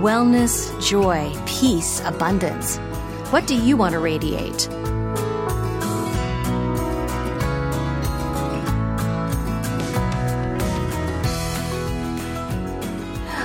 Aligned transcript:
wellness, 0.00 0.72
joy, 0.82 1.30
peace, 1.44 2.00
abundance. 2.06 2.78
What 3.30 3.46
do 3.46 3.54
you 3.54 3.76
want 3.76 3.92
to 3.92 3.98
radiate? 3.98 4.66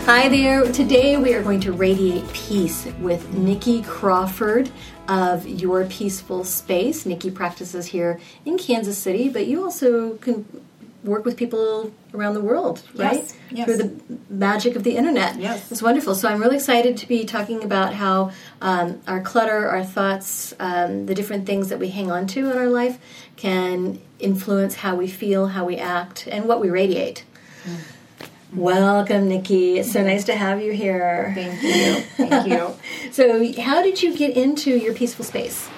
Hi 0.06 0.30
there. 0.30 0.72
Today 0.72 1.18
we 1.18 1.34
are 1.34 1.44
going 1.44 1.60
to 1.60 1.74
radiate 1.74 2.26
peace 2.32 2.88
with 3.02 3.34
Nikki 3.34 3.82
Crawford 3.82 4.72
of 5.10 5.46
Your 5.46 5.84
Peaceful 5.86 6.46
Space. 6.46 7.06
Nikki 7.06 7.32
practices 7.32 7.88
here 7.88 8.22
in 8.46 8.58
Kansas 8.58 8.98
City, 8.98 9.28
but 9.28 9.46
you 9.46 9.64
also 9.66 10.16
can 10.18 10.46
work 11.06 11.24
with 11.24 11.38
people 11.38 11.94
around 12.14 12.34
the 12.34 12.42
world, 12.42 12.82
right? 12.96 13.16
Yes, 13.16 13.38
yes. 13.52 13.66
Through 13.66 13.78
the 13.78 14.18
magic 14.30 14.76
of 14.76 14.84
the 14.84 14.98
internet. 14.98 15.40
Yes. 15.40 15.72
It's 15.72 15.82
wonderful. 15.82 16.16
So 16.16 16.28
I'm 16.28 16.42
really 16.42 16.56
excited 16.56 16.98
to 16.98 17.08
be 17.08 17.26
talking 17.26 17.64
about 17.64 17.94
how 17.94 18.32
um, 18.62 19.02
our 19.08 19.22
clutter, 19.22 19.68
our 19.68 19.84
thoughts, 19.84 20.54
um, 20.60 21.06
the 21.06 21.16
different 21.16 21.46
things 21.46 21.70
that 21.70 21.80
we 21.80 21.90
hang 21.90 22.12
on 22.12 22.28
to 22.28 22.52
in 22.52 22.58
our 22.58 22.70
life 22.70 22.98
can 23.38 24.02
influence 24.20 24.76
how 24.76 24.96
we 24.96 25.08
feel, 25.08 25.48
how 25.48 25.66
we 25.66 25.78
act, 25.78 26.28
and 26.28 26.46
what 26.46 26.60
we 26.60 26.70
radiate. 26.70 27.24
Mm-hmm. 27.64 28.60
Welcome, 28.60 29.28
Nikki. 29.28 29.80
It's 29.80 29.92
so 29.92 30.02
nice 30.04 30.24
to 30.26 30.36
have 30.36 30.62
you 30.62 30.72
here. 30.72 31.34
Thank 31.36 31.62
you. 31.62 32.28
Thank 32.28 32.48
you. 32.48 32.76
So, 33.12 33.54
how 33.62 33.82
did 33.82 34.02
you 34.02 34.16
get 34.18 34.36
into 34.36 34.76
your 34.76 34.94
peaceful 34.94 35.24
space? 35.24 35.70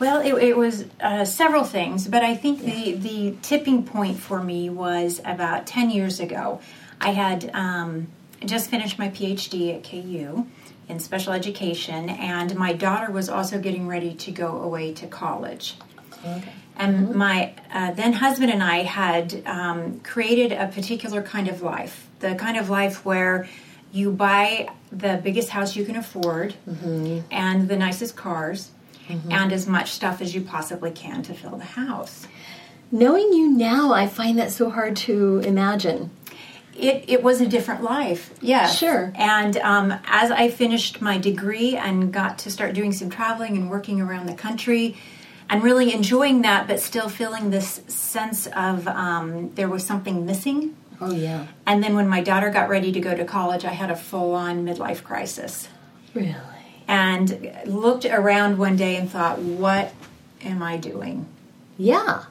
Well, 0.00 0.22
it, 0.22 0.32
it 0.42 0.56
was 0.56 0.86
uh, 0.98 1.26
several 1.26 1.62
things, 1.62 2.08
but 2.08 2.22
I 2.22 2.34
think 2.34 2.62
the, 2.62 2.92
the 2.92 3.36
tipping 3.42 3.84
point 3.84 4.18
for 4.18 4.42
me 4.42 4.70
was 4.70 5.20
about 5.26 5.66
10 5.66 5.90
years 5.90 6.20
ago. 6.20 6.60
I 7.02 7.10
had 7.10 7.50
um, 7.52 8.08
just 8.46 8.70
finished 8.70 8.98
my 8.98 9.10
PhD 9.10 9.76
at 9.76 9.84
KU 9.84 10.46
in 10.88 10.98
special 10.98 11.34
education, 11.34 12.08
and 12.08 12.56
my 12.56 12.72
daughter 12.72 13.12
was 13.12 13.28
also 13.28 13.60
getting 13.60 13.86
ready 13.86 14.14
to 14.14 14.32
go 14.32 14.62
away 14.62 14.94
to 14.94 15.06
college. 15.06 15.76
Okay. 16.24 16.50
And 16.76 17.14
my 17.14 17.52
uh, 17.70 17.92
then 17.92 18.14
husband 18.14 18.50
and 18.50 18.62
I 18.62 18.78
had 18.84 19.42
um, 19.46 20.00
created 20.00 20.52
a 20.52 20.68
particular 20.68 21.20
kind 21.20 21.46
of 21.46 21.60
life, 21.60 22.08
the 22.20 22.34
kind 22.36 22.56
of 22.56 22.70
life 22.70 23.04
where 23.04 23.46
you 23.92 24.12
buy 24.12 24.70
the 24.90 25.20
biggest 25.22 25.50
house 25.50 25.76
you 25.76 25.84
can 25.84 25.96
afford 25.96 26.54
and 27.30 27.68
the 27.68 27.76
nicest 27.76 28.16
cars 28.16 28.70
and 29.30 29.52
as 29.52 29.66
much 29.66 29.90
stuff 29.90 30.20
as 30.20 30.34
you 30.34 30.40
possibly 30.40 30.90
can 30.90 31.22
to 31.22 31.34
fill 31.34 31.56
the 31.56 31.64
house. 31.64 32.26
Knowing 32.92 33.32
you 33.32 33.50
now, 33.50 33.92
I 33.92 34.06
find 34.06 34.38
that 34.38 34.50
so 34.50 34.70
hard 34.70 34.96
to 34.96 35.38
imagine. 35.38 36.10
It, 36.76 37.04
it 37.08 37.22
was 37.22 37.40
a 37.40 37.46
different 37.46 37.82
life, 37.82 38.32
yeah. 38.40 38.66
Sure. 38.66 39.12
And 39.14 39.56
um, 39.58 39.92
as 40.06 40.30
I 40.30 40.50
finished 40.50 41.00
my 41.00 41.18
degree 41.18 41.76
and 41.76 42.12
got 42.12 42.38
to 42.40 42.50
start 42.50 42.74
doing 42.74 42.92
some 42.92 43.10
traveling 43.10 43.56
and 43.56 43.70
working 43.70 44.00
around 44.00 44.26
the 44.26 44.34
country, 44.34 44.96
and 45.50 45.64
really 45.64 45.92
enjoying 45.92 46.42
that, 46.42 46.68
but 46.68 46.80
still 46.80 47.08
feeling 47.08 47.50
this 47.50 47.82
sense 47.88 48.46
of 48.46 48.86
um, 48.86 49.52
there 49.56 49.68
was 49.68 49.84
something 49.84 50.24
missing. 50.24 50.76
Oh, 51.00 51.12
yeah. 51.12 51.48
And 51.66 51.82
then 51.82 51.96
when 51.96 52.08
my 52.08 52.20
daughter 52.22 52.50
got 52.50 52.68
ready 52.68 52.92
to 52.92 53.00
go 53.00 53.16
to 53.16 53.24
college, 53.24 53.64
I 53.64 53.72
had 53.72 53.90
a 53.90 53.96
full 53.96 54.34
on 54.34 54.64
midlife 54.64 55.02
crisis. 55.02 55.68
Really? 56.14 56.34
And 56.90 57.52
looked 57.66 58.04
around 58.04 58.58
one 58.58 58.76
day 58.76 58.96
and 58.96 59.08
thought, 59.08 59.38
what 59.38 59.94
am 60.42 60.60
I 60.60 60.76
doing? 60.76 61.26
Yeah. 61.78 62.24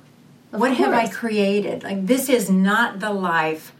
What 0.51 0.75
have 0.75 0.93
I 0.93 1.07
created? 1.07 1.83
Like, 1.83 2.05
this 2.05 2.27
is 2.27 2.49
not 2.49 2.99
the 2.99 3.11
life, 3.11 3.71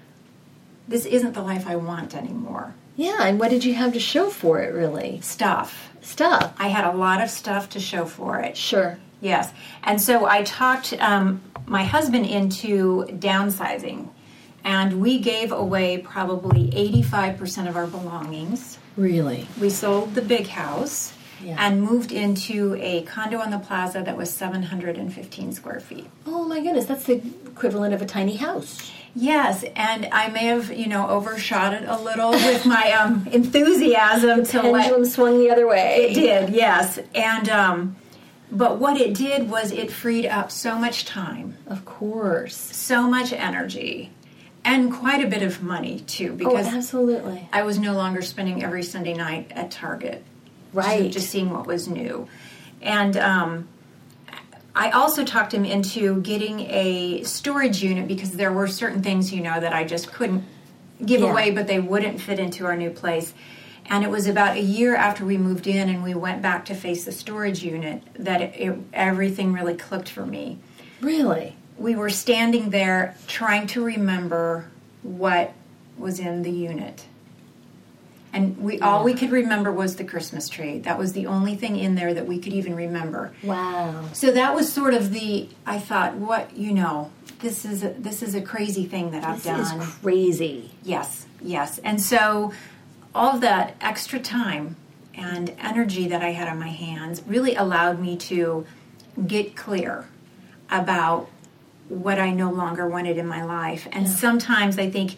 this 0.88 1.06
isn't 1.06 1.34
the 1.34 1.42
life 1.42 1.68
I 1.68 1.76
want 1.76 2.16
anymore. 2.16 2.74
Yeah, 2.96 3.24
and 3.24 3.40
what 3.40 3.50
did 3.50 3.66
you 3.66 3.74
have 3.76 3.94
to 3.94 4.00
show 4.00 4.30
for 4.30 4.62
it, 4.62 4.74
really? 4.74 5.20
Stuff. 5.22 5.90
Stuff. 6.02 6.54
I 6.58 6.70
had 6.70 6.86
a 6.86 6.98
lot 6.98 7.22
of 7.22 7.30
stuff 7.30 7.70
to 7.72 7.80
show 7.80 8.06
for 8.06 8.40
it. 8.40 8.58
Sure. 8.58 8.98
Yes. 9.22 9.52
And 9.84 10.02
so 10.02 10.26
I 10.26 10.44
talked 10.44 10.94
um, 11.00 11.42
my 11.66 11.84
husband 11.84 12.26
into 12.26 13.06
downsizing, 13.06 14.10
and 14.64 15.02
we 15.02 15.20
gave 15.20 15.52
away 15.52 15.98
probably 16.00 16.72
85% 16.72 17.68
of 17.68 17.76
our 17.76 17.88
belongings. 17.88 18.79
Really? 19.00 19.48
We 19.62 19.70
sold 19.70 20.14
the 20.16 20.22
big 20.22 20.48
house 20.48 21.14
Yeah. 21.44 21.56
and 21.58 21.82
moved 21.82 22.12
into 22.12 22.76
a 22.82 23.04
condo 23.04 23.40
on 23.40 23.50
the 23.50 23.60
plaza 23.60 24.02
that 24.06 24.18
was 24.18 24.30
715 24.30 25.54
square 25.54 25.80
feet. 25.80 26.08
Oh, 26.28 26.44
my 26.46 26.60
goodness. 26.62 26.86
That's 26.86 27.06
the 27.06 27.22
equivalent 27.46 27.94
of 27.94 28.02
a 28.02 28.06
tiny 28.06 28.36
house. 28.36 28.92
Yes, 29.16 29.64
and 29.76 30.08
I 30.12 30.28
may 30.30 30.46
have, 30.46 30.72
you 30.72 30.88
know, 30.88 31.08
overshot 31.08 31.74
it 31.74 31.84
a 31.88 31.98
little 32.00 32.32
with 32.32 32.66
my 32.66 32.92
um, 33.00 33.26
enthusiasm 33.32 34.44
to 34.46 34.62
let 34.62 34.82
Pendulum 34.84 35.06
swung 35.06 35.40
the 35.40 35.50
other 35.50 35.68
way. 35.68 36.10
It 36.10 36.14
did, 36.14 36.50
yes. 36.54 37.00
And 37.16 37.50
um, 37.50 37.96
but 38.52 38.78
what 38.80 39.00
it 39.02 39.14
did 39.16 39.50
was 39.50 39.72
it 39.72 39.92
freed 39.92 40.26
up 40.28 40.52
so 40.52 40.78
much 40.78 41.06
time, 41.06 41.56
Of 41.68 41.86
course. 41.86 42.56
so 42.56 43.04
much 43.10 43.32
energy, 43.34 44.12
and 44.66 44.92
quite 44.92 45.24
a 45.24 45.28
bit 45.28 45.42
of 45.42 45.64
money 45.64 46.02
too, 46.02 46.32
Oh, 46.34 46.36
because 46.36 46.68
absolutely. 46.68 47.48
I 47.54 47.64
was 47.64 47.80
no 47.80 47.94
longer 47.94 48.22
spending 48.22 48.64
every 48.64 48.84
Sunday 48.84 49.14
night 49.14 49.52
at 49.52 49.72
Target, 49.72 50.24
Right. 50.74 51.04
Just, 51.04 51.14
just 51.14 51.30
seeing 51.30 51.50
what 51.50 51.66
was 51.66 51.88
new, 51.88 52.28
and 52.82 53.18
um, 53.18 53.68
I 54.76 54.92
also 54.92 55.26
talked 55.26 55.54
him 55.54 55.66
into 55.66 56.22
getting 56.22 56.60
a 56.62 57.24
storage 57.24 57.84
unit 57.84 58.08
because 58.08 58.32
there 58.32 58.52
were 58.54 58.68
certain 58.68 59.02
things, 59.02 59.34
you 59.34 59.42
know, 59.42 59.60
that 59.60 59.74
I 59.74 59.84
just 59.84 60.12
couldn't 60.12 60.44
give 61.04 61.22
Yeah. 61.22 61.32
away, 61.32 61.52
but 61.52 61.68
they 61.68 61.80
wouldn't 61.80 62.22
fit 62.22 62.40
into 62.40 62.66
our 62.66 62.78
new 62.78 62.90
place. 62.92 63.34
And 63.88 64.04
it 64.04 64.10
was 64.12 64.28
about 64.28 64.56
a 64.56 64.62
year 64.62 64.96
after 64.96 65.26
we 65.26 65.38
moved 65.38 65.66
in 65.66 65.90
and 65.90 66.04
we 66.04 66.14
went 66.14 66.44
back 66.44 66.66
to 66.66 66.76
face 66.76 67.04
the 67.06 67.12
storage 67.12 67.64
unit 67.64 68.04
that 68.20 68.42
it, 68.42 68.54
it, 68.56 68.78
everything 68.94 69.52
really 69.52 69.74
clicked 69.76 70.08
for 70.10 70.26
me. 70.26 70.60
Really? 71.02 71.56
We 71.80 71.96
were 71.96 72.10
standing 72.10 72.70
there 72.70 73.16
trying 73.28 73.68
to 73.68 73.84
remember 73.84 74.70
what 75.02 75.54
was 75.98 76.20
in 76.20 76.44
the 76.44 76.52
unit. 76.52 77.06
And 78.32 78.58
we 78.60 78.80
all 78.80 79.04
we 79.04 79.16
could 79.16 79.32
remember 79.32 79.72
was 79.72 79.96
the 79.96 80.04
Christmas 80.04 80.50
tree. 80.50 80.80
That 80.80 81.00
was 81.00 81.14
the 81.14 81.26
only 81.26 81.56
thing 81.56 81.78
in 81.78 81.96
there 81.96 82.14
that 82.14 82.28
we 82.28 82.38
could 82.38 82.54
even 82.54 82.76
remember. 82.76 83.34
Wow. 83.42 84.06
So 84.14 84.32
that 84.32 84.54
was 84.54 84.72
sort 84.72 84.94
of 84.94 85.12
the 85.12 85.50
I 85.66 85.80
thought, 85.80 86.14
what 86.16 86.56
you 86.56 86.72
know, 86.72 87.12
this 87.40 87.66
is 87.66 87.84
a, 87.84 87.90
this 87.90 88.22
is 88.22 88.36
a 88.36 88.42
crazy 88.42 88.86
thing 88.86 89.12
that 89.12 89.24
I've 89.24 89.42
This 89.42 89.60
is 89.60 89.72
done. 89.72 89.80
crazy. 89.80 90.70
Yes, 90.84 91.26
yes. 91.42 91.80
And 91.80 92.00
so 92.00 92.54
all 93.16 93.36
of 93.36 93.42
that 93.42 93.76
extra 93.82 94.20
time 94.20 94.76
and 95.16 95.56
energy 95.60 96.08
that 96.08 96.22
I 96.22 96.30
had 96.30 96.48
on 96.48 96.60
my 96.60 96.68
hands 96.70 97.24
really 97.26 97.56
allowed 97.56 98.00
me 98.00 98.16
to 98.18 98.66
get 99.26 99.56
clear 99.56 100.08
about 100.70 101.30
what 101.90 102.20
I 102.20 102.32
no 102.32 102.52
longer 102.52 102.88
wanted 102.88 103.18
in 103.18 103.28
my 103.28 103.44
life. 103.44 103.88
And 103.92 104.08
sometimes 104.08 104.78
I 104.80 104.90
think 104.90 105.16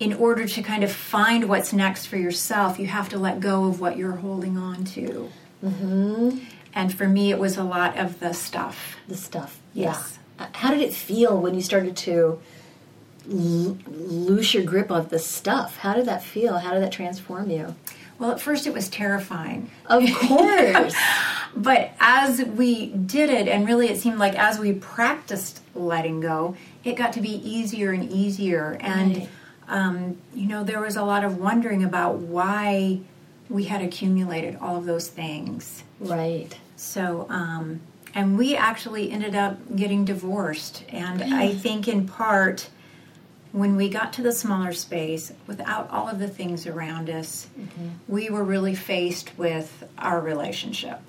in 0.00 0.14
order 0.14 0.46
to 0.46 0.62
kind 0.62 0.82
of 0.84 0.90
find 0.92 1.48
what's 1.48 1.72
next 1.72 2.06
for 2.06 2.16
yourself, 2.16 2.78
you 2.78 2.86
have 2.86 3.08
to 3.10 3.18
let 3.18 3.40
go 3.40 3.66
of 3.66 3.80
what 3.80 3.96
you're 3.96 4.12
holding 4.16 4.56
on 4.56 4.84
to. 4.84 5.30
Mm-hmm. 5.64 6.38
And 6.74 6.94
for 6.94 7.08
me, 7.08 7.30
it 7.30 7.38
was 7.38 7.56
a 7.56 7.64
lot 7.64 7.98
of 7.98 8.20
the 8.20 8.32
stuff. 8.32 8.96
The 9.08 9.16
stuff. 9.16 9.60
Yes. 9.74 10.18
Yeah. 10.38 10.44
Uh, 10.46 10.48
How 10.52 10.70
did 10.70 10.80
it 10.80 10.92
feel 10.92 11.40
when 11.40 11.54
you 11.54 11.60
started 11.62 11.96
to 11.98 12.40
l- 13.28 13.76
lose 13.88 14.54
your 14.54 14.62
grip 14.62 14.90
of 14.90 15.10
the 15.10 15.18
stuff? 15.18 15.78
How 15.78 15.94
did 15.94 16.06
that 16.06 16.22
feel? 16.22 16.58
How 16.58 16.72
did 16.72 16.82
that 16.82 16.92
transform 16.92 17.50
you? 17.50 17.74
Well, 18.18 18.30
at 18.30 18.40
first 18.40 18.66
it 18.66 18.72
was 18.74 18.88
terrifying. 18.88 19.70
Of 19.86 20.04
course. 20.14 20.94
but 21.56 21.90
as 22.00 22.40
we 22.44 22.86
did 22.86 23.30
it, 23.30 23.48
and 23.48 23.66
really 23.66 23.88
it 23.88 23.98
seemed 23.98 24.18
like 24.18 24.36
as 24.38 24.58
we 24.58 24.72
practiced 24.74 25.57
letting 25.74 26.20
go, 26.20 26.56
it 26.84 26.96
got 26.96 27.12
to 27.14 27.20
be 27.20 27.30
easier 27.48 27.92
and 27.92 28.10
easier. 28.10 28.76
And, 28.80 29.16
Right. 29.16 29.28
um, 29.68 30.16
you 30.34 30.46
know, 30.46 30.64
there 30.64 30.80
was 30.80 30.96
a 30.96 31.04
lot 31.04 31.24
of 31.24 31.38
wondering 31.38 31.84
about 31.84 32.18
why 32.18 33.00
we 33.48 33.64
had 33.64 33.82
accumulated 33.82 34.56
all 34.60 34.76
of 34.76 34.84
those 34.84 35.08
things. 35.08 35.82
Right. 36.00 36.56
So, 36.76 37.26
um, 37.30 37.80
and 38.14 38.38
we 38.38 38.56
actually 38.56 39.10
ended 39.10 39.34
up 39.34 39.58
getting 39.74 40.04
divorced. 40.04 40.84
And 40.88 41.22
I 41.34 41.54
think 41.54 41.88
in 41.88 42.06
part, 42.06 42.68
when 43.52 43.76
we 43.76 43.88
got 43.88 44.12
to 44.14 44.22
the 44.22 44.32
smaller 44.32 44.72
space, 44.72 45.32
without 45.46 45.90
all 45.90 46.08
of 46.08 46.18
the 46.18 46.28
things 46.28 46.66
around 46.66 47.08
us, 47.10 47.48
we 48.06 48.28
were 48.30 48.44
really 48.44 48.74
faced 48.74 49.36
with 49.38 49.84
our 49.98 50.20
relationship. 50.20 51.00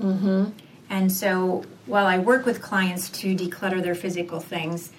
Mm-hmm. 0.00 0.50
And 0.90 1.12
so, 1.12 1.64
while 1.86 2.06
I 2.06 2.18
work 2.18 2.46
with 2.46 2.62
clients 2.62 3.10
to 3.10 3.34
declutter 3.34 3.82
their 3.82 3.94
physical 3.94 4.40
things, 4.40 4.90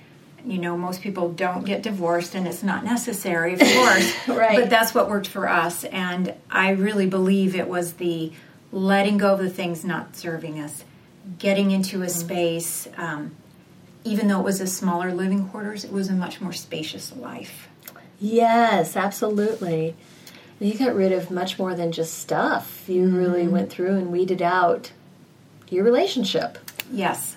you 0.45 0.57
know, 0.57 0.77
most 0.77 1.01
people 1.01 1.31
don't 1.31 1.65
get 1.65 1.81
divorced, 1.81 2.35
and 2.35 2.47
it's 2.47 2.63
not 2.63 2.83
necessary, 2.83 3.53
of 3.53 3.59
course. 3.59 4.13
Right. 4.27 4.59
But 4.59 4.69
that's 4.69 4.93
what 4.93 5.09
worked 5.09 5.27
for 5.27 5.49
us. 5.49 5.83
And 5.85 6.33
I 6.49 6.71
really 6.71 7.07
believe 7.07 7.55
it 7.55 7.67
was 7.67 7.93
the 7.93 8.31
letting 8.71 9.17
go 9.17 9.33
of 9.33 9.39
the 9.39 9.49
things 9.49 9.83
not 9.83 10.15
serving 10.15 10.59
us, 10.59 10.83
getting 11.39 11.71
into 11.71 12.03
a 12.03 12.09
space. 12.09 12.87
Um, 12.95 13.35
even 14.03 14.27
though 14.27 14.39
it 14.39 14.45
was 14.45 14.61
a 14.61 14.67
smaller 14.67 15.13
living 15.13 15.49
quarters, 15.49 15.83
it 15.83 15.91
was 15.91 16.09
a 16.09 16.13
much 16.13 16.39
more 16.39 16.53
spacious 16.53 17.15
life. 17.15 17.67
Yes, 18.19 18.95
absolutely. 18.95 19.95
You 20.59 20.77
got 20.77 20.95
rid 20.95 21.11
of 21.11 21.31
much 21.31 21.57
more 21.57 21.73
than 21.73 21.91
just 21.91 22.17
stuff. 22.19 22.83
You 22.87 23.07
really 23.09 23.47
went 23.47 23.69
through 23.69 23.97
and 23.97 24.11
weeded 24.11 24.41
out 24.41 24.91
your 25.69 25.83
relationship. 25.83 26.57
Yes, 26.91 27.35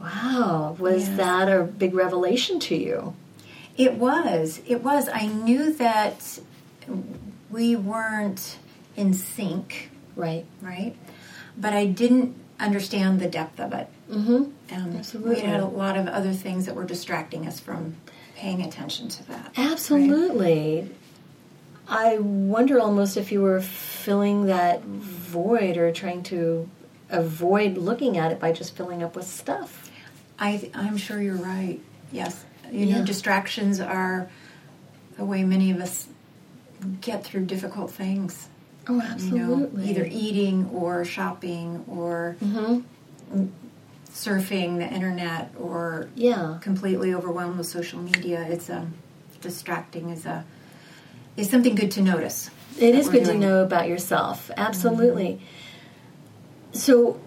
Wow. 0.00 0.76
Was 0.78 1.08
Yes. 1.08 1.16
that 1.16 1.48
a 1.48 1.62
big 1.64 1.94
revelation 1.94 2.60
to 2.60 2.76
you? 2.76 3.14
it 3.78 3.94
was. 3.94 4.60
It 4.66 4.82
was. 4.84 5.08
I 5.12 5.26
knew 5.26 5.72
that 5.74 6.38
we 7.50 7.76
weren't 7.76 8.56
in 8.96 9.12
sync, 9.14 9.90
Right. 10.14 10.44
right? 10.62 10.94
But 11.58 11.72
I 11.74 11.86
didn't 11.86 12.34
understand 12.60 13.20
the 13.20 13.26
depth 13.28 13.58
of 13.60 13.72
it. 13.74 13.88
Mm-hmm. 14.10 14.34
Um, 14.34 14.96
Absolutely. 14.96 15.34
We 15.36 15.40
had 15.40 15.60
a 15.60 15.66
lot 15.66 15.96
of 15.96 16.06
other 16.08 16.32
things 16.32 16.66
that 16.66 16.74
were 16.74 16.84
distracting 16.84 17.46
us 17.46 17.60
from 17.60 17.96
paying 18.36 18.62
attention 18.62 19.08
to 19.08 19.28
that. 19.28 19.52
Absolutely. 19.56 20.90
I 21.88 22.18
wonder 22.18 22.80
almost 22.80 23.16
if 23.16 23.30
you 23.32 23.42
were 23.42 23.60
filling 23.60 24.46
that 24.46 24.82
void 24.82 25.76
or 25.76 25.92
trying 25.92 26.22
to 26.24 26.68
avoid 27.10 27.76
looking 27.78 28.16
at 28.18 28.32
it 28.32 28.40
by 28.40 28.52
just 28.52 28.76
filling 28.76 29.02
up 29.02 29.14
with 29.16 29.26
stuff. 29.26 29.90
I, 30.38 30.70
I'm 30.74 30.96
sure 30.96 31.20
you're 31.20 31.34
right. 31.36 31.80
Yes. 32.12 32.44
You 32.70 32.86
know, 32.86 33.04
distractions 33.04 33.80
are 33.80 34.28
the 35.16 35.24
way 35.24 35.44
many 35.44 35.70
of 35.70 35.80
us 35.80 36.08
get 37.00 37.24
through 37.24 37.46
difficult 37.46 37.90
things. 37.90 38.48
Oh, 38.88 38.94
You 38.96 39.02
absolutely. 39.02 39.82
know, 39.84 39.88
either 39.90 40.08
eating 40.10 40.68
or 40.72 41.04
shopping 41.04 41.84
or 41.88 42.36
Mm-hmm. 42.42 43.46
surfing 44.12 44.78
the 44.78 44.86
internet 44.92 45.52
or 45.58 46.08
Yeah. 46.14 46.58
completely 46.60 47.14
overwhelmed 47.14 47.58
with 47.58 47.66
social 47.66 48.00
media. 48.00 48.46
It's 48.48 48.70
um, 48.70 48.94
distracting 49.40 50.10
is 50.10 50.26
a 50.26 50.44
is 51.36 51.50
something 51.50 51.74
good 51.74 51.90
to 51.92 52.00
notice. 52.02 52.50
It 52.78 52.82
is 52.82 52.92
that 52.94 52.98
is 52.98 53.06
we're 53.08 53.12
good 53.12 53.24
to 53.32 53.38
know 53.38 53.62
about 53.62 53.88
yourself. 53.88 54.50
Absolutely. 54.56 55.40
So, 56.76 57.18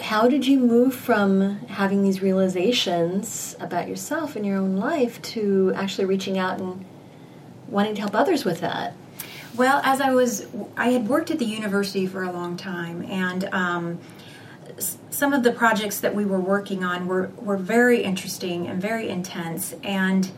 how 0.00 0.28
did 0.28 0.46
you 0.46 0.60
move 0.60 0.94
from 0.94 1.58
having 1.66 2.04
these 2.04 2.22
realizations 2.22 3.56
about 3.58 3.88
yourself 3.88 4.36
and 4.36 4.46
your 4.46 4.56
own 4.56 4.76
life 4.76 5.20
to 5.22 5.72
actually 5.74 6.04
reaching 6.04 6.38
out 6.38 6.60
and 6.60 6.84
wanting 7.66 7.96
to 7.96 8.00
help 8.02 8.14
others 8.14 8.44
with 8.44 8.60
that? 8.60 8.94
Well, 9.56 9.80
as 9.84 10.00
I 10.00 10.12
was, 10.12 10.46
I 10.76 10.90
had 10.90 11.08
worked 11.08 11.32
at 11.32 11.40
the 11.40 11.44
university 11.44 12.06
for 12.06 12.22
a 12.22 12.30
long 12.30 12.56
time, 12.56 13.02
and 13.10 13.44
um, 13.52 13.98
some 15.10 15.32
of 15.32 15.42
the 15.42 15.50
projects 15.50 15.98
that 15.98 16.14
we 16.14 16.24
were 16.24 16.40
working 16.40 16.84
on 16.84 17.08
were, 17.08 17.32
were 17.36 17.56
very 17.56 18.04
interesting 18.04 18.68
and 18.68 18.80
very 18.80 19.08
intense. 19.08 19.74
And 19.82 20.30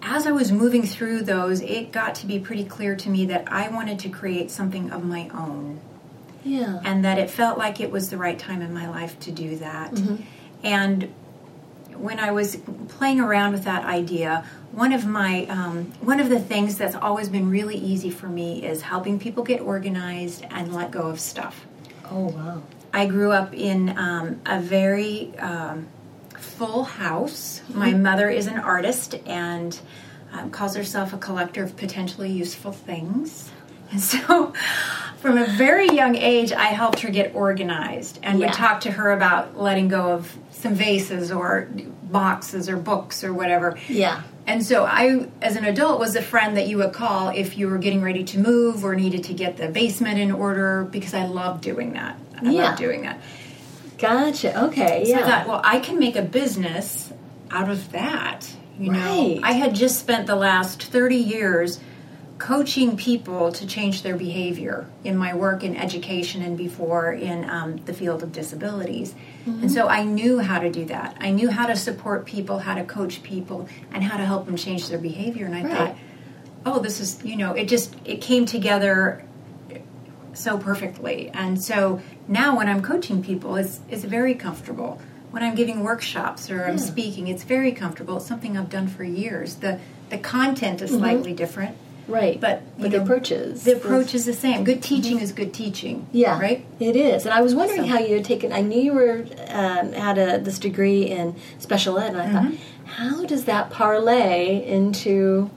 as 0.00 0.26
I 0.26 0.32
was 0.32 0.50
moving 0.50 0.82
through 0.82 1.22
those, 1.22 1.60
it 1.60 1.92
got 1.92 2.14
to 2.16 2.26
be 2.26 2.38
pretty 2.38 2.64
clear 2.64 2.96
to 2.96 3.10
me 3.10 3.26
that 3.26 3.52
I 3.52 3.68
wanted 3.68 3.98
to 4.00 4.08
create 4.08 4.50
something 4.50 4.90
of 4.90 5.04
my 5.04 5.28
own. 5.34 5.80
Yeah. 6.48 6.80
and 6.84 7.04
that 7.04 7.18
it 7.18 7.30
felt 7.30 7.58
like 7.58 7.80
it 7.80 7.90
was 7.90 8.10
the 8.10 8.16
right 8.16 8.38
time 8.38 8.62
in 8.62 8.72
my 8.72 8.88
life 8.88 9.18
to 9.20 9.30
do 9.30 9.56
that. 9.56 9.92
Mm-hmm. 9.92 10.22
And 10.64 11.14
when 11.96 12.20
I 12.20 12.30
was 12.30 12.56
playing 12.88 13.20
around 13.20 13.52
with 13.52 13.64
that 13.64 13.84
idea, 13.84 14.44
one 14.72 14.92
of 14.92 15.06
my 15.06 15.46
um, 15.46 15.86
one 16.00 16.20
of 16.20 16.28
the 16.28 16.38
things 16.38 16.78
that's 16.78 16.94
always 16.94 17.28
been 17.28 17.50
really 17.50 17.76
easy 17.76 18.10
for 18.10 18.28
me 18.28 18.64
is 18.64 18.82
helping 18.82 19.18
people 19.18 19.42
get 19.42 19.60
organized 19.60 20.44
and 20.50 20.74
let 20.74 20.90
go 20.90 21.02
of 21.02 21.20
stuff. 21.20 21.66
oh, 22.10 22.28
wow. 22.28 22.62
I 22.92 23.06
grew 23.06 23.32
up 23.32 23.52
in 23.52 23.96
um, 23.98 24.40
a 24.46 24.60
very 24.60 25.36
um, 25.38 25.88
full 26.38 26.84
house. 26.84 27.60
My 27.68 27.92
mother 27.92 28.30
is 28.30 28.46
an 28.46 28.58
artist 28.58 29.14
and 29.26 29.78
um, 30.32 30.50
calls 30.50 30.74
herself 30.74 31.12
a 31.12 31.18
collector 31.18 31.62
of 31.62 31.76
potentially 31.76 32.30
useful 32.30 32.72
things. 32.72 33.50
And 33.90 34.00
so, 34.12 34.52
from 35.20 35.36
a 35.38 35.46
very 35.46 35.88
young 35.88 36.14
age, 36.16 36.52
I 36.52 36.66
helped 36.66 37.00
her 37.00 37.10
get 37.10 37.34
organized 37.34 38.18
and 38.22 38.38
Yeah. 38.38 38.46
would 38.46 38.54
talk 38.54 38.80
to 38.82 38.92
her 38.92 39.12
about 39.12 39.58
letting 39.60 39.88
go 39.88 40.12
of 40.12 40.36
some 40.50 40.74
vases 40.74 41.30
or 41.32 41.68
boxes 42.04 42.68
or 42.68 42.76
books 42.76 43.22
or 43.24 43.32
whatever. 43.32 43.76
Yeah. 43.88 44.22
And 44.46 44.64
so 44.64 44.84
I, 44.84 45.26
as 45.42 45.56
an 45.56 45.64
adult, 45.64 46.00
was 46.00 46.16
a 46.16 46.22
friend 46.22 46.56
that 46.56 46.68
you 46.68 46.78
would 46.78 46.92
call 46.92 47.28
if 47.28 47.58
you 47.58 47.68
were 47.68 47.78
getting 47.78 48.00
ready 48.00 48.24
to 48.24 48.38
move 48.38 48.84
or 48.84 48.94
needed 48.96 49.24
to 49.24 49.34
get 49.34 49.56
the 49.58 49.68
basement 49.68 50.18
in 50.18 50.32
order 50.32 50.88
because 50.90 51.12
I 51.14 51.26
love 51.26 51.60
doing 51.60 51.92
that. 51.92 52.16
I 52.40 52.50
Yeah. 52.50 52.62
love 52.70 52.78
doing 52.78 53.02
that. 53.02 53.18
Gotcha. 53.98 54.64
Okay. 54.66 55.04
So 55.04 55.10
yeah. 55.10 55.18
I 55.18 55.22
thought, 55.30 55.48
well, 55.48 55.60
I 55.64 55.80
can 55.80 55.98
make 55.98 56.16
a 56.16 56.22
business 56.22 57.12
out 57.50 57.68
of 57.68 57.92
that. 57.92 58.48
You 58.78 58.92
know, 58.92 58.98
Right. 59.00 59.40
I 59.42 59.52
had 59.52 59.74
just 59.74 59.98
spent 59.98 60.26
the 60.26 60.36
last 60.36 60.82
30 60.84 61.16
years 61.16 61.80
coaching 62.38 62.96
people 62.96 63.50
to 63.52 63.66
change 63.66 64.02
their 64.02 64.16
behavior 64.16 64.86
in 65.02 65.16
my 65.16 65.34
work 65.34 65.64
in 65.64 65.76
education 65.76 66.40
and 66.42 66.56
before 66.56 67.12
in 67.12 67.48
um, 67.50 67.76
the 67.84 67.92
field 67.92 68.22
of 68.22 68.32
disabilities. 68.32 69.14
And 69.46 69.70
so 69.72 69.88
I 69.88 70.04
knew 70.04 70.38
how 70.38 70.58
to 70.60 70.70
do 70.70 70.84
that. 70.86 71.16
I 71.20 71.30
knew 71.30 71.48
how 71.50 71.66
to 71.66 71.74
support 71.74 72.26
people, 72.26 72.58
how 72.58 72.74
to 72.74 72.84
coach 72.84 73.22
people, 73.22 73.66
and 73.92 74.04
how 74.04 74.18
to 74.18 74.24
help 74.26 74.44
them 74.46 74.56
change 74.56 74.88
their 74.88 74.98
behavior. 74.98 75.46
And 75.46 75.54
I 75.54 75.62
Right. 75.62 75.72
thought, 75.72 75.96
oh, 76.66 76.78
this 76.80 77.00
is, 77.00 77.24
you 77.24 77.34
know, 77.36 77.52
it 77.54 77.66
just, 77.66 77.94
it 78.04 78.20
came 78.20 78.44
together 78.46 79.24
so 80.34 80.58
perfectly. 80.58 81.30
And 81.32 81.60
so 81.62 82.00
now 82.28 82.56
when 82.56 82.68
I'm 82.68 82.82
coaching 82.82 83.22
people, 83.22 83.56
it's, 83.56 83.80
it's 83.88 84.04
very 84.04 84.34
comfortable. 84.34 85.00
When 85.30 85.42
I'm 85.42 85.54
giving 85.54 85.82
workshops 85.82 86.50
or 86.50 86.64
I'm 86.66 86.76
Yeah. 86.76 86.82
speaking, 86.84 87.26
it's 87.28 87.42
very 87.44 87.72
comfortable. 87.72 88.18
It's 88.18 88.26
something 88.26 88.56
I've 88.56 88.70
done 88.70 88.86
for 88.86 89.02
years. 89.02 89.56
The, 89.56 89.80
the 90.10 90.18
content 90.18 90.82
is 90.82 90.90
slightly 90.90 91.32
different, 91.32 91.76
right. 92.08 92.40
but 92.40 92.62
but 92.78 92.90
the 92.90 92.96
know, 92.98 93.04
approach 93.04 93.30
is 93.30 93.64
the 93.64 93.76
approach 93.76 94.14
is 94.14 94.24
the 94.26 94.32
same. 94.32 94.64
Good 94.64 94.82
teaching 94.82 95.20
is 95.20 95.32
good 95.32 95.52
teaching. 95.54 96.06
Yeah, 96.12 96.38
Right? 96.40 96.64
It 96.80 96.96
is, 96.96 97.24
and 97.26 97.34
I 97.34 97.40
was 97.40 97.54
wondering 97.54 97.82
So- 97.82 97.86
how 97.88 97.98
you 97.98 98.14
had 98.16 98.24
taken. 98.24 98.52
I 98.52 98.60
knew 98.62 98.80
you 98.80 98.92
were 98.94 99.24
um, 99.48 99.92
had 99.92 100.18
a 100.18 100.38
this 100.38 100.58
degree 100.58 101.02
in 101.04 101.36
special 101.58 101.98
ed, 101.98 102.12
and 102.14 102.20
I 102.20 102.32
thought, 102.32 102.44
Mm-hmm. 102.52 102.86
how 102.86 103.24
does 103.24 103.44
that 103.44 103.70
parlay 103.70 104.64
into 104.66 105.50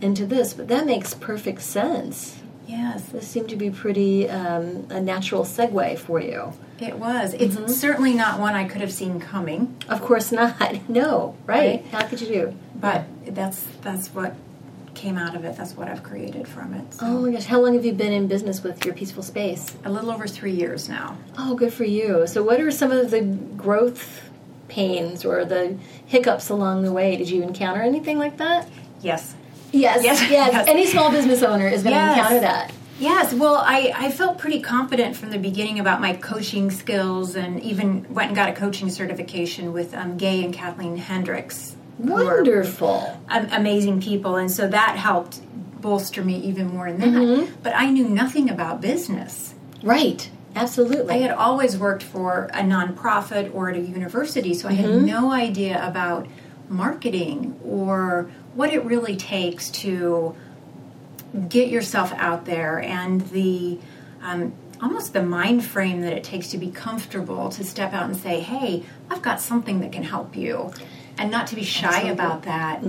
into 0.00 0.26
this? 0.26 0.52
But 0.54 0.68
that 0.68 0.86
makes 0.86 1.14
perfect 1.14 1.62
sense. 1.62 2.36
Yes, 2.68 3.04
This 3.12 3.28
seemed 3.28 3.48
to 3.50 3.56
be 3.56 3.70
pretty 3.70 4.28
um, 4.28 4.88
a 4.90 5.00
natural 5.00 5.44
segue 5.44 5.98
for 5.98 6.20
you. 6.20 6.52
it 6.80 6.98
was. 6.98 7.32
It's 7.34 7.54
Mm-hmm. 7.54 7.68
certainly 7.68 8.12
not 8.12 8.40
one 8.40 8.54
I 8.54 8.64
could 8.66 8.80
have 8.80 8.92
seen 8.92 9.20
coming, 9.20 9.76
Of 9.88 10.00
course 10.02 10.32
not. 10.32 10.58
No, 10.88 11.36
right? 11.46 11.58
Right. 11.80 11.86
How 11.92 12.02
could 12.08 12.20
you 12.20 12.26
do? 12.26 12.54
but 12.74 13.04
that's 13.28 13.64
that's 13.82 14.08
what 14.08 14.34
came 14.96 15.16
out 15.18 15.36
of 15.36 15.44
it. 15.44 15.56
That's 15.56 15.76
what 15.76 15.86
I've 15.88 16.02
created 16.02 16.48
from 16.48 16.74
it. 16.74 16.94
So 16.94 17.06
Oh 17.06 17.20
my 17.20 17.30
gosh, 17.30 17.44
how 17.44 17.60
long 17.60 17.74
have 17.74 17.84
you 17.84 17.92
been 17.92 18.12
in 18.12 18.26
business 18.26 18.62
with 18.64 18.84
your 18.84 18.94
peaceful 18.94 19.22
space? 19.22 19.76
a 19.84 19.90
little 19.90 20.10
over 20.10 20.26
three 20.26 20.52
years 20.52 20.88
now. 20.88 21.16
Oh, 21.38 21.54
good 21.54 21.72
for 21.72 21.84
you. 21.84 22.26
So, 22.26 22.42
what 22.42 22.60
are 22.60 22.70
some 22.72 22.90
of 22.90 23.10
the 23.12 23.20
growth 23.56 24.22
pains 24.68 25.24
or 25.24 25.44
the 25.44 25.76
hiccups 26.06 26.48
along 26.48 26.82
the 26.82 26.92
way? 26.92 27.16
Did 27.16 27.30
you 27.30 27.42
encounter 27.42 27.82
anything 27.82 28.18
like 28.18 28.38
that? 28.38 28.68
Yes. 29.02 29.34
Yes, 29.72 30.02
Yes, 30.02 30.20
yes. 30.30 30.52
yes. 30.52 30.68
Any 30.68 30.86
small 30.86 31.10
business 31.10 31.42
owner 31.42 31.68
is 31.68 31.82
going 31.82 31.94
to 31.94 32.00
Yes. 32.00 32.16
encounter 32.16 32.40
that. 32.40 32.72
Yes, 32.98 33.34
well, 33.34 33.56
I, 33.56 33.92
I 33.94 34.10
felt 34.10 34.38
pretty 34.38 34.60
confident 34.60 35.14
from 35.16 35.28
the 35.30 35.38
beginning 35.38 35.78
about 35.80 36.00
my 36.00 36.14
coaching 36.14 36.70
skills 36.70 37.36
and 37.36 37.60
even 37.62 38.06
went 38.12 38.28
and 38.28 38.36
got 38.36 38.48
a 38.48 38.52
coaching 38.54 38.88
certification 38.88 39.74
with 39.74 39.92
um, 39.94 40.16
Gay 40.16 40.42
and 40.42 40.54
Kathleen 40.54 40.96
Hendricks. 40.96 41.76
Wonderful. 41.98 43.20
amazing 43.28 44.00
people, 44.00 44.36
and 44.36 44.50
so 44.50 44.68
that 44.68 44.96
helped 44.96 45.40
bolster 45.80 46.22
me 46.22 46.36
even 46.38 46.68
more 46.68 46.86
in 46.86 46.98
that. 46.98 47.08
Mm-hmm. 47.08 47.54
But 47.62 47.74
I 47.74 47.90
knew 47.90 48.08
nothing 48.08 48.50
about 48.50 48.80
business. 48.80 49.54
Right. 49.82 50.30
Absolutely. 50.54 51.14
I 51.14 51.18
had 51.18 51.32
always 51.32 51.76
worked 51.76 52.02
for 52.02 52.50
a 52.54 52.62
nonprofit 52.62 53.54
or 53.54 53.68
at 53.68 53.76
a 53.76 53.80
university, 53.80 54.54
so 54.54 54.68
I 54.68 54.72
had 54.72 55.02
no 55.02 55.30
idea 55.30 55.86
about 55.86 56.26
marketing 56.68 57.60
or 57.62 58.30
what 58.54 58.72
it 58.72 58.82
really 58.84 59.16
takes 59.16 59.70
to 59.70 60.34
get 61.48 61.68
yourself 61.68 62.12
out 62.14 62.46
there 62.46 62.80
and 62.80 63.20
the 63.28 63.78
um, 64.22 64.54
almost 64.80 65.12
the 65.12 65.22
mind 65.22 65.64
frame 65.64 66.00
that 66.00 66.12
it 66.12 66.24
takes 66.24 66.48
to 66.48 66.58
be 66.58 66.70
comfortable 66.70 67.50
to 67.50 67.62
step 67.62 67.92
out 67.92 68.04
and 68.04 68.16
say, 68.16 68.40
"Hey, 68.40 68.84
I've 69.10 69.22
got 69.22 69.40
something 69.40 69.80
that 69.80 69.92
can 69.92 70.02
help 70.02 70.34
you," 70.34 70.72
and 71.18 71.30
not 71.30 71.46
to 71.48 71.54
be 71.56 71.64
shy 71.64 72.02
about 72.08 72.42
that. 72.42 72.82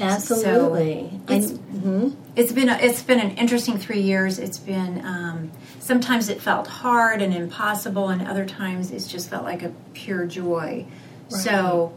Absolutely. 0.00 1.20
It's, 1.28 1.50
and, 1.50 2.16
it's 2.36 2.52
been 2.52 2.68
a, 2.68 2.76
it's 2.76 3.02
been 3.02 3.20
an 3.20 3.32
interesting 3.32 3.78
three 3.78 4.00
years. 4.00 4.38
It's 4.38 4.58
been 4.58 5.04
um, 5.04 5.50
sometimes 5.80 6.28
it 6.28 6.40
felt 6.40 6.66
hard 6.66 7.22
and 7.22 7.34
impossible, 7.34 8.08
and 8.08 8.26
other 8.26 8.44
times 8.46 8.90
it's 8.90 9.08
just 9.08 9.28
felt 9.30 9.44
like 9.44 9.62
a 9.62 9.72
pure 9.94 10.26
joy. 10.26 10.86
So 11.28 11.92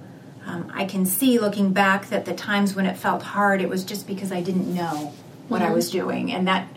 um, 0.45 0.71
I 0.73 0.85
can 0.85 1.05
see 1.05 1.37
looking 1.39 1.73
back 1.73 2.09
that 2.09 2.25
the 2.25 2.33
times 2.33 2.75
when 2.75 2.87
it 2.87 2.97
felt 2.97 3.21
hard, 3.21 3.61
it 3.61 3.69
was 3.69 3.83
just 3.83 4.07
because 4.07 4.31
I 4.31 4.41
didn't 4.41 4.73
know 4.73 5.13
what 5.47 5.61
I 5.61 5.71
was 5.71 5.91
doing, 5.91 6.31
and 6.31 6.47
that 6.47 6.67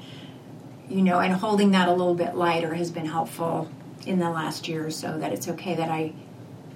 you 0.89 1.01
know, 1.01 1.21
and 1.21 1.33
holding 1.33 1.71
that 1.71 1.89
a 1.89 1.93
little 1.93 2.15
bit 2.15 2.35
lighter 2.35 2.75
has 2.75 2.91
been 2.91 3.07
helpful 3.07 3.71
in 4.07 4.19
the 4.19 4.29
last 4.29 4.69
year 4.69 4.87
or 4.87 4.91
so. 4.91 5.19
That 5.19 5.33
it's 5.33 5.49
okay 5.49 5.75
that 5.75 5.89
I 5.89 6.13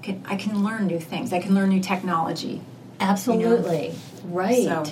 can 0.07 0.23
I 0.27 0.37
can 0.37 0.65
learn 0.65 0.87
new 0.87 1.01
things. 1.01 1.33
I 1.33 1.41
can 1.41 1.55
learn 1.55 1.69
new 1.69 1.81
technology. 1.83 2.61
absolutely. 3.01 3.95
Right. 4.25 4.65
So. 4.65 4.85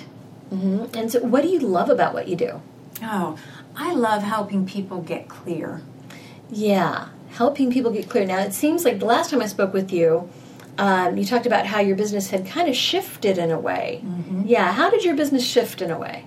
hmm 0.49 0.85
And 0.93 1.11
so, 1.11 1.19
what 1.21 1.41
do 1.41 1.49
you 1.49 1.59
love 1.59 1.89
about 1.89 2.13
what 2.13 2.27
you 2.27 2.35
do? 2.35 2.61
Oh, 3.01 3.37
I 3.75 3.93
love 3.93 4.23
helping 4.23 4.65
people 4.65 5.01
get 5.01 5.27
clear. 5.27 5.81
Yeah, 6.49 7.07
helping 7.31 7.71
people 7.71 7.91
get 7.91 8.09
clear. 8.09 8.25
Now, 8.25 8.39
it 8.39 8.53
seems 8.53 8.85
like 8.85 8.99
the 8.99 9.05
last 9.05 9.31
time 9.31 9.41
I 9.41 9.47
spoke 9.47 9.73
with 9.73 9.91
you, 9.91 10.29
um, 10.77 11.17
you 11.17 11.25
talked 11.25 11.45
about 11.45 11.65
how 11.65 11.79
your 11.79 11.95
business 11.95 12.29
had 12.29 12.45
kind 12.45 12.69
of 12.69 12.75
shifted 12.75 13.37
in 13.37 13.51
a 13.51 13.59
way. 13.59 14.01
Mm-hmm. 14.03 14.43
Yeah, 14.45 14.71
how 14.71 14.89
did 14.89 15.03
your 15.03 15.15
business 15.15 15.45
shift 15.45 15.81
in 15.81 15.91
a 15.91 15.97
way? 15.97 16.25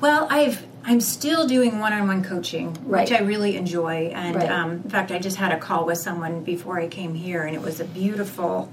Well, 0.00 0.26
I've 0.30 0.64
I'm 0.88 1.00
still 1.00 1.48
doing 1.48 1.80
one-on-one 1.80 2.22
coaching, 2.22 2.76
Right. 2.86 3.08
which 3.10 3.18
I 3.20 3.22
really 3.24 3.56
enjoy. 3.56 4.12
And 4.14 4.36
Right. 4.36 4.50
um, 4.50 4.70
in 4.84 4.90
fact, 4.90 5.10
I 5.10 5.18
just 5.18 5.36
had 5.36 5.50
a 5.50 5.58
call 5.58 5.84
with 5.84 5.98
someone 5.98 6.42
before 6.44 6.78
I 6.78 6.86
came 6.86 7.14
here, 7.14 7.42
and 7.42 7.56
it 7.56 7.60
was 7.62 7.80
a 7.80 7.84
beautiful. 7.84 8.70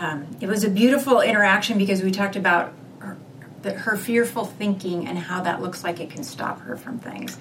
Um, 0.00 0.26
it 0.40 0.48
was 0.48 0.64
a 0.64 0.70
beautiful 0.70 1.20
interaction 1.20 1.78
because 1.78 2.02
we 2.02 2.10
talked 2.10 2.36
about 2.36 2.72
her, 2.98 3.16
her 3.64 3.96
fearful 3.96 4.44
thinking 4.44 5.06
and 5.08 5.18
how 5.18 5.40
that 5.42 5.60
looks 5.62 5.82
like 5.82 5.98
it 6.00 6.10
can 6.10 6.22
stop 6.24 6.60
her 6.62 6.76
from 6.76 6.98
things. 6.98 7.36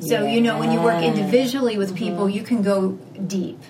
So 0.00 0.26
you 0.26 0.40
know, 0.40 0.58
when 0.58 0.72
you 0.72 0.80
work 0.80 1.02
individually 1.02 1.78
with 1.78 1.94
people, 1.94 2.28
you 2.28 2.42
can 2.42 2.62
go 2.62 2.98
deep. 3.26 3.60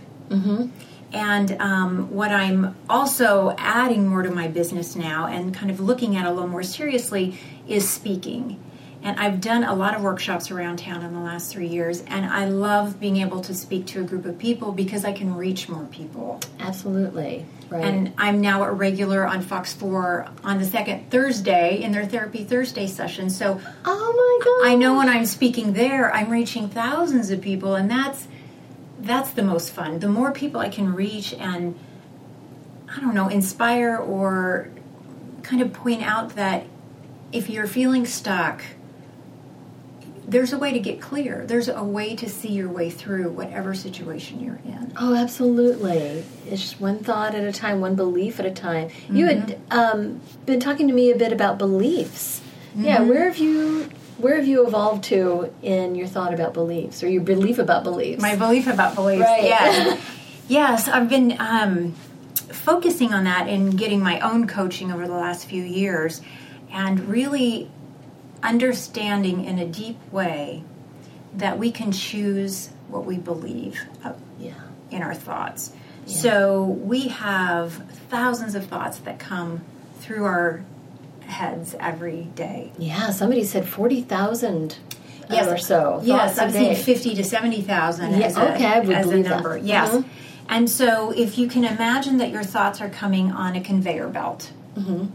And 1.12 1.56
um, 1.60 2.10
what 2.12 2.32
I'm 2.32 2.74
also 2.90 3.54
adding 3.56 4.08
more 4.08 4.22
to 4.22 4.30
my 4.30 4.48
business 4.48 4.96
now 4.96 5.26
and 5.26 5.54
kind 5.54 5.70
of 5.70 5.78
looking 5.78 6.16
at 6.16 6.26
a 6.26 6.30
little 6.32 6.48
more 6.48 6.64
seriously 6.64 7.38
is 7.68 7.88
speaking. 7.88 8.58
And 9.04 9.20
I've 9.20 9.42
done 9.42 9.64
a 9.64 9.74
lot 9.74 9.94
of 9.94 10.02
workshops 10.02 10.50
around 10.50 10.78
town 10.78 11.02
in 11.02 11.12
the 11.12 11.20
last 11.20 11.52
three 11.52 11.66
years, 11.66 12.00
and 12.06 12.24
I 12.24 12.46
love 12.46 12.98
being 12.98 13.18
able 13.18 13.42
to 13.42 13.54
speak 13.54 13.84
to 13.88 14.00
a 14.00 14.02
group 14.02 14.24
of 14.24 14.38
people 14.38 14.72
because 14.72 15.04
I 15.04 15.12
can 15.12 15.36
reach 15.36 15.68
more 15.68 15.84
people. 15.84 16.40
Absolutely. 16.58 17.44
Right. 17.68 17.84
And 17.84 18.14
I'm 18.16 18.40
now 18.40 18.62
a 18.62 18.72
regular 18.72 19.26
on 19.26 19.42
Fox 19.42 19.74
4 19.74 20.26
on 20.42 20.58
the 20.58 20.64
second 20.64 21.10
Thursday 21.10 21.82
in 21.82 21.92
their 21.92 22.06
Therapy 22.06 22.44
Thursday 22.44 22.86
session. 22.86 23.28
So 23.28 23.60
oh 23.84 24.40
my 24.40 24.44
god. 24.44 24.72
I 24.72 24.74
know 24.74 24.96
when 24.96 25.10
I'm 25.10 25.26
speaking 25.26 25.74
there, 25.74 26.10
I'm 26.10 26.30
reaching 26.30 26.70
thousands 26.70 27.30
of 27.30 27.42
people, 27.42 27.74
and 27.74 27.90
that's 27.90 28.26
that's 29.00 29.32
the 29.32 29.42
most 29.42 29.72
fun. 29.72 29.98
The 29.98 30.08
more 30.08 30.32
people 30.32 30.60
I 30.60 30.70
can 30.70 30.94
reach 30.94 31.34
and 31.34 31.78
I 32.88 33.00
don't 33.00 33.14
know, 33.14 33.28
inspire 33.28 33.98
or 33.98 34.70
kind 35.42 35.60
of 35.60 35.74
point 35.74 36.02
out 36.02 36.36
that 36.36 36.64
if 37.32 37.50
you're 37.50 37.66
feeling 37.66 38.06
stuck, 38.06 38.62
there's 40.26 40.52
a 40.52 40.58
way 40.58 40.72
to 40.72 40.78
get 40.80 41.00
clear. 41.00 41.44
There's 41.46 41.68
a 41.68 41.84
way 41.84 42.16
to 42.16 42.28
see 42.28 42.48
your 42.48 42.68
way 42.68 42.90
through 42.90 43.30
whatever 43.30 43.74
situation 43.74 44.40
you're 44.40 44.60
in. 44.64 44.92
Oh, 44.98 45.14
absolutely. 45.14 46.24
It's 46.48 46.60
just 46.62 46.80
one 46.80 46.98
thought 47.00 47.34
at 47.34 47.44
a 47.44 47.52
time, 47.52 47.80
one 47.80 47.94
belief 47.94 48.40
at 48.40 48.46
a 48.46 48.50
time. 48.50 48.88
You 49.10 49.26
had 49.26 49.58
Mm-hmm. 49.68 49.78
um, 49.78 50.20
been 50.46 50.60
talking 50.60 50.88
to 50.88 50.94
me 50.94 51.10
a 51.10 51.16
bit 51.16 51.32
about 51.32 51.58
beliefs. 51.58 52.40
Yeah, 52.76 52.98
Mm-hmm. 52.98 53.08
where 53.08 53.24
have 53.24 53.38
you 53.38 53.90
where 54.18 54.36
have 54.36 54.46
you 54.46 54.64
evolved 54.66 55.04
to 55.04 55.52
in 55.62 55.94
your 55.96 56.06
thought 56.06 56.32
about 56.32 56.54
beliefs 56.54 57.02
or 57.02 57.08
your 57.08 57.22
belief 57.22 57.58
about 57.58 57.82
beliefs? 57.84 58.22
My 58.22 58.36
belief 58.36 58.66
about 58.68 58.94
beliefs. 58.94 59.22
Right. 59.22 59.44
Yeah. 59.44 59.98
yes, 60.48 60.86
I've 60.88 61.08
been 61.08 61.36
um, 61.40 61.94
focusing 62.48 63.12
on 63.12 63.24
that 63.24 63.48
and 63.48 63.76
getting 63.76 64.00
my 64.00 64.20
own 64.20 64.46
coaching 64.46 64.92
over 64.92 65.06
the 65.06 65.14
last 65.14 65.46
few 65.46 65.62
years 65.62 66.20
and 66.70 67.00
really 67.08 67.70
understanding 68.44 69.44
in 69.44 69.58
a 69.58 69.66
deep 69.66 69.98
way 70.12 70.62
that 71.34 71.58
we 71.58 71.72
can 71.72 71.90
choose 71.90 72.70
what 72.88 73.04
we 73.04 73.16
believe 73.16 73.80
yeah. 74.38 74.52
in 74.90 75.02
our 75.02 75.14
thoughts. 75.14 75.72
So 76.06 76.62
we 76.64 77.08
have 77.08 77.72
thousands 78.10 78.54
of 78.54 78.66
thoughts 78.66 78.98
that 78.98 79.18
come 79.18 79.62
through 80.00 80.24
our 80.26 80.62
heads 81.26 81.74
every 81.80 82.24
day. 82.34 82.72
Yeah, 82.78 83.10
somebody 83.10 83.42
said 83.44 83.66
40,000 83.66 84.76
yes, 85.30 85.48
or 85.48 85.56
so. 85.56 86.00
Yes, 86.04 86.36
thoughts 86.36 86.38
a 86.38 86.44
I've 86.44 86.52
seen 86.52 86.74
fifty 86.76 87.14
to 87.14 87.24
seventy 87.24 87.62
thousand 87.62 88.12
Yeah, 88.12 88.26
as 88.26 88.36
a, 88.36 88.54
okay, 88.54 88.80
would 88.80 88.94
as 88.94 89.06
a 89.06 89.08
believe 89.08 89.24
that. 89.24 89.30
number. 89.30 89.56
Yes, 89.56 89.90
Mhm. 89.90 90.04
and 90.48 90.70
so 90.70 91.10
if 91.16 91.38
you 91.38 91.48
can 91.48 91.64
imagine 91.64 92.18
that 92.18 92.30
your 92.30 92.42
thoughts 92.42 92.80
are 92.82 92.90
coming 92.90 93.32
on 93.32 93.56
a 93.56 93.60
conveyor 93.60 94.08
belt, 94.08 94.50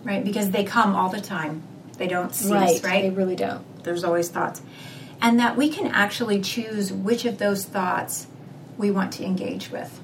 right? 0.04 0.24
Because 0.24 0.50
they 0.52 0.64
come 0.64 0.96
all 0.96 1.10
the 1.10 1.22
time; 1.22 1.62
they 2.00 2.08
don't 2.08 2.34
cease, 2.34 2.50
Right, 2.50 2.84
right? 2.84 3.02
they 3.04 3.10
really 3.12 3.36
don't. 3.36 3.64
There's 3.84 4.04
always 4.04 4.30
thoughts, 4.30 4.62
and 5.22 5.40
that 5.40 5.56
we 5.56 5.70
can 5.70 5.88
actually 5.88 6.42
choose 6.42 6.92
which 6.92 7.26
of 7.26 7.38
those 7.38 7.66
thoughts 7.66 8.26
we 8.78 8.90
want 8.90 9.12
to 9.14 9.24
engage 9.24 9.70
with. 9.70 10.02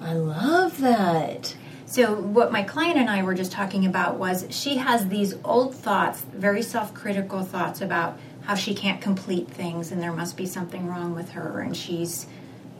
I 0.00 0.12
love 0.14 0.80
that. 0.80 1.54
So, 1.86 2.14
what 2.14 2.52
my 2.52 2.62
client 2.62 2.98
and 2.98 3.10
I 3.10 3.22
were 3.22 3.34
just 3.34 3.50
talking 3.52 3.84
about 3.84 4.16
was 4.16 4.46
she 4.50 4.76
has 4.76 5.08
these 5.08 5.34
old 5.44 5.74
thoughts, 5.74 6.20
very 6.20 6.62
self 6.62 6.94
critical 6.94 7.42
thoughts 7.42 7.80
about 7.80 8.18
how 8.42 8.54
she 8.54 8.74
can't 8.74 9.00
complete 9.00 9.48
things 9.48 9.92
and 9.92 10.00
there 10.02 10.12
must 10.12 10.36
be 10.36 10.46
something 10.46 10.86
wrong 10.88 11.14
with 11.14 11.30
her 11.30 11.60
and 11.60 11.76
she's, 11.76 12.26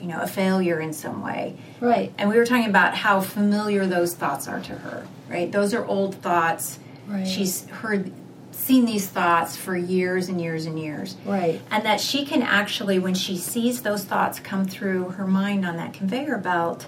you 0.01 0.07
know, 0.07 0.21
a 0.21 0.27
failure 0.27 0.81
in 0.81 0.93
some 0.93 1.23
way. 1.23 1.57
Right. 1.81 2.13
And 2.19 2.29
we 2.31 2.37
were 2.37 2.47
talking 2.47 2.69
about 2.69 2.95
how 2.95 3.21
familiar 3.21 3.87
those 3.87 4.15
thoughts 4.15 4.49
are 4.49 4.61
to 4.61 4.73
her, 4.73 5.07
right? 5.29 5.51
Those 5.53 5.75
are 5.75 5.85
old 5.85 6.15
thoughts. 6.17 6.79
Right. 7.07 7.27
She's 7.27 7.67
heard, 7.67 8.13
seen 8.53 8.85
these 8.85 9.07
thoughts 9.07 9.57
for 9.57 9.77
years 9.77 10.29
and 10.29 10.41
years 10.41 10.67
and 10.67 10.79
years. 10.79 11.17
Right. 11.25 11.61
And 11.71 11.85
that 11.85 12.01
she 12.01 12.25
can 12.25 12.43
actually, 12.43 12.99
when 12.99 13.15
she 13.15 13.37
sees 13.37 13.83
those 13.83 14.05
thoughts 14.05 14.39
come 14.39 14.67
through 14.67 15.11
her 15.11 15.27
mind 15.27 15.67
on 15.67 15.77
that 15.77 15.93
conveyor 15.93 16.39
belt, 16.39 16.87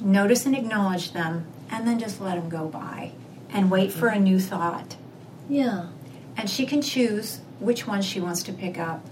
notice 0.00 0.46
and 0.46 0.56
acknowledge 0.56 1.12
them, 1.12 1.46
and 1.70 1.86
then 1.86 1.98
just 1.98 2.20
let 2.20 2.36
them 2.36 2.48
go 2.48 2.68
by 2.68 3.12
and 3.50 3.70
wait 3.70 3.92
for 3.92 4.08
a 4.08 4.18
new 4.18 4.40
thought. 4.40 4.96
Yeah. 5.48 5.86
And 6.36 6.48
she 6.48 6.66
can 6.66 6.82
choose 6.82 7.40
which 7.60 7.86
ones 7.86 8.04
she 8.04 8.20
wants 8.20 8.42
to 8.44 8.52
pick 8.52 8.78
up 8.78 9.04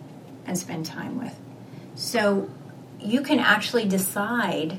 and 0.47 0.59
spend 0.59 0.87
time 0.87 1.19
with. 1.19 1.39
So 1.95 2.51
you 2.99 3.23
can 3.23 3.39
actually 3.39 3.87
decide 3.87 4.79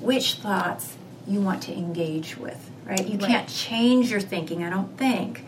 which 0.00 0.34
thoughts 0.34 0.96
you 1.26 1.40
want 1.40 1.62
to 1.62 1.72
engage 1.72 2.36
with, 2.36 2.70
right? 2.86 3.06
You 3.06 3.18
Right. 3.18 3.28
can't 3.28 3.48
change 3.48 4.10
your 4.10 4.20
thinking, 4.20 4.62
I 4.64 4.70
don't 4.70 4.96
think, 4.98 5.44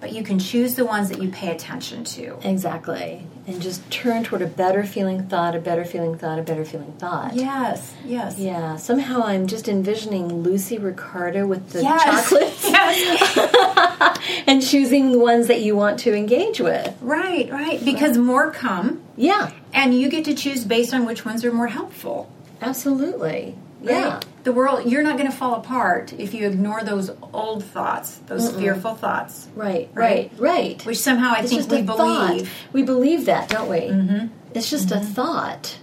but 0.00 0.12
you 0.12 0.22
can 0.22 0.38
choose 0.38 0.74
the 0.76 0.84
ones 0.84 1.08
that 1.10 1.20
you 1.22 1.28
pay 1.28 1.50
attention 1.50 2.04
to. 2.04 2.36
Exactly. 2.44 3.26
And 3.46 3.60
just 3.62 3.88
turn 3.90 4.24
toward 4.24 4.42
a 4.42 4.46
better 4.46 4.84
feeling 4.84 5.22
thought, 5.24 5.56
a 5.56 5.58
better 5.58 5.84
feeling 5.84 6.16
thought, 6.18 6.38
a 6.38 6.42
better 6.42 6.64
feeling 6.64 6.92
thought. 6.98 7.34
Yes, 7.34 7.94
yes. 8.04 8.38
Yeah, 8.38 8.76
somehow 8.76 9.22
I'm 9.24 9.46
just 9.46 9.68
envisioning 9.68 10.42
Lucy 10.42 10.76
Ricardo 10.78 11.46
with 11.46 11.70
the 11.70 11.82
Yes. 11.82 12.04
chocolates 12.04 12.64
Yes. 12.70 14.18
and 14.46 14.62
choosing 14.62 15.12
the 15.12 15.18
ones 15.18 15.46
that 15.48 15.62
you 15.62 15.74
want 15.76 15.98
to 16.00 16.14
engage 16.14 16.60
with. 16.60 16.94
right, 17.00 17.50
right. 17.50 17.82
Because 17.84 18.18
more 18.18 18.50
come, 18.50 19.00
Yeah, 19.16 19.50
and 19.72 19.98
you 19.98 20.08
get 20.10 20.24
to 20.26 20.34
choose 20.34 20.64
based 20.64 20.92
on 20.94 21.06
which 21.06 21.24
ones 21.24 21.44
are 21.44 21.52
more 21.52 21.68
helpful. 21.68 22.30
absolutely. 22.60 23.56
Right? 23.80 23.90
Yeah. 23.90 24.20
The 24.44 24.52
world, 24.52 24.90
you're 24.90 25.02
not 25.02 25.18
going 25.18 25.30
to 25.30 25.36
fall 25.36 25.54
apart 25.56 26.12
if 26.14 26.32
you 26.32 26.46
ignore 26.46 26.82
those 26.82 27.10
old 27.34 27.64
thoughts, 27.64 28.16
those 28.26 28.50
fearful 28.52 28.94
thoughts, 28.94 29.48
Right, 29.54 29.90
Right. 29.92 30.32
right, 30.38 30.84
which 30.86 30.98
somehow 30.98 31.34
I 31.36 31.40
it's 31.40 31.50
think 31.50 31.70
we 31.70 31.78
a 31.80 31.84
thought. 31.84 32.28
believe. 32.28 32.52
We 32.72 32.82
believe 32.82 33.24
that, 33.26 33.48
don't 33.50 33.68
we? 33.68 33.80
Mm-hmm. 33.80 34.26
It's 34.54 34.70
just 34.70 34.90
a 34.90 35.00
thought. 35.00 35.76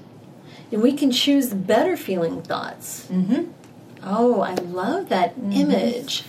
And 0.71 0.81
we 0.81 0.93
can 0.93 1.11
choose 1.11 1.53
better 1.53 1.95
feeling 1.95 2.41
thoughts. 2.41 3.07
Mm-hmm. 3.11 3.51
Oh, 4.03 4.41
I 4.41 4.55
love 4.55 5.09
that 5.09 5.35
image. 5.51 6.23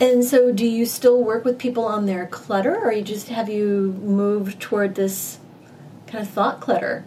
And 0.00 0.24
so, 0.24 0.50
do 0.50 0.66
you 0.66 0.86
still 0.86 1.22
work 1.22 1.44
with 1.44 1.58
people 1.58 1.84
on 1.84 2.06
their 2.06 2.26
clutter, 2.26 2.74
or 2.74 2.90
you 2.92 3.02
just 3.02 3.28
have 3.28 3.48
you 3.50 3.98
moved 4.02 4.58
toward 4.60 4.94
this 4.94 5.38
kind 6.06 6.22
of 6.24 6.30
thought 6.30 6.60
clutter? 6.60 7.04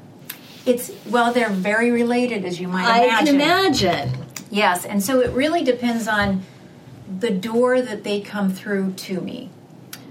It's 0.65 0.91
well, 1.10 1.34
they're 1.34 1.50
very 1.50 1.91
related, 1.91 2.46
as 2.46 2.60
you 2.60 2.67
might 2.67 2.84
imagine. 2.84 3.13
I 3.13 3.17
can 3.25 3.36
imagine. 3.36 4.25
Yes, 4.50 4.86
and 4.86 5.03
so 5.03 5.20
it 5.20 5.32
really 5.32 5.63
depends 5.63 6.08
on 6.08 6.43
the 7.20 7.32
door 7.32 7.82
that 7.82 8.03
they 8.03 8.22
come 8.22 8.51
through 8.51 8.93
to 8.93 9.20
me, 9.22 9.50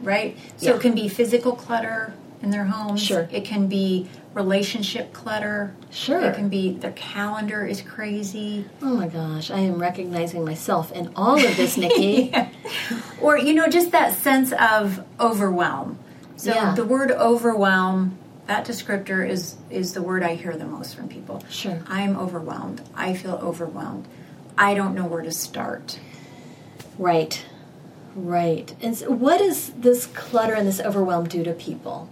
right? 0.03 0.37
So 0.59 0.71
Yeah. 0.71 0.77
it 0.77 0.81
can 0.83 0.95
be 0.95 1.09
physical 1.09 1.53
clutter 1.53 2.13
in 2.43 2.51
their 2.51 2.65
homes. 2.65 3.01
Sure. 3.01 3.29
It 3.33 3.45
can 3.45 3.67
be 3.69 4.09
relationship 4.35 5.13
clutter. 5.13 5.75
Sure. 5.91 6.21
It 6.21 6.35
can 6.35 6.49
be 6.49 6.73
their 6.73 6.93
calendar 6.93 7.65
is 7.67 7.81
crazy. 7.83 8.65
Oh 8.83 8.95
my 8.97 9.07
gosh, 9.09 9.51
I 9.51 9.59
am 9.61 9.79
recognizing 9.79 10.45
myself 10.45 10.91
in 10.93 11.11
all 11.17 11.37
of 11.37 11.57
this, 11.57 11.77
Nikki. 11.77 12.33
Or, 13.21 13.39
you 13.39 13.55
know, 13.55 13.69
just 13.69 13.93
that 13.93 14.15
sense 14.17 14.53
of 14.53 15.05
overwhelm. 15.21 15.99
So 16.37 16.53
Yeah. 16.53 16.75
the 16.75 16.85
word 16.85 17.13
overwhelm, 17.13 18.17
that 18.53 18.67
descriptor 18.67 19.27
is 19.27 19.57
is 19.71 19.95
the 19.95 20.03
word 20.03 20.23
I 20.23 20.35
hear 20.35 20.55
the 20.55 20.67
most 20.67 20.95
from 20.95 21.09
people. 21.09 21.43
Sure. 21.49 21.83
I'm 21.87 22.19
overwhelmed. 22.19 22.83
I 22.95 23.15
feel 23.15 23.37
overwhelmed. 23.43 24.07
I 24.59 24.75
don't 24.75 24.95
know 24.95 25.07
where 25.07 25.23
to 25.23 25.33
start. 25.33 25.99
Right, 26.99 27.43
right. 28.15 28.75
And 28.83 28.95
so 28.95 29.11
what 29.11 29.39
does 29.39 29.71
this 29.71 30.05
clutter 30.05 30.53
and 30.53 30.69
this 30.69 30.81
overwhelm 30.81 31.29
do 31.29 31.43
to 31.45 31.55
people? 31.55 32.11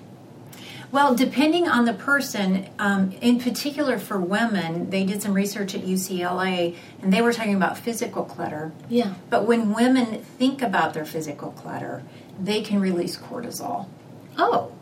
Well, 0.90 1.14
depending 1.14 1.68
on 1.68 1.84
the 1.84 1.92
person, 1.92 2.66
um, 2.78 3.12
in 3.20 3.38
particular 3.38 3.98
for 3.98 4.18
women, 4.18 4.88
they 4.88 5.04
did 5.04 5.20
some 5.20 5.34
research 5.34 5.74
at 5.74 5.82
UCLA 5.82 6.74
and 7.02 7.12
they 7.12 7.20
were 7.20 7.34
talking 7.34 7.54
about 7.54 7.76
physical 7.76 8.24
clutter. 8.24 8.72
Yeah. 8.88 9.12
But 9.28 9.44
when 9.44 9.74
women 9.74 10.22
think 10.38 10.62
about 10.62 10.94
their 10.94 11.04
physical 11.04 11.52
clutter, 11.52 12.02
they 12.42 12.62
can 12.62 12.80
release 12.80 13.18
cortisol. 13.18 13.88
Oh, 14.38 14.72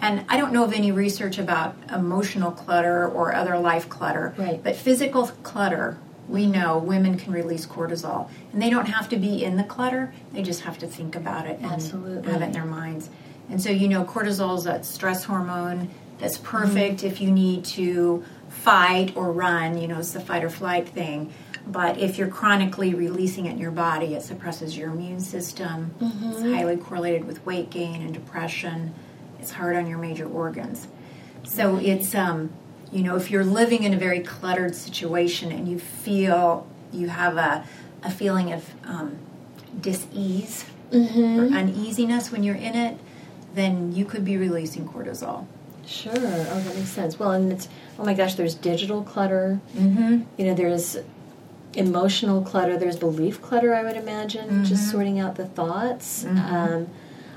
And 0.00 0.24
I 0.28 0.36
don't 0.36 0.52
know 0.52 0.64
of 0.64 0.72
any 0.72 0.92
research 0.92 1.38
about 1.38 1.76
emotional 1.92 2.50
clutter 2.52 3.08
or 3.08 3.34
other 3.34 3.58
life 3.58 3.88
clutter. 3.88 4.34
Right. 4.36 4.62
But 4.62 4.76
physical 4.76 5.26
clutter, 5.42 5.98
we 6.28 6.46
know 6.46 6.78
women 6.78 7.18
can 7.18 7.32
release 7.32 7.66
cortisol. 7.66 8.28
And 8.52 8.62
they 8.62 8.70
don't 8.70 8.86
have 8.86 9.08
to 9.10 9.16
be 9.16 9.44
in 9.44 9.56
the 9.56 9.64
clutter, 9.64 10.12
they 10.32 10.42
just 10.42 10.62
have 10.62 10.78
to 10.78 10.86
think 10.86 11.16
about 11.16 11.46
it 11.46 11.58
and 11.60 11.72
Absolutely. 11.72 12.30
have 12.30 12.42
it 12.42 12.46
in 12.46 12.52
their 12.52 12.64
minds. 12.64 13.10
And 13.50 13.62
so, 13.62 13.70
you 13.70 13.88
know, 13.88 14.04
cortisol 14.04 14.56
is 14.58 14.64
that 14.64 14.84
stress 14.84 15.24
hormone 15.24 15.90
that's 16.18 16.36
Mm-hmm. 16.38 16.56
perfect 16.58 17.04
if 17.04 17.20
you 17.20 17.30
need 17.30 17.64
to 17.64 18.24
fight 18.48 19.16
or 19.16 19.32
run, 19.32 19.78
you 19.80 19.86
know, 19.88 19.98
it's 19.98 20.12
the 20.12 20.20
fight 20.20 20.42
or 20.44 20.50
flight 20.50 20.88
thing. 20.88 21.32
But 21.66 21.98
if 21.98 22.18
you're 22.18 22.28
chronically 22.28 22.94
releasing 22.94 23.46
it 23.46 23.52
in 23.52 23.58
your 23.58 23.70
body, 23.70 24.14
it 24.14 24.22
suppresses 24.22 24.76
your 24.76 24.90
immune 24.90 25.20
system. 25.20 25.94
Mm-hmm. 26.00 26.30
It's 26.30 26.42
highly 26.42 26.76
correlated 26.76 27.24
with 27.26 27.44
weight 27.44 27.70
gain 27.70 28.00
and 28.02 28.12
depression. 28.14 28.94
It's 29.48 29.56
hard 29.56 29.76
on 29.76 29.86
your 29.86 29.96
major 29.96 30.28
organs. 30.28 30.88
So 31.42 31.78
it's 31.78 32.14
um, 32.14 32.50
you 32.92 33.02
know, 33.02 33.16
if 33.16 33.30
you're 33.30 33.46
living 33.46 33.82
in 33.82 33.94
a 33.94 33.96
very 33.96 34.20
cluttered 34.20 34.74
situation 34.74 35.50
and 35.50 35.66
you 35.66 35.78
feel 35.78 36.66
you 36.92 37.08
have 37.08 37.38
a, 37.38 37.64
a 38.02 38.10
feeling 38.10 38.52
of 38.52 38.62
um, 38.84 39.16
dis-ease 39.80 40.66
or 40.92 41.46
uneasiness 41.56 42.30
when 42.30 42.42
you're 42.42 42.56
in 42.56 42.74
it, 42.74 42.98
then 43.54 43.90
you 43.94 44.04
could 44.04 44.22
be 44.22 44.36
releasing 44.36 44.86
cortisol. 44.86 45.46
sure. 45.86 46.12
Oh, 46.14 46.60
that 46.60 46.76
makes 46.76 46.90
sense. 46.90 47.18
Well, 47.18 47.30
and 47.32 47.50
it's, 47.50 47.70
oh 47.98 48.04
my 48.04 48.12
gosh, 48.12 48.34
there's 48.34 48.54
digital 48.54 49.02
clutter. 49.02 49.60
Mm-hmm. 49.74 50.24
You 50.36 50.46
know, 50.46 50.54
there's 50.54 50.98
emotional 51.72 52.42
clutter, 52.42 52.76
there's 52.76 52.98
belief 52.98 53.40
clutter, 53.40 53.74
I 53.74 53.82
would 53.82 53.96
imagine, 53.96 54.62
just 54.66 54.90
sorting 54.90 55.18
out 55.18 55.36
the 55.36 55.46
thoughts. 55.46 56.26
Um, 56.26 56.88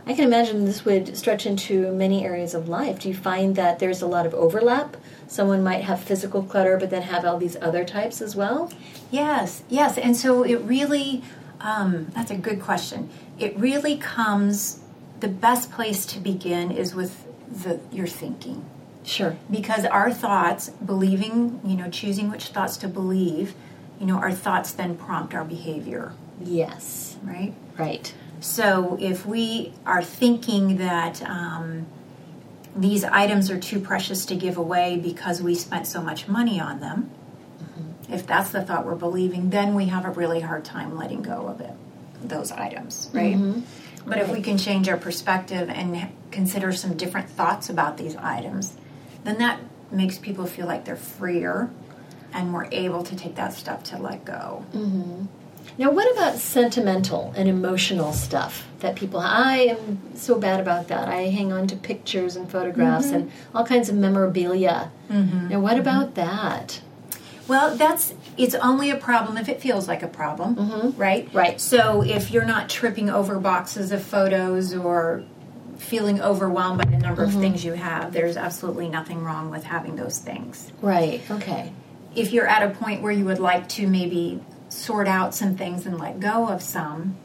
I 0.06 0.14
can 0.14 0.24
imagine 0.26 0.66
this 0.66 0.84
would 0.84 1.16
stretch 1.16 1.46
into 1.46 1.92
many 1.92 2.26
areas 2.26 2.54
of 2.54 2.68
life. 2.68 3.00
Do 3.00 3.08
you 3.10 3.16
find 3.16 3.56
that 3.56 3.80
there's 3.80 4.02
a 4.02 4.08
lot 4.08 4.26
of 4.26 4.34
overlap? 4.34 4.98
Someone 5.28 5.64
might 5.64 5.84
have 5.84 6.02
physical 6.02 6.42
clutter, 6.44 6.78
but 6.78 6.90
then 6.90 7.04
have 7.04 7.24
all 7.24 7.38
these 7.38 7.56
other 7.62 7.86
types 7.86 8.22
as 8.22 8.36
well? 8.36 8.72
Yes, 9.12 9.64
yes. 9.70 9.98
And 9.98 10.18
so 10.18 10.44
it 10.44 10.60
really, 10.62 11.24
um, 11.60 12.08
that's 12.16 12.32
a 12.32 12.36
good 12.38 12.62
question. 12.62 13.10
It 13.38 13.56
really 13.58 13.96
comes, 13.98 14.82
the 15.20 15.28
best 15.28 15.72
place 15.72 16.06
to 16.08 16.20
begin 16.20 16.72
is 16.72 16.96
with 16.96 17.26
the, 17.64 17.80
your 17.92 18.08
thinking. 18.08 18.66
Sure. 19.04 19.38
Because 19.50 19.86
our 19.86 20.12
thoughts, 20.12 20.70
believing, 20.70 21.60
you 21.64 21.76
know, 21.76 21.90
choosing 21.90 22.30
which 22.30 22.48
thoughts 22.48 22.78
to 22.78 22.88
believe, 22.88 23.54
you 24.00 24.06
know, 24.08 24.18
our 24.18 24.32
thoughts 24.32 24.72
then 24.74 24.98
prompt 24.98 25.34
our 25.34 25.46
behavior, 25.46 26.14
Yes. 26.44 27.18
right? 27.24 27.54
Right. 27.78 28.14
So 28.42 28.98
if 29.00 29.26
we 29.26 29.72
are 29.86 30.04
thinking 30.04 30.78
that 30.78 31.22
um, 31.22 31.86
these 32.76 33.04
items 33.04 33.52
are 33.52 33.60
too 33.60 33.80
precious 33.80 34.26
to 34.26 34.36
give 34.36 34.58
away 34.58 34.98
because 34.98 35.42
we 35.42 35.54
spent 35.54 35.86
so 35.86 36.02
much 36.02 36.28
money 36.28 36.60
on 36.60 36.80
them, 36.80 37.12
mm-hmm. 37.60 38.14
if 38.14 38.26
that's 38.26 38.50
the 38.50 38.64
thought 38.64 38.86
we're 38.86 38.96
believing, 38.96 39.52
then 39.52 39.76
we 39.76 39.86
have 39.86 40.06
a 40.06 40.10
really 40.10 40.40
hard 40.40 40.66
time 40.66 40.98
letting 40.98 41.22
go 41.22 41.48
of 41.48 41.62
it, 41.62 41.74
those 42.24 42.52
items, 42.52 43.12
right? 43.14 43.36
Mm-hmm. 43.36 43.62
But 44.10 44.18
if 44.18 44.30
we 44.32 44.42
can 44.42 44.58
change 44.58 44.90
our 44.90 44.98
perspective 44.98 45.70
and 45.70 46.10
consider 46.32 46.74
some 46.74 46.98
different 46.98 47.30
thoughts 47.30 47.70
about 47.70 47.98
these 47.98 48.16
items, 48.16 48.74
then 49.24 49.38
that 49.38 49.60
makes 49.92 50.18
people 50.18 50.48
feel 50.48 50.66
like 50.66 50.86
they're 50.86 50.96
freer 50.96 51.70
and 52.34 52.50
more 52.50 52.68
able 52.72 53.04
to 53.04 53.16
take 53.16 53.36
that 53.36 53.54
step 53.54 53.84
to 53.84 54.00
let 54.00 54.26
go. 54.26 54.66
Mm-hmm. 54.74 55.26
Now, 55.78 55.92
what 55.92 56.12
about 56.14 56.38
sentimental 56.38 57.34
and 57.36 57.48
emotional 57.48 58.14
stuff 58.14 58.68
that 58.80 58.96
people? 58.96 59.20
I 59.20 59.58
am 59.58 60.16
so 60.16 60.38
bad 60.40 60.60
about 60.60 60.90
that. 60.90 61.08
I 61.08 61.24
hang 61.30 61.52
on 61.52 61.68
to 61.68 61.76
pictures 61.76 62.36
and 62.36 62.50
photographs 62.50 63.08
Mm-hmm. 63.08 63.16
and 63.16 63.32
all 63.54 63.66
kinds 63.66 63.90
of 63.90 63.96
memorabilia. 63.96 64.92
Mm-hmm. 65.10 65.50
Now, 65.50 65.60
what 65.60 65.74
mm-hmm. 65.74 65.82
about 65.82 66.16
that? 66.16 66.82
Well, 67.48 67.76
that's 67.76 68.14
it's 68.38 68.56
only 68.56 68.92
a 68.92 68.98
problem 68.98 69.38
if 69.38 69.50
it 69.50 69.62
feels 69.62 69.88
like 69.88 70.04
a 70.04 70.08
problem, 70.08 70.56
mm-hmm. 70.56 71.02
right? 71.02 71.28
Right. 71.34 71.60
So 71.60 72.02
if 72.02 72.32
you're 72.32 72.46
not 72.46 72.70
tripping 72.70 73.10
over 73.10 73.40
boxes 73.40 73.92
of 73.92 74.04
photos 74.04 74.74
or 74.74 75.24
feeling 75.78 76.22
overwhelmed 76.22 76.78
by 76.78 76.86
the 76.86 76.98
number 76.98 77.24
of 77.24 77.34
things 77.34 77.66
you 77.66 77.74
have, 77.74 78.14
there's 78.14 78.38
absolutely 78.38 78.88
nothing 78.88 79.24
wrong 79.24 79.50
with 79.50 79.64
having 79.64 79.96
those 79.96 80.20
things. 80.20 80.72
Right. 80.82 81.22
Okay. 81.30 81.74
If 82.16 82.32
you're 82.32 82.48
at 82.48 82.64
a 82.64 82.74
point 82.74 83.02
where 83.02 83.12
you 83.12 83.26
would 83.26 83.40
like 83.40 83.68
to 83.70 83.88
maybe 83.88 84.42
sort 84.72 85.08
out 85.08 85.36
some 85.36 85.56
things 85.56 85.86
and 85.86 86.00
let 86.00 86.20
go 86.20 86.48
of 86.48 86.62
some, 86.62 87.18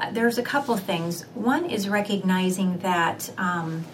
uh, 0.00 0.10
there's 0.12 0.38
a 0.38 0.42
couple 0.42 0.76
things. 0.76 1.22
One 1.34 1.68
is 1.68 1.88
recognizing 1.88 2.78
that 2.78 3.30
um, 3.38 3.84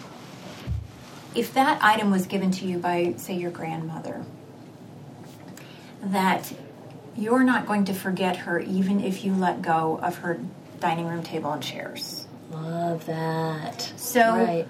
if 1.33 1.53
that 1.55 1.83
item 1.83 2.11
was 2.11 2.25
given 2.27 2.51
to 2.51 2.65
you 2.65 2.77
by, 2.77 3.15
say, 3.17 3.35
your 3.35 3.51
grandmother, 3.51 4.23
that 6.03 6.53
you're 7.15 7.43
not 7.43 7.65
going 7.65 7.85
to 7.85 7.93
forget 7.93 8.37
her 8.37 8.59
even 8.59 9.01
if 9.03 9.23
you 9.25 9.33
let 9.33 9.61
go 9.61 9.99
of 10.01 10.17
her 10.17 10.39
dining 10.79 11.07
room 11.07 11.23
table 11.23 11.51
and 11.51 11.63
chairs. 11.63 12.27
Love 12.51 13.05
that. 13.07 13.81
So 13.97 14.21
right. 14.21 14.67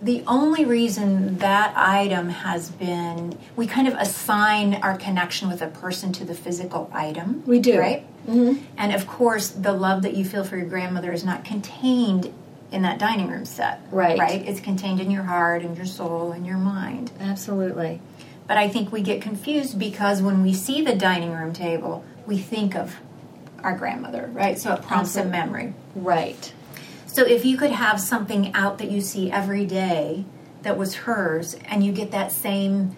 The 0.00 0.22
only 0.26 0.64
reason 0.64 1.38
that 1.38 1.72
item 1.76 2.28
has 2.28 2.70
been 2.70 3.36
we 3.56 3.66
kind 3.66 3.88
of 3.88 3.94
assign 3.94 4.74
our 4.74 4.96
connection 4.96 5.48
with 5.48 5.62
a 5.62 5.68
person 5.68 6.12
to 6.14 6.24
the 6.24 6.34
physical 6.34 6.90
item. 6.92 7.42
We 7.46 7.58
do. 7.58 7.78
Right? 7.78 8.06
Mm-hmm. 8.26 8.64
And 8.76 8.94
of 8.94 9.06
course, 9.06 9.48
the 9.48 9.72
love 9.72 10.02
that 10.02 10.14
you 10.14 10.24
feel 10.24 10.44
for 10.44 10.56
your 10.56 10.66
grandmother 10.66 11.12
is 11.12 11.24
not 11.24 11.44
contained 11.44 12.32
in 12.70 12.82
that 12.82 12.98
dining 12.98 13.28
room 13.28 13.44
set. 13.44 13.80
Right. 13.90 14.18
Right? 14.18 14.46
It's 14.46 14.60
contained 14.60 15.00
in 15.00 15.10
your 15.10 15.22
heart 15.22 15.62
and 15.62 15.76
your 15.76 15.86
soul 15.86 16.32
and 16.32 16.46
your 16.46 16.58
mind. 16.58 17.10
Absolutely. 17.20 18.00
But 18.46 18.56
I 18.56 18.68
think 18.68 18.92
we 18.92 19.02
get 19.02 19.20
confused 19.20 19.78
because 19.78 20.22
when 20.22 20.42
we 20.42 20.54
see 20.54 20.82
the 20.82 20.94
dining 20.94 21.32
room 21.32 21.52
table, 21.52 22.04
we 22.26 22.38
think 22.38 22.74
of 22.74 22.96
our 23.62 23.76
grandmother, 23.76 24.30
right? 24.32 24.58
So 24.58 24.72
it 24.74 24.82
prompts 24.82 25.16
a 25.16 25.24
memory. 25.24 25.74
Right. 25.94 26.52
So 27.18 27.26
if 27.26 27.44
you 27.44 27.56
could 27.56 27.72
have 27.72 28.00
something 28.00 28.54
out 28.54 28.78
that 28.78 28.92
you 28.92 29.00
see 29.00 29.28
every 29.28 29.66
day 29.66 30.24
that 30.62 30.78
was 30.78 30.94
hers, 30.94 31.56
and 31.64 31.84
you 31.84 31.90
get 31.90 32.12
that 32.12 32.30
same, 32.30 32.96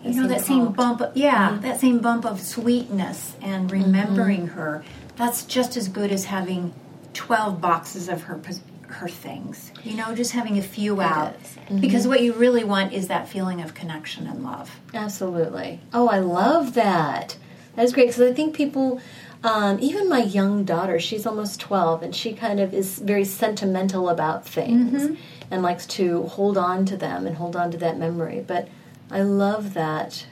you 0.00 0.14
know, 0.14 0.28
that 0.28 0.42
same 0.42 0.70
bump, 0.70 1.00
of, 1.00 1.16
yeah, 1.16 1.50
mm-hmm. 1.50 1.62
that 1.62 1.80
same 1.80 1.98
bump 1.98 2.24
of 2.24 2.40
sweetness 2.40 3.34
and 3.42 3.68
mm-hmm. 3.68 3.82
remembering 3.82 4.46
her, 4.46 4.84
that's 5.16 5.44
just 5.44 5.76
as 5.76 5.88
good 5.88 6.12
as 6.12 6.26
having 6.26 6.72
twelve 7.14 7.60
boxes 7.60 8.08
of 8.08 8.22
her 8.22 8.40
her 8.86 9.08
things. 9.08 9.72
You 9.82 9.96
know, 9.96 10.14
just 10.14 10.30
having 10.30 10.56
a 10.58 10.62
few 10.62 11.00
out, 11.00 11.34
is. 11.34 11.56
Mm-hmm. 11.56 11.80
because 11.80 12.06
what 12.06 12.22
you 12.22 12.34
really 12.34 12.62
want 12.62 12.92
is 12.92 13.08
that 13.08 13.28
feeling 13.28 13.60
of 13.60 13.74
connection 13.74 14.28
and 14.28 14.44
love. 14.44 14.70
Absolutely. 14.94 15.80
Oh, 15.92 16.06
I 16.08 16.20
love 16.20 16.74
that. 16.74 17.36
That 17.74 17.84
is 17.84 17.92
great 17.92 18.06
because 18.06 18.22
I 18.22 18.32
think 18.32 18.54
people, 18.54 19.00
um, 19.44 19.78
even 19.80 20.08
my 20.08 20.22
young 20.22 20.64
daughter, 20.64 20.98
she's 20.98 21.26
almost 21.26 21.60
12, 21.60 22.02
and 22.02 22.14
she 22.14 22.32
kind 22.32 22.58
of 22.58 22.74
is 22.74 22.98
very 22.98 23.24
sentimental 23.24 24.08
about 24.08 24.46
things 24.46 25.16
and 25.50 25.62
likes 25.62 25.86
to 25.86 26.24
hold 26.24 26.58
on 26.58 26.84
to 26.86 26.96
them 26.96 27.26
and 27.26 27.36
hold 27.36 27.54
on 27.54 27.70
to 27.70 27.78
that 27.78 27.98
memory. 27.98 28.44
But 28.46 28.68
I 29.10 29.22
love 29.22 29.74
that 29.74 30.26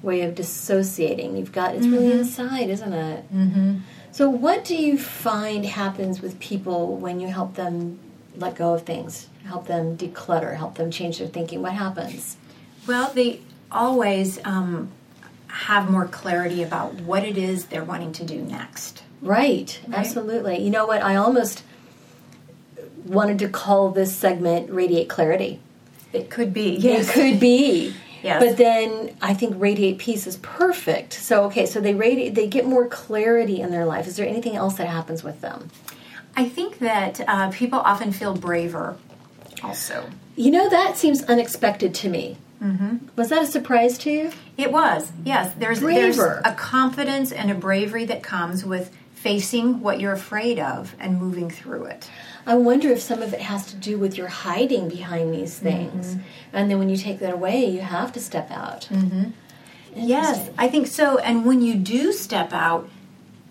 way 0.00 0.22
of 0.22 0.34
dissociating. 0.34 1.36
You've 1.36 1.52
got, 1.52 1.74
it's 1.74 1.86
really 1.86 2.12
inside, 2.12 2.70
isn't 2.70 2.92
it? 2.92 3.34
Mm-hmm. 3.34 3.78
So, 4.12 4.30
what 4.30 4.64
do 4.64 4.76
you 4.76 4.96
find 4.96 5.66
happens 5.66 6.22
with 6.22 6.38
people 6.38 6.96
when 6.96 7.18
you 7.18 7.26
help 7.28 7.54
them 7.54 7.98
let 8.36 8.54
go 8.54 8.74
of 8.74 8.84
things, 8.84 9.28
help 9.44 9.66
them 9.66 9.96
declutter, 9.96 10.56
help 10.56 10.76
them 10.76 10.92
change 10.92 11.18
their 11.18 11.26
thinking? 11.26 11.62
What 11.62 11.72
happens? 11.72 12.36
Well, 12.86 13.10
they 13.12 13.40
always 13.72 14.38
um, 14.44 14.92
have 15.48 15.90
more 15.90 16.06
clarity 16.06 16.62
about 16.62 16.94
what 16.94 17.24
it 17.24 17.38
is 17.38 17.66
they're 17.66 17.84
wanting 17.84 18.12
to 18.12 18.24
do 18.24 18.40
next. 18.42 19.02
Right, 19.22 19.78
absolutely. 19.92 20.58
You 20.62 20.70
know 20.70 20.86
what? 20.86 21.02
I 21.02 21.16
almost 21.16 21.62
wanted 23.06 23.38
to 23.40 23.48
call 23.48 23.90
this 23.90 24.14
segment 24.14 24.70
Radiate 24.70 25.08
Clarity. 25.08 25.60
It 26.12 26.30
could 26.30 26.52
be. 26.52 26.76
It 26.76 27.08
could 27.08 27.40
be. 27.40 27.94
Yes. 28.22 28.42
But 28.42 28.56
then 28.56 29.14
I 29.20 29.34
think 29.34 29.56
Radiate 29.58 29.98
Peace 29.98 30.26
is 30.26 30.38
perfect. 30.38 31.12
So 31.12 31.44
okay, 31.44 31.66
so 31.66 31.80
they 31.80 31.94
radiate 31.94 32.34
they 32.34 32.46
get 32.46 32.64
more 32.64 32.86
clarity 32.88 33.60
in 33.60 33.70
their 33.70 33.84
life. 33.84 34.06
Is 34.06 34.16
there 34.16 34.26
anything 34.26 34.56
else 34.56 34.74
that 34.74 34.88
happens 34.88 35.22
with 35.22 35.42
them? 35.42 35.70
I 36.34 36.48
think 36.48 36.78
that 36.78 37.20
uh, 37.28 37.50
people 37.50 37.78
often 37.80 38.12
feel 38.12 38.34
braver 38.34 38.96
also. 39.62 40.08
You 40.36 40.50
know, 40.50 40.68
that 40.70 40.96
seems 40.96 41.22
unexpected 41.24 41.94
to 41.96 42.08
me. 42.08 42.38
Mm-hmm. 42.62 42.96
Was 43.16 43.28
that 43.30 43.42
a 43.42 43.46
surprise 43.46 43.98
to 43.98 44.10
you? 44.10 44.32
It 44.56 44.72
was, 44.72 45.12
yes. 45.24 45.54
There's, 45.58 45.80
there's 45.80 46.18
a 46.18 46.54
confidence 46.56 47.30
and 47.32 47.50
a 47.50 47.54
bravery 47.54 48.04
that 48.06 48.22
comes 48.22 48.64
with 48.64 48.90
facing 49.14 49.80
what 49.80 50.00
you're 50.00 50.12
afraid 50.12 50.58
of 50.58 50.94
and 50.98 51.18
moving 51.20 51.50
through 51.50 51.84
it. 51.84 52.10
I 52.46 52.54
wonder 52.56 52.90
if 52.90 53.00
some 53.00 53.22
of 53.22 53.32
it 53.32 53.40
has 53.40 53.66
to 53.66 53.76
do 53.76 53.98
with 53.98 54.18
your 54.18 54.28
hiding 54.28 54.88
behind 54.88 55.32
these 55.32 55.58
things. 55.58 56.16
And 56.52 56.70
then 56.70 56.78
when 56.78 56.88
you 56.90 56.96
take 56.96 57.18
that 57.20 57.32
away, 57.32 57.64
you 57.64 57.80
have 57.80 58.12
to 58.12 58.20
step 58.20 58.50
out. 58.50 58.82
Mm-hmm. 58.90 59.30
Yes, 59.96 60.50
I 60.58 60.68
think 60.68 60.86
so. 60.88 61.18
And 61.18 61.46
when 61.46 61.62
you 61.62 61.74
do 61.74 62.12
step 62.12 62.52
out, 62.52 62.88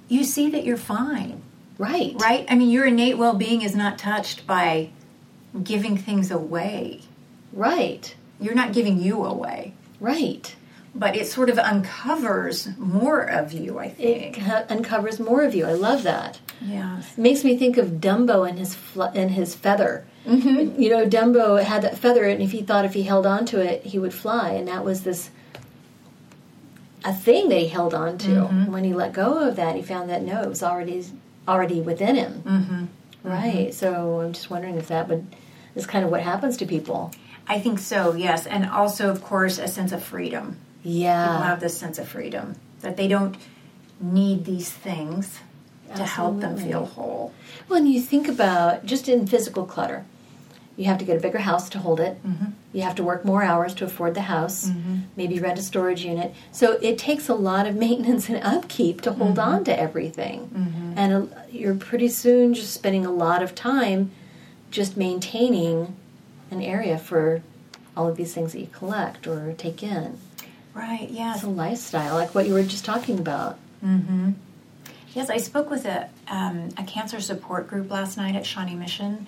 you 0.10 0.24
see 0.24 0.50
that 0.52 0.64
you're 0.64 0.78
fine, 0.78 1.42
Right. 1.80 2.16
right? 2.20 2.46
I 2.50 2.56
mean, 2.56 2.70
your 2.70 2.86
innate 2.86 3.18
well 3.18 3.34
being 3.34 3.62
is 3.64 3.76
not 3.76 3.98
touched 3.98 4.46
by 4.46 4.90
giving 5.64 5.98
things 5.98 6.30
away. 6.30 7.02
Right. 7.52 8.14
You're 8.44 8.54
not 8.56 8.74
giving 8.74 9.00
you 9.02 9.24
away, 9.24 9.74
Right. 10.00 10.54
but 10.94 11.16
it 11.16 11.28
sort 11.28 11.50
of 11.50 11.58
uncovers 11.58 12.68
more 12.78 13.22
of 13.22 13.54
you, 13.54 13.80
I 13.80 13.86
It 13.86 13.96
think. 14.36 14.46
ca- 14.46 14.66
uncovers 14.70 15.20
more 15.20 15.42
of 15.44 15.56
you. 15.56 15.66
I 15.66 15.74
love 15.74 16.04
that. 16.04 16.40
It 16.62 17.18
makes 17.18 17.44
me 17.44 17.58
think 17.58 17.78
of 17.78 18.00
Dumbo 18.02 18.48
and 18.48 18.58
his 18.60 18.76
fl- 18.76 19.04
and 19.04 19.32
his 19.32 19.56
feather. 19.56 20.06
Mm-hmm. 20.28 20.82
You 20.82 20.90
know, 20.92 21.06
Dumbo 21.08 21.62
had 21.62 21.82
that 21.82 21.98
feather, 21.98 22.24
and 22.26 22.42
if 22.42 22.52
he 22.52 22.62
thought 22.62 22.86
if 22.86 22.94
he 22.94 23.04
held 23.04 23.26
on 23.26 23.46
to 23.48 23.60
it, 23.60 23.84
he 23.86 24.00
would 24.00 24.14
fly, 24.14 24.52
and 24.52 24.68
that 24.68 24.86
was 24.86 25.02
this 25.04 25.30
a 27.06 27.14
thing 27.14 27.50
that 27.50 27.60
he 27.60 27.68
held 27.68 27.94
on 27.94 28.18
to. 28.20 28.44
When 28.46 28.84
he 28.86 28.94
let 28.94 29.12
go 29.14 29.40
of 29.48 29.58
that, 29.58 29.76
he 29.76 29.82
found 29.82 30.10
that 30.10 30.22
no, 30.24 30.42
it 30.42 30.48
was 30.50 30.64
already 30.64 31.04
already 31.48 31.82
within 31.82 32.16
him. 32.16 32.44
Mm-hmm. 32.46 32.86
Right. 33.30 33.74
So 33.74 34.22
I'm 34.22 34.32
just 34.34 34.50
wondering 34.50 34.76
if 34.78 34.88
that 34.88 35.10
would 35.10 35.26
is 35.76 35.86
kind 35.86 36.06
of 36.06 36.12
what 36.12 36.22
happens 36.22 36.56
to 36.58 36.66
people. 36.66 37.12
I 37.48 37.60
think 37.60 37.80
so, 37.80 38.14
yes. 38.14 38.46
And 38.48 38.66
also, 38.66 39.10
of 39.10 39.22
course, 39.24 39.58
a 39.60 39.68
sense 39.68 39.92
of 39.92 40.04
freedom. 40.04 40.58
Yeah. 40.84 41.26
People 41.28 41.42
have 41.44 41.60
this 41.60 41.78
sense 41.78 42.00
of 42.00 42.08
freedom 42.08 42.56
that 42.82 42.98
they 42.98 43.08
don't 43.08 43.36
need 44.00 44.46
these 44.46 44.70
things 44.70 45.40
to 45.96 46.04
help 46.04 46.40
them 46.40 46.58
feel 46.58 46.86
whole. 46.86 47.34
When 47.68 47.86
you 47.86 48.02
think 48.02 48.28
about 48.28 48.86
just 48.86 49.08
in 49.08 49.28
physical 49.28 49.66
clutter, 49.66 50.06
you 50.76 50.86
have 50.86 50.98
to 50.98 51.06
get 51.06 51.16
a 51.18 51.20
bigger 51.20 51.38
house 51.38 51.70
to 51.70 51.78
hold 51.80 52.00
it. 52.00 52.18
Mm-hmm. 52.26 52.46
You 52.74 52.82
have 52.82 52.96
to 52.96 53.04
work 53.04 53.24
more 53.24 53.44
hours 53.44 53.76
to 53.76 53.86
afford 53.86 54.16
the 54.16 54.22
house. 54.22 54.72
Maybe 55.16 55.40
rent 55.40 55.60
a 55.60 55.62
storage 55.62 56.04
unit. 56.04 56.34
So 56.52 56.80
it 56.82 56.98
takes 56.98 57.30
a 57.30 57.36
lot 57.36 57.68
of 57.68 57.76
maintenance 57.86 58.28
and 58.28 58.44
upkeep 58.44 59.02
to 59.02 59.12
hold 59.14 59.36
Mm-hmm. 59.38 59.54
on 59.56 59.64
to 59.66 59.80
everything. 59.80 60.94
And 60.98 61.14
uh, 61.14 61.26
you're 61.52 61.76
pretty 61.76 62.08
soon 62.10 62.56
just 62.56 62.74
spending 62.74 63.06
a 63.06 63.12
lot 63.12 63.44
of 63.44 63.54
time 63.54 64.10
just 64.72 64.98
maintaining 64.98 65.96
an 66.54 66.62
area 66.62 66.98
for 66.98 67.42
all 67.96 68.08
of 68.08 68.18
these 68.18 68.34
things 68.34 68.54
that 68.54 68.60
you 68.60 68.68
collect 68.72 69.28
or 69.28 69.54
take 69.54 69.84
in. 69.84 70.18
Right, 70.74 71.10
yeah. 71.10 71.36
It's 71.36 71.44
a 71.44 71.50
lifestyle, 71.50 72.16
like 72.16 72.34
what 72.34 72.48
you 72.48 72.54
were 72.54 72.64
just 72.64 72.86
talking 72.86 73.20
about. 73.20 73.60
Mm-hmm. 73.86 74.32
Yes, 75.14 75.30
I 75.30 75.38
spoke 75.38 75.70
with 75.70 75.86
a, 75.86 76.10
um, 76.28 76.70
a 76.78 76.84
cancer 76.84 77.20
support 77.22 77.68
group 77.68 77.92
last 77.92 78.18
night 78.18 78.36
at 78.36 78.46
Shawnee 78.46 78.74
Mission, 78.74 79.28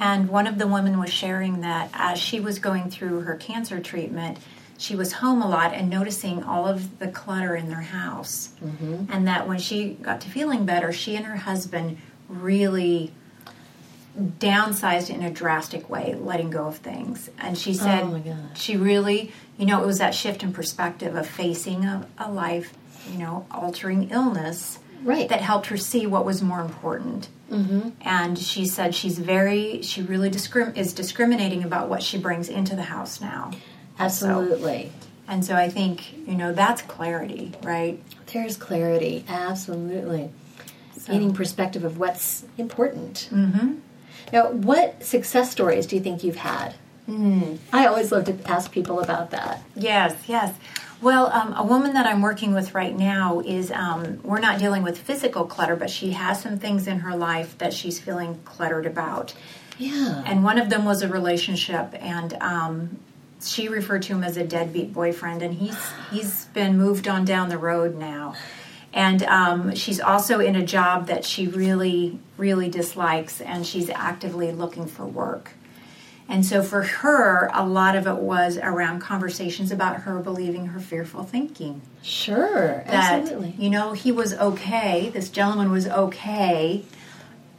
and 0.00 0.28
one 0.30 0.46
of 0.46 0.56
the 0.58 0.66
women 0.66 0.98
was 0.98 1.12
sharing 1.12 1.60
that 1.60 1.90
as 1.92 2.18
she 2.18 2.40
was 2.40 2.58
going 2.58 2.90
through 2.90 3.20
her 3.20 3.34
cancer 3.34 3.78
treatment, 3.78 4.38
she 4.78 4.96
was 4.96 5.12
home 5.12 5.42
a 5.42 5.48
lot 5.48 5.74
and 5.74 5.90
noticing 5.90 6.42
all 6.42 6.66
of 6.66 6.98
the 6.98 7.08
clutter 7.08 7.54
in 7.54 7.68
their 7.68 7.82
house. 7.82 8.50
And 9.10 9.26
that 9.26 9.46
when 9.46 9.58
she 9.58 9.90
got 9.94 10.20
to 10.22 10.28
feeling 10.30 10.64
better, 10.64 10.92
she 10.92 11.16
and 11.16 11.26
her 11.26 11.36
husband 11.36 11.98
really 12.28 13.12
downsized 14.18 15.10
in 15.10 15.22
a 15.22 15.30
drastic 15.30 15.88
way, 15.90 16.14
letting 16.18 16.50
go 16.50 16.66
of 16.66 16.78
things. 16.78 17.30
And 17.38 17.56
she 17.56 17.74
said 17.74 18.02
Oh 18.04 18.36
she 18.54 18.76
really, 18.76 19.32
you 19.58 19.66
know, 19.66 19.82
it 19.82 19.86
was 19.86 19.98
that 19.98 20.14
shift 20.14 20.42
in 20.42 20.52
perspective 20.52 21.14
of 21.14 21.26
facing 21.26 21.84
a, 21.84 22.06
a 22.18 22.30
life, 22.30 22.72
you 23.10 23.18
know, 23.18 23.46
altering 23.50 24.10
illness 24.10 24.78
Right. 25.02 25.28
that 25.28 25.40
helped 25.40 25.66
her 25.66 25.76
see 25.76 26.06
what 26.06 26.24
was 26.24 26.42
more 26.42 26.60
important. 26.60 27.28
Mm-hmm. 27.50 27.90
And 28.00 28.36
she 28.38 28.66
said 28.66 28.94
she's 28.94 29.18
very, 29.18 29.82
she 29.82 30.02
really 30.02 30.30
discrim- 30.30 30.76
is 30.76 30.92
discriminating 30.92 31.62
about 31.62 31.88
what 31.88 32.02
she 32.02 32.18
brings 32.18 32.48
into 32.48 32.74
the 32.74 32.82
house 32.82 33.20
now. 33.20 33.52
Absolutely. 33.98 34.90
And 35.28 35.44
so 35.44 35.54
I 35.54 35.68
think, 35.68 36.12
you 36.26 36.34
know, 36.34 36.52
that's 36.52 36.82
clarity, 36.82 37.52
right? 37.62 38.00
There's 38.32 38.56
clarity, 38.56 39.24
absolutely. 39.28 40.30
Gaining 41.06 41.34
perspective 41.34 41.84
of 41.84 41.98
what's 41.98 42.44
important. 42.58 43.28
Mm-hmm. 43.32 43.74
Now, 44.32 44.50
what 44.50 45.04
success 45.04 45.50
stories 45.50 45.86
do 45.86 45.96
you 45.96 46.02
think 46.02 46.24
you've 46.24 46.36
had? 46.36 46.74
Mm. 47.08 47.58
I 47.72 47.86
always 47.86 48.10
love 48.10 48.24
to 48.24 48.50
ask 48.50 48.72
people 48.72 49.00
about 49.00 49.30
that. 49.30 49.62
Yes, 49.76 50.16
yes. 50.26 50.54
Well, 51.00 51.26
um, 51.26 51.52
a 51.54 51.62
woman 51.62 51.92
that 51.94 52.06
I'm 52.06 52.22
working 52.22 52.54
with 52.54 52.74
right 52.74 52.96
now 52.96 53.40
is, 53.40 53.70
um, 53.70 54.20
we're 54.22 54.40
not 54.40 54.58
dealing 54.58 54.82
with 54.82 54.98
physical 54.98 55.44
clutter, 55.44 55.76
but 55.76 55.90
she 55.90 56.12
has 56.12 56.40
some 56.40 56.58
things 56.58 56.86
in 56.86 57.00
her 57.00 57.14
life 57.14 57.56
that 57.58 57.72
she's 57.72 58.00
feeling 58.00 58.40
cluttered 58.44 58.86
about. 58.86 59.34
Yeah. 59.78 60.22
And 60.24 60.42
one 60.42 60.58
of 60.58 60.70
them 60.70 60.84
was 60.84 61.02
a 61.02 61.08
relationship, 61.08 61.94
and 62.00 62.32
um, 62.40 62.98
she 63.42 63.68
referred 63.68 64.02
to 64.02 64.14
him 64.14 64.24
as 64.24 64.36
a 64.38 64.44
deadbeat 64.44 64.92
boyfriend, 64.94 65.42
and 65.42 65.54
he's 65.54 65.78
he's 66.10 66.46
been 66.46 66.78
moved 66.78 67.06
on 67.06 67.24
down 67.24 67.50
the 67.50 67.58
road 67.58 67.94
now. 67.94 68.34
And 68.96 69.22
um, 69.24 69.74
she's 69.74 70.00
also 70.00 70.40
in 70.40 70.56
a 70.56 70.64
job 70.64 71.08
that 71.08 71.22
she 71.26 71.46
really, 71.46 72.18
really 72.38 72.70
dislikes, 72.70 73.42
and 73.42 73.66
she's 73.66 73.90
actively 73.90 74.50
looking 74.52 74.86
for 74.86 75.04
work. 75.04 75.52
And 76.30 76.44
so 76.44 76.62
for 76.62 76.82
her, 76.82 77.50
a 77.52 77.64
lot 77.64 77.94
of 77.94 78.06
it 78.06 78.16
was 78.16 78.56
around 78.56 79.00
conversations 79.00 79.70
about 79.70 80.02
her 80.02 80.18
believing 80.20 80.68
her 80.68 80.80
fearful 80.80 81.24
thinking. 81.24 81.82
Sure, 82.02 82.82
That, 82.86 83.20
absolutely. 83.20 83.54
you 83.58 83.68
know, 83.68 83.92
he 83.92 84.10
was 84.12 84.32
okay, 84.32 85.10
this 85.10 85.28
gentleman 85.28 85.70
was 85.70 85.86
okay, 85.86 86.82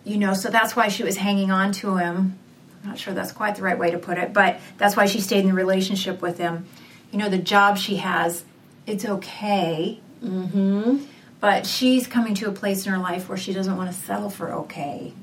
you 0.04 0.18
know, 0.18 0.34
so 0.34 0.50
that's 0.50 0.76
why 0.76 0.88
she 0.88 1.04
was 1.04 1.18
hanging 1.18 1.52
on 1.52 1.72
to 1.74 1.98
him. 1.98 2.40
I'm 2.82 2.90
not 2.90 2.98
sure 2.98 3.14
that's 3.14 3.32
quite 3.32 3.58
the 3.58 3.62
right 3.62 3.78
way 3.78 3.92
to 3.92 4.00
put 4.00 4.18
it, 4.18 4.34
but 4.34 4.60
that's 4.80 4.98
why 4.98 5.06
she 5.06 5.22
stayed 5.22 5.42
in 5.42 5.48
the 5.48 5.54
relationship 5.54 6.20
with 6.20 6.40
him. 6.40 6.66
You 7.12 7.20
know, 7.20 7.30
the 7.30 7.38
job 7.38 7.78
she 7.78 7.98
has, 7.98 8.44
it's 8.88 9.06
okay. 9.06 10.00
Mm-hmm. 10.24 11.06
But 11.40 11.66
she's 11.68 12.08
coming 12.08 12.34
to 12.36 12.48
a 12.48 12.52
place 12.52 12.86
in 12.86 12.92
her 12.92 12.98
life 12.98 13.30
where 13.30 13.38
she 13.38 13.54
doesn't 13.54 13.76
want 13.78 13.92
to 13.92 13.96
settle 13.98 14.30
for 14.30 14.52
okay. 14.52 15.14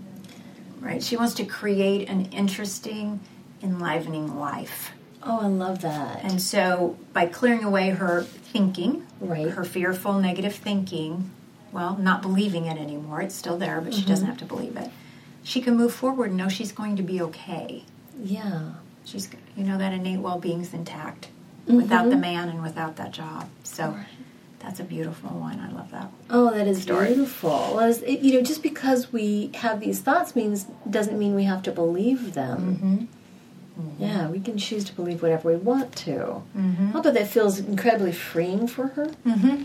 Right? 0.81 1.03
She 1.03 1.17
wants 1.17 1.35
to 1.35 1.45
create 1.45 2.09
an 2.09 2.27
interesting, 2.27 3.21
enlivening 3.63 4.39
life. 4.39 4.93
Oh, 5.23 5.41
I 5.41 5.47
love 5.47 5.81
that. 5.81 6.23
And 6.23 6.41
so, 6.41 6.97
by 7.15 7.27
clearing 7.27 7.65
away 7.65 7.91
her 7.91 8.23
thinking, 8.23 9.07
Right. 9.21 9.49
her 9.51 9.65
fearful, 9.65 10.19
negative 10.21 10.55
thinking, 10.55 11.31
well, 11.73 11.97
not 11.97 12.21
believing 12.21 12.67
it 12.67 12.77
anymore, 12.79 13.23
it's 13.23 13.35
still 13.35 13.57
there, 13.57 13.81
but 13.81 13.95
she 13.95 14.01
Mm-hmm. 14.01 14.09
doesn't 14.11 14.27
have 14.27 14.37
to 14.39 14.45
believe 14.45 14.77
it. 14.77 14.91
She 15.43 15.61
can 15.63 15.77
move 15.77 15.93
forward 15.95 16.29
and 16.29 16.37
know 16.37 16.49
she's 16.49 16.73
going 16.73 16.97
to 16.97 17.03
be 17.03 17.21
okay. 17.23 17.85
yeah. 18.23 18.73
She's, 19.07 19.29
you 19.55 19.65
know, 19.65 19.77
that 19.77 19.93
innate 19.93 20.21
well 20.21 20.39
being's 20.39 20.73
intact 20.73 21.29
Mm-hmm. 21.67 21.77
without 21.77 22.09
the 22.11 22.17
man 22.17 22.49
and 22.51 22.63
without 22.63 22.97
that 22.97 23.11
job. 23.13 23.49
So, 23.63 23.97
that's 24.65 24.81
a 24.81 24.85
beautiful 24.85 25.31
one. 25.31 25.61
I 25.61 25.71
love 25.71 25.91
that. 25.91 26.11
Oh, 26.31 26.51
that 26.51 26.67
is 26.67 26.83
Story. 26.83 27.09
beautiful. 27.09 27.73
Well, 27.75 27.91
it, 27.91 28.21
you 28.21 28.33
know, 28.33 28.43
just 28.43 28.63
because 28.63 29.13
we 29.13 29.51
have 29.55 29.81
these 29.81 30.01
thoughts 30.01 30.35
means 30.35 30.67
doesn't 30.89 31.19
mean 31.19 31.35
we 31.35 31.45
have 31.45 31.63
to 31.65 31.73
believe 31.73 32.35
them. 32.35 32.77
Mm-hmm. 32.77 33.81
Mm-hmm. 33.81 34.03
Yeah, 34.03 34.29
we 34.29 34.41
can 34.41 34.57
choose 34.57 34.85
to 34.85 34.95
believe 34.95 35.21
whatever 35.23 35.51
we 35.51 35.57
want 35.57 35.95
to. 35.97 36.43
Mm-hmm. 36.57 36.91
How 36.93 37.01
about 37.01 37.15
that 37.15 37.27
feels 37.29 37.59
incredibly 37.59 38.13
freeing 38.13 38.67
for 38.67 38.89
her, 38.89 39.07
mm-hmm. 39.27 39.65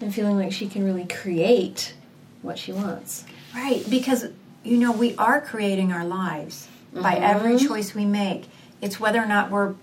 and 0.00 0.14
feeling 0.14 0.38
like 0.38 0.52
she 0.52 0.68
can 0.68 0.84
really 0.84 1.06
create 1.06 1.94
what 2.42 2.58
she 2.58 2.72
wants. 2.72 3.24
Right, 3.54 3.84
because 3.90 4.26
you 4.62 4.78
know 4.78 4.92
we 4.92 5.16
are 5.16 5.40
creating 5.40 5.92
our 5.92 6.04
lives 6.04 6.68
by 6.92 7.16
every 7.16 7.58
choice 7.58 7.94
we 7.94 8.04
make. 8.04 8.44
It's 8.80 8.98
whether 8.98 9.20
or 9.20 9.26
not 9.26 9.50
we're 9.50 9.74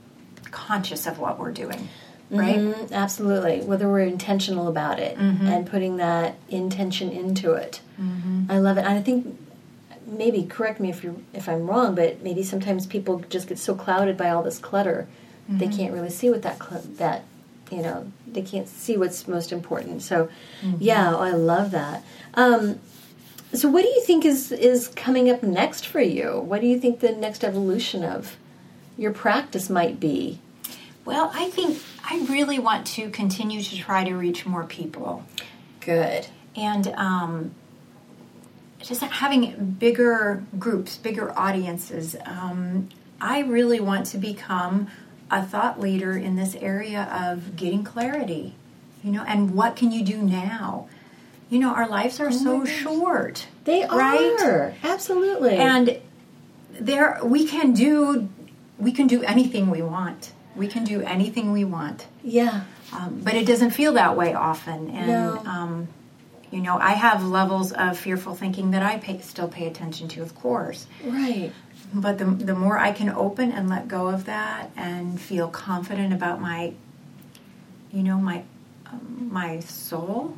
conscious 0.51 1.05
of 1.05 1.19
what 1.19 1.37
we're 1.37 1.51
doing, 1.51 1.89
right? 2.29 2.57
Mm, 2.59 2.91
absolutely, 2.91 3.61
whether 3.61 3.87
we're 3.89 4.01
intentional 4.01 4.67
about 4.67 4.99
it 4.99 5.17
and 5.17 5.65
putting 5.67 5.97
that 5.97 6.35
intention 6.49 7.11
into 7.11 7.53
it. 7.53 7.81
I 8.49 8.57
love 8.59 8.77
it. 8.77 8.81
And 8.85 8.93
I 8.97 9.01
think 9.01 9.37
maybe 10.05 10.43
correct 10.43 10.79
me 10.79 10.89
if 10.89 11.03
you 11.03 11.23
if 11.33 11.47
I'm 11.49 11.67
wrong, 11.67 11.95
but 11.95 12.21
maybe 12.23 12.43
sometimes 12.43 12.85
people 12.85 13.19
just 13.29 13.47
get 13.47 13.59
so 13.59 13.75
clouded 13.75 14.17
by 14.17 14.29
all 14.29 14.43
this 14.43 14.59
clutter 14.59 15.07
they 15.49 15.67
can't 15.69 15.93
really 15.93 16.09
see 16.09 16.29
what 16.29 16.41
that 16.41 16.61
cl- 16.61 16.83
that 16.97 17.23
you 17.71 17.81
know 17.81 18.11
they 18.29 18.41
can't 18.41 18.67
see 18.67 18.97
what's 18.97 19.27
most 19.29 19.51
important. 19.53 20.01
So, 20.01 20.27
yeah, 20.79 21.15
I 21.15 21.31
love 21.31 21.71
that. 21.71 22.03
Um, 22.33 22.79
so, 23.53 23.69
what 23.69 23.83
do 23.83 23.87
you 23.87 24.01
think 24.03 24.25
is 24.25 24.51
is 24.51 24.89
coming 24.89 25.29
up 25.29 25.41
next 25.43 25.87
for 25.87 26.01
you? 26.01 26.39
What 26.41 26.59
do 26.59 26.67
you 26.67 26.77
think 26.79 26.99
the 26.99 27.13
next 27.13 27.45
evolution 27.45 28.03
of 28.03 28.35
your 28.97 29.13
practice 29.13 29.69
might 29.69 29.99
be? 30.01 30.39
Well, 31.07 31.31
I 31.33 31.49
think 31.49 31.81
I 32.03 32.25
really 32.29 32.59
want 32.59 32.85
to 32.87 33.09
continue 33.09 33.63
to 33.63 33.77
try 33.77 34.03
to 34.03 34.13
reach 34.13 34.45
more 34.45 34.65
people. 34.65 35.23
Good. 35.79 36.27
And 36.53 36.85
um, 36.89 37.55
just 38.81 39.01
having 39.01 39.77
bigger 39.79 40.43
groups, 40.59 40.97
bigger 40.97 41.31
audiences. 41.39 42.17
Um, 42.25 42.89
I 43.21 43.39
really 43.39 43.79
want 43.79 44.07
to 44.07 44.17
become 44.17 44.89
a 45.31 45.45
thought 45.45 45.79
leader 45.79 46.17
in 46.17 46.35
this 46.35 46.55
area 46.55 47.03
of 47.03 47.55
getting 47.55 47.85
clarity, 47.85 48.55
you 49.01 49.13
know, 49.13 49.23
and 49.25 49.55
what 49.55 49.77
can 49.77 49.93
you 49.93 50.03
do 50.03 50.17
now? 50.17 50.89
You 51.49 51.59
know, 51.59 51.73
our 51.73 51.87
lives 51.87 52.19
are 52.19 52.33
so 52.33 52.65
short. 52.65 53.47
They 53.63 53.85
right? 53.85 54.35
are 54.41 54.75
absolutely. 54.83 55.55
And 55.55 56.01
there 56.77 57.17
we 57.23 57.47
can 57.47 57.71
do 57.71 58.27
we 58.77 58.91
can 58.91 59.07
do 59.07 59.23
anything 59.23 59.69
we 59.69 59.81
want. 59.81 60.33
We 60.57 60.67
can 60.67 60.83
do 60.83 61.01
anything 61.01 61.51
we 61.51 61.63
want. 61.63 62.07
yeah, 62.23 62.61
Um, 62.91 63.21
but 63.23 63.33
it 63.35 63.45
doesn't 63.45 63.71
feel 63.71 63.93
that 63.93 64.15
way 64.17 64.33
often. 64.33 64.89
And, 64.89 65.07
No. 65.07 65.41
um, 65.45 65.87
you 66.51 66.61
know, 66.61 66.77
I 66.79 66.91
have 66.93 67.23
levels 67.23 67.71
of 67.73 67.97
fearful 67.97 68.33
thinking 68.35 68.71
that 68.71 68.81
I 68.81 68.97
pay, 68.97 69.19
still 69.19 69.47
pay 69.47 69.67
attention 69.67 70.07
to, 70.09 70.21
of 70.21 70.33
course. 70.35 70.87
right. 71.05 71.51
But 71.93 72.17
the, 72.17 72.25
the 72.25 72.55
more 72.55 72.77
I 72.77 72.91
can 72.91 73.09
open 73.09 73.51
and 73.51 73.69
let 73.69 73.87
go 73.87 74.07
of 74.07 74.25
that 74.25 74.71
and 74.75 75.19
feel 75.19 75.47
confident 75.47 76.11
about 76.13 76.41
my, 76.41 76.73
you 77.93 78.03
know, 78.03 78.17
my, 78.17 78.43
um, 78.91 79.29
my 79.31 79.59
soul, 79.61 80.35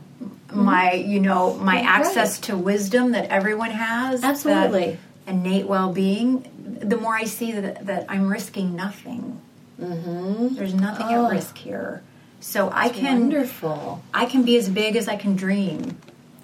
my, 0.51 0.93
you 0.93 1.19
know, 1.19 1.55
my 1.55 1.75
Right. 1.75 1.85
access 1.85 2.39
to 2.41 2.57
wisdom 2.57 3.11
that 3.13 3.29
everyone 3.29 3.71
has, 3.71 4.23
Absolutely. 4.23 4.97
innate 5.27 5.67
well-being, 5.67 6.45
the 6.81 6.97
more 6.97 7.15
I 7.15 7.23
see 7.25 7.51
that, 7.53 7.85
that 7.87 8.05
I'm 8.09 8.27
risking 8.27 8.75
nothing. 8.75 9.39
Mm-hmm. 9.79 10.55
There's 10.55 10.73
nothing 10.73 11.07
Oh. 11.09 11.25
at 11.25 11.31
risk 11.31 11.57
here. 11.57 12.01
So 12.41 12.69
I 12.73 12.89
can 12.89 13.21
Wonderful. 13.21 14.01
I 14.13 14.25
can 14.25 14.43
be 14.43 14.57
as 14.57 14.69
big 14.69 14.95
as 14.95 15.07
I 15.07 15.15
can 15.17 15.35
dream 15.35 15.97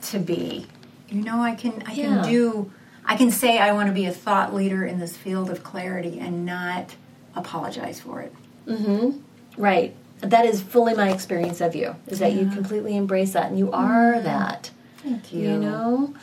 to 0.04 0.20
be. 0.20 0.68
You 1.10 1.22
know, 1.22 1.42
I 1.42 1.56
can 1.56 1.84
I 1.86 1.94
Yeah. 1.94 2.06
can 2.22 2.30
do 2.30 2.72
I 3.08 3.16
can 3.16 3.30
say 3.32 3.60
I 3.60 3.72
want 3.72 3.88
to 3.88 3.94
be 3.94 4.06
a 4.06 4.12
thought 4.12 4.54
leader 4.54 4.84
in 4.86 5.00
this 5.00 5.16
field 5.16 5.50
of 5.52 5.64
clarity 5.64 6.20
and 6.20 6.46
not 6.46 6.96
apologize 7.36 8.00
for 8.00 8.22
it. 8.22 8.34
Mm-hmm. 8.68 9.20
Right. 9.62 9.96
That 10.22 10.46
is 10.46 10.62
fully 10.62 10.96
my 10.96 11.12
experience 11.12 11.62
of 11.62 11.76
you. 11.76 11.96
Is 12.08 12.20
that 12.20 12.34
you 12.34 12.50
completely 12.50 12.96
embrace 12.98 13.34
that, 13.34 13.48
and 13.50 13.60
you 13.60 13.72
are 13.72 14.20
that. 14.22 14.72
Thank 14.98 15.32
You 15.32 15.58
know, 15.58 16.14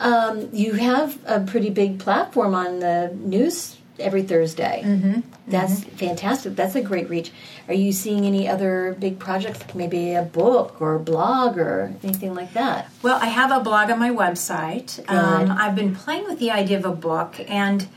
um, 0.00 0.48
you 0.52 0.72
have 0.74 1.18
a 1.26 1.40
pretty 1.40 1.68
big 1.68 1.98
platform 1.98 2.54
on 2.54 2.78
the 2.80 3.12
news 3.14 3.76
every 4.02 4.22
Thursday. 4.22 4.82
Mm-hmm. 4.84 5.20
That's 5.46 5.84
fantastic. 5.84 6.54
That's 6.56 6.74
a 6.74 6.82
great 6.82 7.08
reach. 7.08 7.32
Are 7.68 7.74
you 7.74 7.92
seeing 7.92 8.26
any 8.26 8.48
other 8.48 8.96
big 8.98 9.18
projects, 9.18 9.60
like 9.60 9.74
maybe 9.74 10.14
a 10.14 10.22
book 10.22 10.80
or 10.80 10.94
a 10.94 11.00
blog 11.00 11.58
or 11.58 11.94
anything 12.02 12.34
like 12.34 12.52
that? 12.54 12.90
Well, 13.02 13.18
I 13.20 13.26
have 13.26 13.50
a 13.50 13.60
blog 13.60 13.90
on 13.90 13.98
my 13.98 14.10
website. 14.10 14.98
Um, 15.10 15.50
I've 15.50 15.74
been 15.74 15.94
playing 15.94 16.24
with 16.24 16.38
the 16.38 16.50
idea 16.50 16.78
of 16.78 16.84
a 16.84 16.92
book, 16.92 17.36
and 17.48 17.88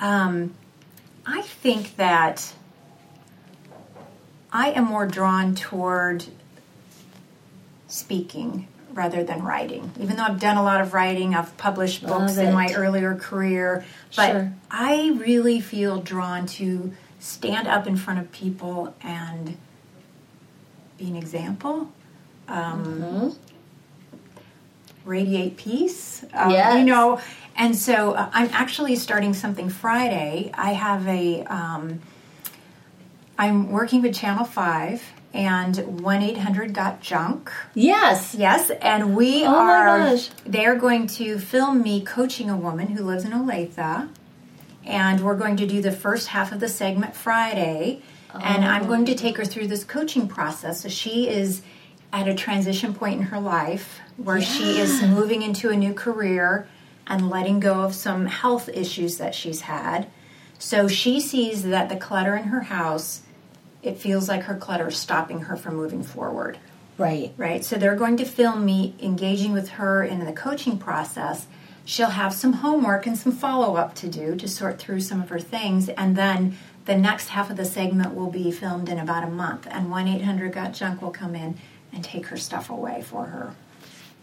um, 0.00 0.54
I 1.26 1.42
think 1.42 1.96
that 1.96 2.54
I 4.52 4.70
am 4.70 4.84
more 4.84 5.06
drawn 5.06 5.54
toward 5.54 6.24
speaking 7.86 8.68
rather 8.98 9.22
than 9.22 9.44
writing. 9.44 9.92
Even 10.00 10.16
though 10.16 10.24
I've 10.24 10.40
done 10.40 10.56
a 10.56 10.62
lot 10.62 10.80
of 10.80 10.92
writing, 10.92 11.32
I've 11.32 11.56
published 11.56 12.04
books 12.04 12.36
in 12.36 12.52
my 12.52 12.72
earlier 12.74 13.14
career, 13.14 13.84
but 14.16 14.32
Sure. 14.32 14.52
I 14.72 15.12
really 15.16 15.60
feel 15.60 16.00
drawn 16.00 16.46
to 16.58 16.92
stand 17.20 17.68
up 17.68 17.86
in 17.86 17.96
front 17.96 18.18
of 18.18 18.32
people 18.32 18.92
and 19.00 19.56
be 20.98 21.06
an 21.06 21.14
example. 21.14 21.92
Um, 22.48 23.36
Radiate 25.04 25.56
peace, 25.56 26.24
um, 26.34 26.50
Yes. 26.50 26.78
you 26.78 26.84
know, 26.84 27.20
and 27.56 27.74
so 27.76 28.12
uh, 28.12 28.28
I'm 28.32 28.50
actually 28.52 28.96
starting 28.96 29.32
something 29.32 29.68
Friday. 29.70 30.50
I 30.54 30.72
have 30.72 31.06
a, 31.06 31.44
um, 31.44 32.00
I'm 33.38 33.70
working 33.70 34.02
with 34.02 34.14
Channel 34.14 34.44
Five 34.44 35.02
and 35.34 36.02
one 36.02 36.22
eight 36.22 36.38
hundred 36.38 36.72
got 36.74 37.00
junk. 37.00 37.52
Yes. 37.74 38.34
Yes, 38.34 38.70
and 38.82 39.14
we 39.16 39.44
Oh 39.44 39.50
my 39.50 39.74
are. 39.74 39.98
gosh. 39.98 40.28
They 40.46 40.64
are 40.66 40.76
going 40.76 41.06
to 41.08 41.38
film 41.38 41.82
me 41.82 42.00
coaching 42.02 42.48
a 42.50 42.56
woman 42.56 42.88
who 42.88 43.04
lives 43.04 43.24
in 43.24 43.32
Olathe, 43.32 44.08
and 44.84 45.20
we're 45.24 45.36
going 45.36 45.56
to 45.58 45.66
do 45.66 45.82
the 45.82 45.92
first 45.92 46.28
half 46.28 46.50
of 46.52 46.60
the 46.60 46.68
segment 46.68 47.14
Friday, 47.14 48.02
and 48.32 48.64
I'm 48.64 48.86
going 48.86 49.04
to 49.06 49.14
take 49.14 49.36
her 49.36 49.44
through 49.44 49.66
this 49.68 49.84
coaching 49.84 50.28
process. 50.28 50.82
So 50.82 50.88
she 50.88 51.28
is 51.28 51.62
at 52.12 52.26
a 52.26 52.34
transition 52.34 52.94
point 52.94 53.20
in 53.20 53.26
her 53.26 53.38
life 53.40 54.00
where 54.16 54.40
she 54.40 54.78
is 54.78 55.02
moving 55.02 55.42
into 55.42 55.68
a 55.68 55.76
new 55.76 55.92
career 55.92 56.66
and 57.06 57.28
letting 57.28 57.60
go 57.60 57.82
of 57.82 57.94
some 57.94 58.26
health 58.26 58.68
issues 58.70 59.18
that 59.18 59.34
she's 59.34 59.62
had. 59.62 60.08
So 60.58 60.88
she 60.88 61.20
sees 61.20 61.62
that 61.64 61.88
the 61.88 61.96
clutter 61.96 62.34
in 62.34 62.44
her 62.44 62.62
house, 62.62 63.22
it 63.82 63.98
feels 63.98 64.28
like 64.28 64.42
her 64.44 64.56
clutter 64.56 64.88
is 64.88 64.96
stopping 64.96 65.42
her 65.42 65.56
from 65.56 65.76
moving 65.76 66.02
forward 66.02 66.58
Right. 66.96 67.32
right? 67.36 67.64
So 67.64 67.76
they're 67.76 67.94
going 67.94 68.16
to 68.16 68.24
film 68.24 68.64
me 68.64 68.94
engaging 69.00 69.52
with 69.52 69.68
her 69.70 70.02
in 70.02 70.24
the 70.24 70.32
coaching 70.32 70.78
process. 70.78 71.46
She'll 71.84 72.10
have 72.10 72.34
some 72.34 72.54
homework 72.54 73.06
and 73.06 73.16
some 73.16 73.30
follow 73.32 73.76
up 73.76 73.94
to 73.96 74.08
do 74.08 74.34
to 74.34 74.48
sort 74.48 74.78
through 74.80 75.00
some 75.02 75.22
of 75.22 75.28
her 75.28 75.38
things, 75.38 75.88
and 75.90 76.16
then 76.16 76.58
the 76.86 76.96
next 76.98 77.28
half 77.28 77.50
of 77.50 77.56
the 77.56 77.64
segment 77.64 78.14
will 78.14 78.30
be 78.30 78.50
filmed 78.50 78.88
in 78.88 78.98
about 78.98 79.22
a 79.22 79.30
month, 79.30 79.68
and 79.70 79.90
1 79.90 80.08
800 80.08 80.52
Got 80.52 80.72
Junk 80.74 81.00
will 81.00 81.10
come 81.12 81.36
in 81.36 81.56
and 81.92 82.02
take 82.02 82.26
her 82.26 82.36
stuff 82.36 82.68
away 82.68 83.00
for 83.02 83.26
her. 83.26 83.54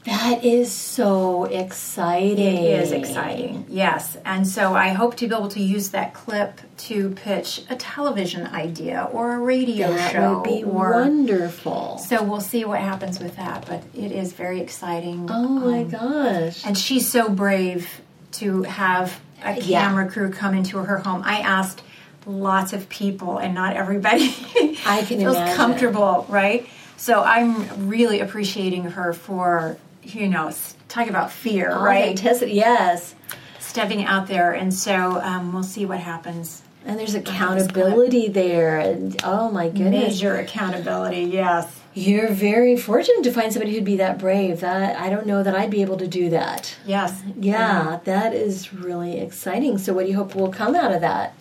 That 0.06 0.44
is 0.46 0.72
so 0.72 1.46
exciting. 1.46 2.58
It 2.58 2.80
is 2.84 2.92
exciting, 2.92 3.66
yes. 3.70 4.18
And 4.24 4.48
so 4.48 4.76
I 4.76 4.90
hope 4.90 5.16
to 5.18 5.28
be 5.28 5.34
able 5.36 5.48
to 5.50 5.60
use 5.60 5.90
that 5.90 6.14
clip 6.14 6.62
to 6.78 7.10
pitch 7.12 7.64
a 7.72 7.76
television 7.76 8.46
idea 8.48 9.10
or 9.12 9.34
a 9.34 9.40
radio 9.40 9.92
That 9.92 10.12
show 10.12 10.36
would 10.36 10.44
be 10.44 10.64
or 10.64 10.92
wonderful. 10.92 11.98
so 11.98 12.22
we'll 12.22 12.40
see 12.42 12.66
what 12.66 12.82
happens 12.82 13.20
with 13.20 13.36
that, 13.38 13.66
but 13.68 13.82
it 13.96 14.12
is 14.12 14.34
very 14.34 14.62
exciting. 14.62 15.28
Oh 15.32 15.48
my 15.48 15.80
Um, 15.80 15.90
gosh. 15.90 16.64
And 16.66 16.78
she's 16.78 17.10
so 17.10 17.28
brave 17.28 17.90
to 18.34 18.62
have 18.64 19.20
a 19.44 19.60
Yeah. 19.60 19.82
camera 19.88 20.08
crew 20.10 20.30
come 20.30 20.54
into 20.54 20.78
her 20.78 21.00
home. 21.00 21.24
I 21.26 21.40
asked 21.40 21.82
lots 22.28 22.74
of 22.74 22.90
people, 22.90 23.38
and 23.40 23.56
not 23.56 23.76
everybody 23.76 24.26
I 24.86 25.02
can 25.04 25.18
feels 25.20 25.36
imagine. 25.36 25.56
comfortable, 25.58 26.26
right? 26.30 26.68
So 26.98 27.22
I'm 27.24 27.88
really 27.88 28.20
appreciating 28.20 28.84
her 28.84 29.14
for, 29.14 29.78
you 30.06 30.28
know, 30.28 30.52
talk 30.88 31.08
about 31.08 31.32
fear, 31.32 31.78
right? 31.78 32.14
Authenticity, 32.14 32.54
yes. 32.54 33.16
Stepping 33.60 34.06
out 34.06 34.28
there, 34.28 34.54
and 34.54 34.74
so 34.74 35.20
um, 35.22 35.54
we'll 35.54 35.64
see 35.64 35.86
what 35.86 36.00
happens. 36.00 36.62
And 36.86 37.00
there's 37.00 37.16
accountability 37.16 38.28
there. 38.28 38.78
And 38.78 39.20
oh 39.24 39.50
my 39.50 39.70
goodness. 39.70 40.14
Major 40.14 40.36
accountability, 40.36 41.24
yes. 41.24 41.82
You're 41.96 42.30
very 42.30 42.78
fortunate 42.78 43.24
to 43.24 43.32
find 43.32 43.52
somebody 43.52 43.74
who'd 43.74 43.86
be 43.86 43.98
that 43.98 44.20
brave. 44.20 44.60
That 44.60 45.00
I 45.00 45.10
don't 45.10 45.26
know 45.26 45.42
that 45.42 45.56
I'd 45.56 45.72
be 45.72 45.82
able 45.82 45.98
to 45.98 46.08
do 46.08 46.30
that. 46.30 46.76
Yes. 46.86 47.24
Yeah, 47.40 48.00
that 48.04 48.34
is 48.34 48.72
really 48.74 49.20
exciting. 49.20 49.78
So, 49.78 49.94
what 49.94 50.06
do 50.06 50.12
you 50.12 50.18
hope 50.18 50.36
will 50.36 50.52
come 50.52 50.76
out 50.76 50.94
of 50.94 51.02
that? 51.02 51.34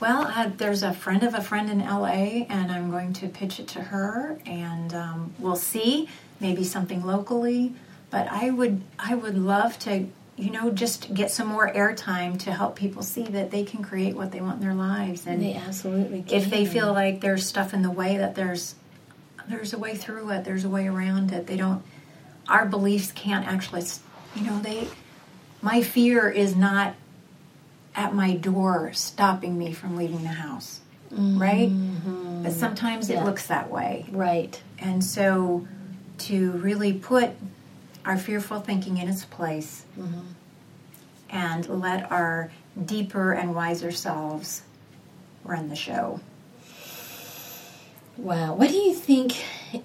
Well, 0.00 0.22
uh, 0.34 0.50
there's 0.56 0.82
a 0.82 0.92
friend 0.92 1.22
of 1.22 1.34
a 1.34 1.42
friend 1.42 1.70
in 1.70 1.78
LA, 1.80 2.44
and 2.48 2.72
I'm 2.72 2.90
going 2.90 3.12
to 3.14 3.28
pitch 3.28 3.60
it 3.60 3.68
to 3.68 3.82
her, 3.82 4.38
and 4.46 4.94
um, 4.94 5.34
we'll 5.38 5.56
see. 5.56 6.08
Maybe 6.40 6.64
something 6.64 7.04
locally, 7.04 7.74
but 8.10 8.28
I 8.28 8.50
would 8.50 8.82
I 8.98 9.14
would 9.14 9.38
love 9.38 9.78
to, 9.80 10.06
you 10.36 10.50
know, 10.50 10.70
just 10.70 11.12
get 11.14 11.30
some 11.30 11.48
more 11.48 11.72
airtime 11.72 12.38
to 12.40 12.52
help 12.52 12.76
people 12.76 13.02
see 13.02 13.24
that 13.24 13.50
they 13.50 13.64
can 13.64 13.82
create 13.82 14.16
what 14.16 14.32
they 14.32 14.40
want 14.40 14.60
in 14.60 14.66
their 14.66 14.74
lives, 14.74 15.26
and 15.26 15.42
They 15.42 15.54
absolutely 15.54 16.22
can. 16.22 16.40
if 16.40 16.50
they 16.50 16.66
feel 16.66 16.92
like 16.92 17.20
there's 17.20 17.46
stuff 17.46 17.72
in 17.72 17.82
the 17.82 17.90
way, 17.90 18.16
that 18.16 18.34
there's 18.34 18.74
there's 19.48 19.72
a 19.72 19.78
way 19.78 19.94
through 19.96 20.30
it. 20.30 20.44
There's 20.44 20.64
a 20.64 20.68
way 20.68 20.86
around 20.86 21.32
it. 21.32 21.46
They 21.46 21.56
don't. 21.56 21.82
Our 22.48 22.66
beliefs 22.66 23.12
can't 23.12 23.46
actually, 23.46 23.84
you 24.34 24.42
know, 24.42 24.58
they. 24.60 24.88
My 25.62 25.82
fear 25.82 26.28
is 26.30 26.56
not 26.56 26.94
at 27.94 28.14
my 28.14 28.34
door 28.34 28.92
stopping 28.94 29.58
me 29.58 29.72
from 29.72 29.96
leaving 29.96 30.22
the 30.22 30.28
house, 30.28 30.80
right? 31.10 31.68
Mm-hmm. 31.68 32.44
But 32.44 32.52
sometimes 32.52 33.10
it 33.10 33.22
looks 33.24 33.48
that 33.48 33.70
way, 33.70 34.06
right. 34.10 34.60
and 34.78 35.04
so 35.04 35.66
to 36.18 36.52
really 36.52 36.92
put 36.92 37.30
our 38.10 38.18
fearful 38.18 38.58
thinking 38.58 38.96
in 38.98 39.08
its 39.08 39.24
place 39.24 39.84
mm-hmm. 39.96 40.20
and 41.30 41.68
let 41.68 42.10
our 42.10 42.50
deeper 42.84 43.30
and 43.32 43.54
wiser 43.54 43.92
selves 43.92 44.62
run 45.44 45.68
the 45.68 45.76
show. 45.76 46.18
Wow. 48.16 48.54
What 48.54 48.68
do 48.68 48.74
you 48.74 48.94
think 48.94 49.36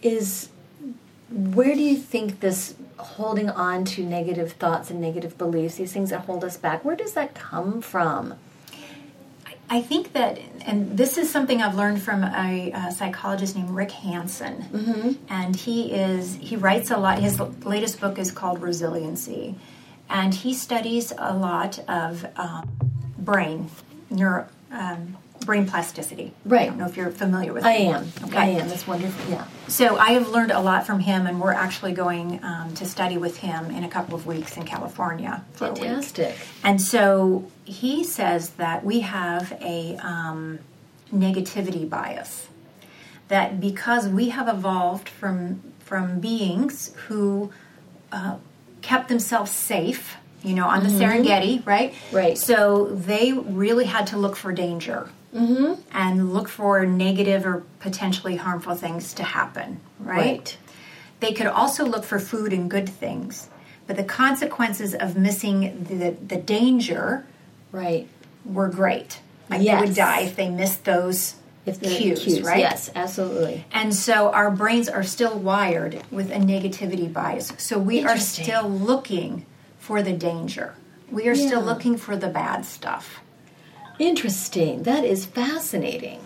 is, 0.02 0.50
where 1.30 1.76
do 1.76 1.82
you 1.82 1.98
think 1.98 2.40
this 2.40 2.74
holding 2.98 3.48
on 3.48 3.86
to 3.86 4.04
negative 4.04 4.54
thoughts 4.54 4.90
and 4.90 5.00
negative 5.00 5.38
beliefs, 5.38 5.76
these 5.76 5.94
things 5.94 6.10
that 6.10 6.22
hold 6.22 6.44
us 6.44 6.58
back, 6.58 6.84
where 6.84 6.96
does 6.96 7.14
that 7.14 7.36
come 7.36 7.80
from? 7.80 8.34
I 9.70 9.82
think 9.82 10.14
that, 10.14 10.40
and 10.66 10.98
this 10.98 11.18
is 11.18 11.32
something 11.32 11.62
I've 11.62 11.76
learned 11.76 12.02
from 12.02 12.24
a, 12.24 12.72
a 12.72 12.92
psychologist 12.92 13.56
named 13.56 13.72
Rick 13.72 13.92
Hanson, 13.92 14.64
mm-hmm. 14.64 15.12
and 15.28 15.56
he 15.56 15.92
is 15.92 16.36
he 16.36 16.56
writes 16.56 16.92
a 16.92 16.98
lot. 16.98 17.20
His 17.20 17.40
latest 17.40 18.00
book 18.00 18.20
is 18.20 18.32
called 18.32 18.62
Resiliency, 18.62 19.56
and 20.10 20.34
he 20.34 20.54
studies 20.54 21.12
a 21.18 21.36
lot 21.36 21.80
of 21.90 22.26
um, 22.36 22.70
brain 23.18 23.70
neuro. 24.10 24.48
Um, 24.72 25.18
brain 25.46 25.68
plasticity. 25.68 26.34
Right. 26.44 26.64
I 26.64 26.66
don't 26.68 26.78
know 26.78 26.86
if 26.88 26.98
you're 26.98 27.12
familiar 27.12 27.54
with 27.54 27.66
I 27.66 27.74
am. 27.74 28.12
Okay. 28.24 28.38
I 28.38 28.46
am. 28.48 28.68
That's 28.68 28.88
wonderful. 28.88 29.32
Yeah. 29.32 29.46
So 29.68 29.98
I 29.98 30.12
have 30.12 30.30
learned 30.30 30.52
a 30.52 30.60
lot 30.60 30.86
from 30.86 31.00
him, 31.00 31.28
and 31.28 31.40
we're 31.40 31.54
actually 31.54 31.94
going 31.94 32.44
um, 32.44 32.74
to 32.76 32.86
study 32.86 33.18
with 33.18 33.38
him 33.38 33.72
in 33.72 33.84
a 33.84 33.90
couple 33.90 34.16
of 34.16 34.26
weeks 34.26 34.58
in 34.58 34.66
California. 34.66 35.44
For 35.54 35.68
Fantastic. 35.68 36.36
And 36.64 36.82
so 36.82 37.50
he 37.64 38.04
says 38.04 38.52
that 38.52 38.84
we 38.84 39.02
have 39.02 39.58
a 39.62 39.98
um, 39.98 40.60
negativity 41.14 41.90
bias. 41.90 42.48
That 43.28 43.60
because 43.60 44.08
we 44.08 44.30
have 44.30 44.48
evolved 44.48 45.10
from 45.10 45.74
from 45.80 46.20
beings 46.20 46.94
who 47.08 47.52
uh, 48.12 48.38
kept 48.82 49.08
themselves 49.08 49.52
safe, 49.52 50.16
you 50.44 50.54
know, 50.54 50.68
on 50.68 50.84
the 50.84 50.90
mm-hmm. 50.90 51.28
Serengeti, 51.28 51.66
right? 51.66 51.94
Right. 52.12 52.38
So 52.38 52.86
they 52.86 53.34
really 53.34 53.86
had 53.86 54.08
to 54.08 54.18
look 54.18 54.36
for 54.36 54.52
danger 54.52 55.10
mm-hmm. 55.36 55.82
and 55.92 56.34
look 56.34 56.48
for 56.48 56.86
negative 56.86 57.46
or 57.46 57.64
potentially 57.80 58.38
harmful 58.38 58.76
things 58.76 59.14
to 59.16 59.24
happen, 59.24 59.80
right? 60.00 60.18
right? 60.18 60.58
They 61.20 61.34
could 61.34 61.48
also 61.48 61.86
look 61.86 62.04
for 62.04 62.20
food 62.20 62.54
and 62.54 62.70
good 62.70 62.90
things, 62.90 63.50
but 63.88 63.98
the 63.98 64.04
consequences 64.04 64.96
of 64.96 65.18
missing 65.18 65.84
the, 65.84 66.12
the 66.12 66.38
danger 66.38 67.26
right. 67.72 68.08
were 68.46 68.70
great. 68.70 69.20
Like 69.50 69.62
yes. 69.62 69.80
they 69.80 69.88
would 69.88 69.96
die 69.96 70.22
if 70.22 70.36
they 70.36 70.50
missed 70.50 70.86
those 70.86 71.36
if 71.66 71.82
cues, 71.82 72.24
cues, 72.24 72.42
right? 72.42 72.60
Yes, 72.60 72.92
absolutely. 72.96 73.66
And 73.72 73.94
so 73.94 74.32
our 74.32 74.52
brains 74.52 74.88
are 74.88 75.04
still 75.04 75.38
wired 75.38 76.02
with 76.12 76.32
a 76.32 76.36
negativity 76.36 77.12
bias. 77.12 77.54
So 77.58 77.80
we 77.80 78.04
are 78.04 78.18
still 78.18 78.70
looking 78.70 79.46
for 79.80 80.02
the 80.02 80.14
danger. 80.14 80.76
We 81.12 81.28
are 81.28 81.34
yeah. 81.34 81.48
still 81.48 81.62
looking 81.62 81.98
for 81.98 82.16
the 82.16 82.28
bad 82.28 82.66
stuff. 82.66 83.20
Interesting. 84.00 84.84
That 84.84 85.04
is 85.04 85.26
fascinating. 85.26 86.22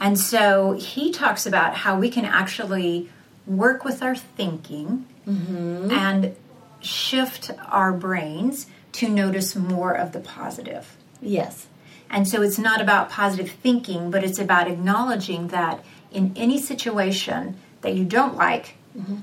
And 0.00 0.18
so 0.18 0.72
he 0.72 1.12
talks 1.12 1.46
about 1.46 1.74
how 1.74 1.98
we 1.98 2.10
can 2.10 2.24
actually 2.24 3.10
work 3.46 3.84
with 3.84 4.02
our 4.02 4.14
thinking 4.14 5.06
mm-hmm. 5.26 5.90
and 5.90 6.36
shift 6.80 7.50
our 7.68 7.92
brains 7.92 8.66
to 8.92 9.08
notice 9.08 9.54
more 9.54 9.92
of 9.92 10.12
the 10.12 10.20
positive. 10.20 10.96
Yes. 11.20 11.66
And 12.08 12.26
so 12.26 12.42
it's 12.42 12.58
not 12.58 12.80
about 12.80 13.10
positive 13.10 13.50
thinking, 13.50 14.10
but 14.10 14.24
it's 14.24 14.38
about 14.38 14.68
acknowledging 14.68 15.48
that 15.48 15.84
in 16.10 16.32
any 16.36 16.58
situation 16.58 17.56
that 17.82 17.94
you 17.94 18.04
don't 18.04 18.36
like, 18.36 18.74
mm-hmm. 18.96 19.18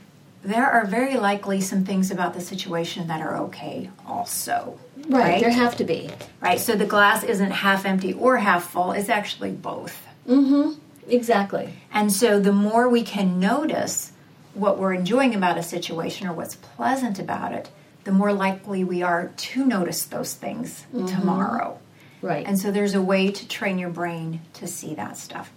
There 0.47 0.65
are 0.65 0.85
very 0.85 1.17
likely 1.17 1.59
some 1.59 1.83
things 1.83 2.09
about 2.09 2.33
the 2.33 2.39
situation 2.39 3.07
that 3.07 3.21
are 3.21 3.37
okay 3.37 3.89
also. 4.07 4.79
Right, 4.95 5.21
right, 5.21 5.41
there 5.41 5.51
have 5.51 5.75
to 5.77 5.83
be. 5.83 6.09
Right, 6.39 6.59
so 6.59 6.75
the 6.75 6.85
glass 6.85 7.23
isn't 7.23 7.51
half 7.51 7.85
empty 7.85 8.13
or 8.13 8.37
half 8.37 8.71
full, 8.71 8.93
it's 8.93 9.09
actually 9.09 9.51
both. 9.51 10.07
Mm-hmm, 10.25 10.79
exactly. 11.09 11.73
And 11.91 12.13
so 12.13 12.39
the 12.39 12.53
more 12.53 12.87
we 12.87 13.03
can 13.03 13.41
notice 13.41 14.13
what 14.53 14.79
we're 14.79 14.93
enjoying 14.93 15.35
about 15.35 15.57
a 15.57 15.63
situation 15.63 16.27
or 16.27 16.33
what's 16.33 16.55
pleasant 16.55 17.19
about 17.19 17.51
it, 17.51 17.69
the 18.05 18.13
more 18.13 18.31
likely 18.31 18.85
we 18.85 19.03
are 19.03 19.33
to 19.35 19.65
notice 19.65 20.05
those 20.05 20.33
things 20.33 20.85
mm-hmm. 20.93 21.07
tomorrow. 21.07 21.77
Right. 22.21 22.47
And 22.47 22.57
so 22.57 22.71
there's 22.71 22.95
a 22.95 23.01
way 23.01 23.31
to 23.31 23.47
train 23.49 23.77
your 23.77 23.89
brain 23.89 24.41
to 24.53 24.65
see 24.65 24.95
that 24.95 25.17
stuff. 25.17 25.51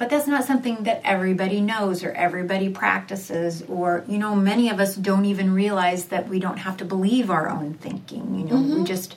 But 0.00 0.08
that's 0.08 0.26
not 0.26 0.44
something 0.44 0.84
that 0.84 1.02
everybody 1.04 1.60
knows 1.60 2.02
or 2.02 2.10
everybody 2.12 2.70
practices, 2.70 3.62
or, 3.68 4.02
you 4.08 4.16
know, 4.16 4.34
many 4.34 4.70
of 4.70 4.80
us 4.80 4.96
don't 4.96 5.26
even 5.26 5.52
realize 5.52 6.06
that 6.06 6.26
we 6.26 6.40
don't 6.40 6.56
have 6.56 6.78
to 6.78 6.86
believe 6.86 7.28
our 7.28 7.50
own 7.50 7.74
thinking. 7.74 8.34
You 8.34 8.44
know, 8.44 8.56
mm-hmm. 8.56 8.78
we 8.78 8.84
just. 8.84 9.16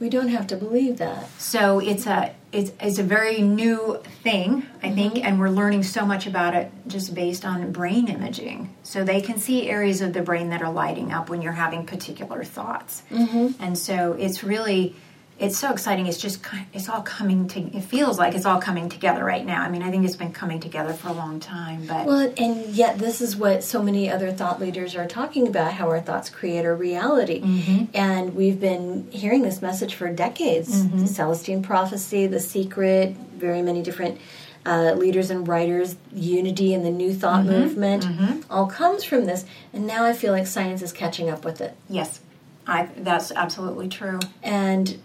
We 0.00 0.08
don't 0.08 0.28
have 0.28 0.46
to 0.46 0.56
believe 0.56 0.98
that. 0.98 1.28
So 1.38 1.80
it's 1.80 2.06
a 2.06 2.32
it's, 2.50 2.72
it's 2.80 2.98
a 2.98 3.02
very 3.02 3.42
new 3.42 4.00
thing, 4.22 4.64
I 4.82 4.90
think, 4.90 5.14
mm-hmm. 5.14 5.26
and 5.26 5.40
we're 5.40 5.50
learning 5.50 5.82
so 5.82 6.06
much 6.06 6.26
about 6.26 6.54
it 6.54 6.70
just 6.86 7.14
based 7.14 7.44
on 7.44 7.72
brain 7.72 8.08
imaging. 8.08 8.74
So 8.84 9.04
they 9.04 9.20
can 9.20 9.38
see 9.38 9.68
areas 9.68 10.00
of 10.00 10.12
the 10.12 10.22
brain 10.22 10.48
that 10.50 10.62
are 10.62 10.72
lighting 10.72 11.12
up 11.12 11.28
when 11.28 11.42
you're 11.42 11.52
having 11.52 11.84
particular 11.84 12.42
thoughts, 12.42 13.02
mm-hmm. 13.10 13.62
and 13.62 13.76
so 13.76 14.14
it's 14.14 14.42
really 14.42 14.94
it's 15.38 15.56
so 15.56 15.70
exciting. 15.70 16.06
It's 16.06 16.18
just 16.18 16.44
it's 16.72 16.88
all 16.88 17.02
coming 17.02 17.46
to. 17.48 17.60
It 17.60 17.82
feels 17.82 18.18
like 18.18 18.34
it's 18.34 18.44
all 18.44 18.60
coming 18.60 18.88
together 18.88 19.24
right 19.24 19.44
now. 19.44 19.62
I 19.62 19.68
mean, 19.68 19.82
I 19.82 19.90
think 19.90 20.04
it's 20.04 20.16
been 20.16 20.32
coming 20.32 20.58
together 20.58 20.92
for 20.92 21.08
a 21.08 21.12
long 21.12 21.38
time, 21.38 21.86
but 21.86 22.06
well, 22.06 22.32
and 22.36 22.66
yet 22.66 22.98
this 22.98 23.20
is 23.20 23.36
what 23.36 23.62
so 23.62 23.82
many 23.82 24.10
other 24.10 24.32
thought 24.32 24.60
leaders 24.60 24.96
are 24.96 25.06
talking 25.06 25.46
about: 25.46 25.74
how 25.74 25.88
our 25.88 26.00
thoughts 26.00 26.28
create 26.28 26.64
our 26.64 26.74
reality. 26.74 27.40
Mm-hmm. 27.40 27.84
And 27.94 28.34
we've 28.34 28.58
been 28.60 29.08
hearing 29.10 29.42
this 29.42 29.62
message 29.62 29.94
for 29.94 30.08
decades: 30.08 30.82
mm-hmm. 30.82 31.06
Celestine 31.06 31.62
prophecy, 31.62 32.26
the 32.26 32.40
secret, 32.40 33.16
very 33.36 33.62
many 33.62 33.82
different. 33.82 34.20
Uh, 34.66 34.92
leaders 34.92 35.30
and 35.30 35.48
writers, 35.48 35.96
unity 36.12 36.74
and 36.74 36.84
the 36.84 36.90
new 36.90 37.14
thought 37.14 37.40
mm-hmm. 37.40 37.60
movement, 37.60 38.04
mm-hmm. 38.04 38.40
all 38.50 38.66
comes 38.66 39.02
from 39.02 39.24
this. 39.24 39.46
And 39.72 39.86
now 39.86 40.04
I 40.04 40.12
feel 40.12 40.32
like 40.32 40.46
science 40.46 40.82
is 40.82 40.92
catching 40.92 41.30
up 41.30 41.42
with 41.42 41.62
it. 41.62 41.74
Yes, 41.88 42.20
I, 42.66 42.90
that's 42.98 43.32
absolutely 43.32 43.88
true. 43.88 44.18
And 44.42 44.98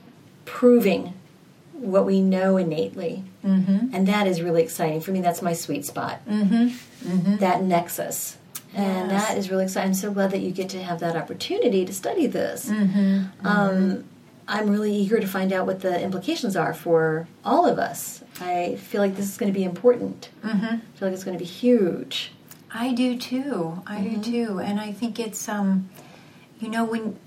proving 0.46 1.14
what 1.74 2.06
we 2.06 2.22
know 2.22 2.58
innately. 2.58 3.24
Mm-hmm. 3.44 3.94
And 3.94 4.08
that 4.08 4.28
is 4.28 4.42
really 4.42 4.64
exciting. 4.64 5.02
For 5.02 5.12
me, 5.12 5.22
that's 5.22 5.42
my 5.42 5.54
sweet 5.54 5.86
spot. 5.86 6.22
Mm-hmm. 6.28 7.10
Mm-hmm. 7.10 7.36
That 7.38 7.62
nexus. 7.64 8.38
And 8.74 9.12
yes. 9.12 9.28
that 9.28 9.38
is 9.38 9.52
really 9.52 9.66
exciting. 9.66 9.90
I'm 9.90 9.94
so 9.94 10.12
glad 10.12 10.32
that 10.32 10.40
you 10.40 10.52
get 10.52 10.70
to 10.70 10.82
have 10.82 11.00
that 11.02 11.16
opportunity 11.16 11.86
to 11.86 11.94
study 11.94 12.26
this. 12.26 12.70
Mm-hmm. 12.70 13.46
Um, 13.46 14.06
I'm 14.48 14.70
really 14.70 14.94
eager 14.94 15.20
to 15.20 15.28
find 15.28 15.54
out 15.54 15.66
what 15.66 15.82
the 15.82 16.02
implications 16.02 16.56
are 16.56 16.74
for 16.74 17.28
all 17.46 17.68
of 17.68 17.78
us. 17.78 18.24
I 18.42 18.76
feel 18.76 19.02
like 19.02 19.16
this 19.16 19.30
is 19.30 19.38
going 19.38 19.52
to 19.52 19.58
be 19.58 19.64
important. 19.64 20.30
Mm-hmm. 20.44 20.66
I 20.66 20.80
feel 20.96 21.08
like 21.08 21.14
it's 21.14 21.24
going 21.24 21.38
to 21.38 21.44
be 21.44 21.50
huge. 21.50 22.32
I 22.72 22.94
do 22.94 23.18
too. 23.18 23.82
I 23.86 24.02
do 24.02 24.10
mm-hmm. 24.10 24.22
too. 24.22 24.60
And 24.60 24.80
I 24.80 24.92
think 24.92 25.20
it's, 25.20 25.48
um, 25.48 25.90
you 26.60 26.70
know, 26.70 26.84
when 26.84 27.20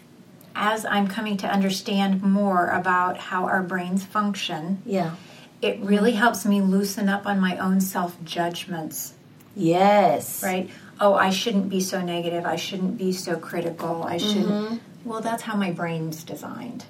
as 0.57 0.87
I'm 0.87 1.07
coming 1.07 1.37
to 1.39 1.47
understand 1.47 2.23
more 2.23 2.71
about 2.71 3.19
how 3.19 3.45
our 3.45 3.63
brains 3.63 4.05
function, 4.05 4.83
yeah, 4.87 5.15
it 5.63 5.79
really 5.81 6.13
helps 6.13 6.45
me 6.45 6.61
loosen 6.63 7.09
up 7.09 7.27
on 7.27 7.39
my 7.39 7.57
own 7.59 7.81
self 7.81 8.17
judgments. 8.25 9.15
Yes. 9.55 10.43
Right? 10.43 10.71
Oh, 10.99 11.15
I 11.15 11.31
shouldn't 11.31 11.69
be 11.69 11.81
so 11.81 12.01
negative. 12.01 12.47
I 12.47 12.57
shouldn't 12.57 12.99
be 12.99 13.13
so 13.13 13.37
critical. 13.37 14.03
I 14.03 14.17
shouldn't. 14.17 14.49
Mm-hmm. 14.49 15.09
Well, 15.09 15.21
that's 15.21 15.43
how 15.43 15.57
my 15.57 15.71
brain's 15.71 16.25
designed. 16.25 16.85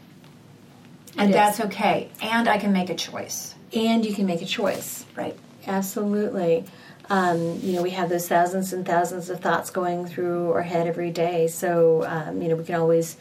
And 1.19 1.33
that's 1.33 1.61
okay. 1.61 2.11
And 2.21 2.49
I 2.49 2.59
can 2.59 2.73
make 2.73 2.91
a 2.91 2.95
choice. 2.95 3.55
And 3.73 4.05
you 4.05 4.15
can 4.15 4.27
make 4.27 4.43
a 4.43 4.47
choice. 4.47 5.05
Right. 5.17 5.37
Absolutely. 5.67 6.65
Um, 7.09 7.61
you 7.63 7.73
know, 7.73 7.83
we 7.83 7.91
have 7.91 8.09
those 8.09 8.29
thousands 8.29 8.73
and 8.73 8.85
thousands 8.85 9.31
of 9.31 9.41
thoughts 9.41 9.71
going 9.71 10.07
through 10.07 10.53
our 10.53 10.63
head 10.63 10.87
every 10.87 11.11
day. 11.11 11.47
So, 11.47 12.05
um, 12.05 12.43
you 12.43 12.49
know, 12.49 12.57
we 12.57 12.65
can 12.65 12.75
always 12.75 13.17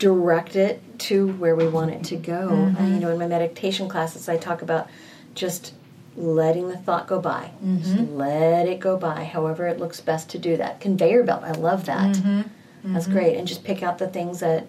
direct 0.00 0.56
it 0.56 0.82
to 0.98 1.28
where 1.34 1.54
we 1.54 1.68
want 1.68 1.92
it 1.92 2.02
to 2.04 2.16
go. 2.16 2.48
Mm-hmm. 2.48 2.76
And, 2.76 2.94
you 2.94 3.00
know, 3.00 3.10
in 3.10 3.18
my 3.18 3.28
meditation 3.28 3.88
classes, 3.88 4.28
I 4.28 4.36
talk 4.36 4.62
about 4.62 4.88
just 5.34 5.74
letting 6.16 6.68
the 6.68 6.76
thought 6.76 7.06
go 7.06 7.20
by. 7.20 7.52
Mm-hmm. 7.64 8.16
let 8.16 8.66
it 8.66 8.80
go 8.80 8.96
by, 8.96 9.24
however 9.24 9.68
it 9.68 9.78
looks 9.78 10.00
best 10.00 10.30
to 10.30 10.38
do 10.38 10.56
that. 10.56 10.80
Conveyor 10.80 11.22
belt, 11.22 11.44
I 11.44 11.52
love 11.52 11.86
that. 11.86 12.16
Mm-hmm. 12.16 12.92
That's 12.92 13.04
mm-hmm. 13.04 13.14
great. 13.14 13.36
And 13.36 13.46
just 13.46 13.62
pick 13.62 13.82
out 13.82 13.98
the 13.98 14.08
things 14.08 14.40
that 14.40 14.66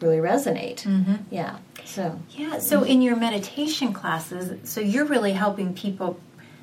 really 0.00 0.16
resonate. 0.16 0.82
Mm-hmm. 0.82 1.16
Yeah. 1.30 1.58
So. 1.84 2.18
Yeah. 2.30 2.58
So 2.58 2.82
in 2.82 3.02
your 3.02 3.14
meditation 3.16 3.92
classes, 3.92 4.68
so 4.68 4.80
you're 4.80 5.04
really 5.04 5.32
helping 5.32 5.74
people 5.74 6.18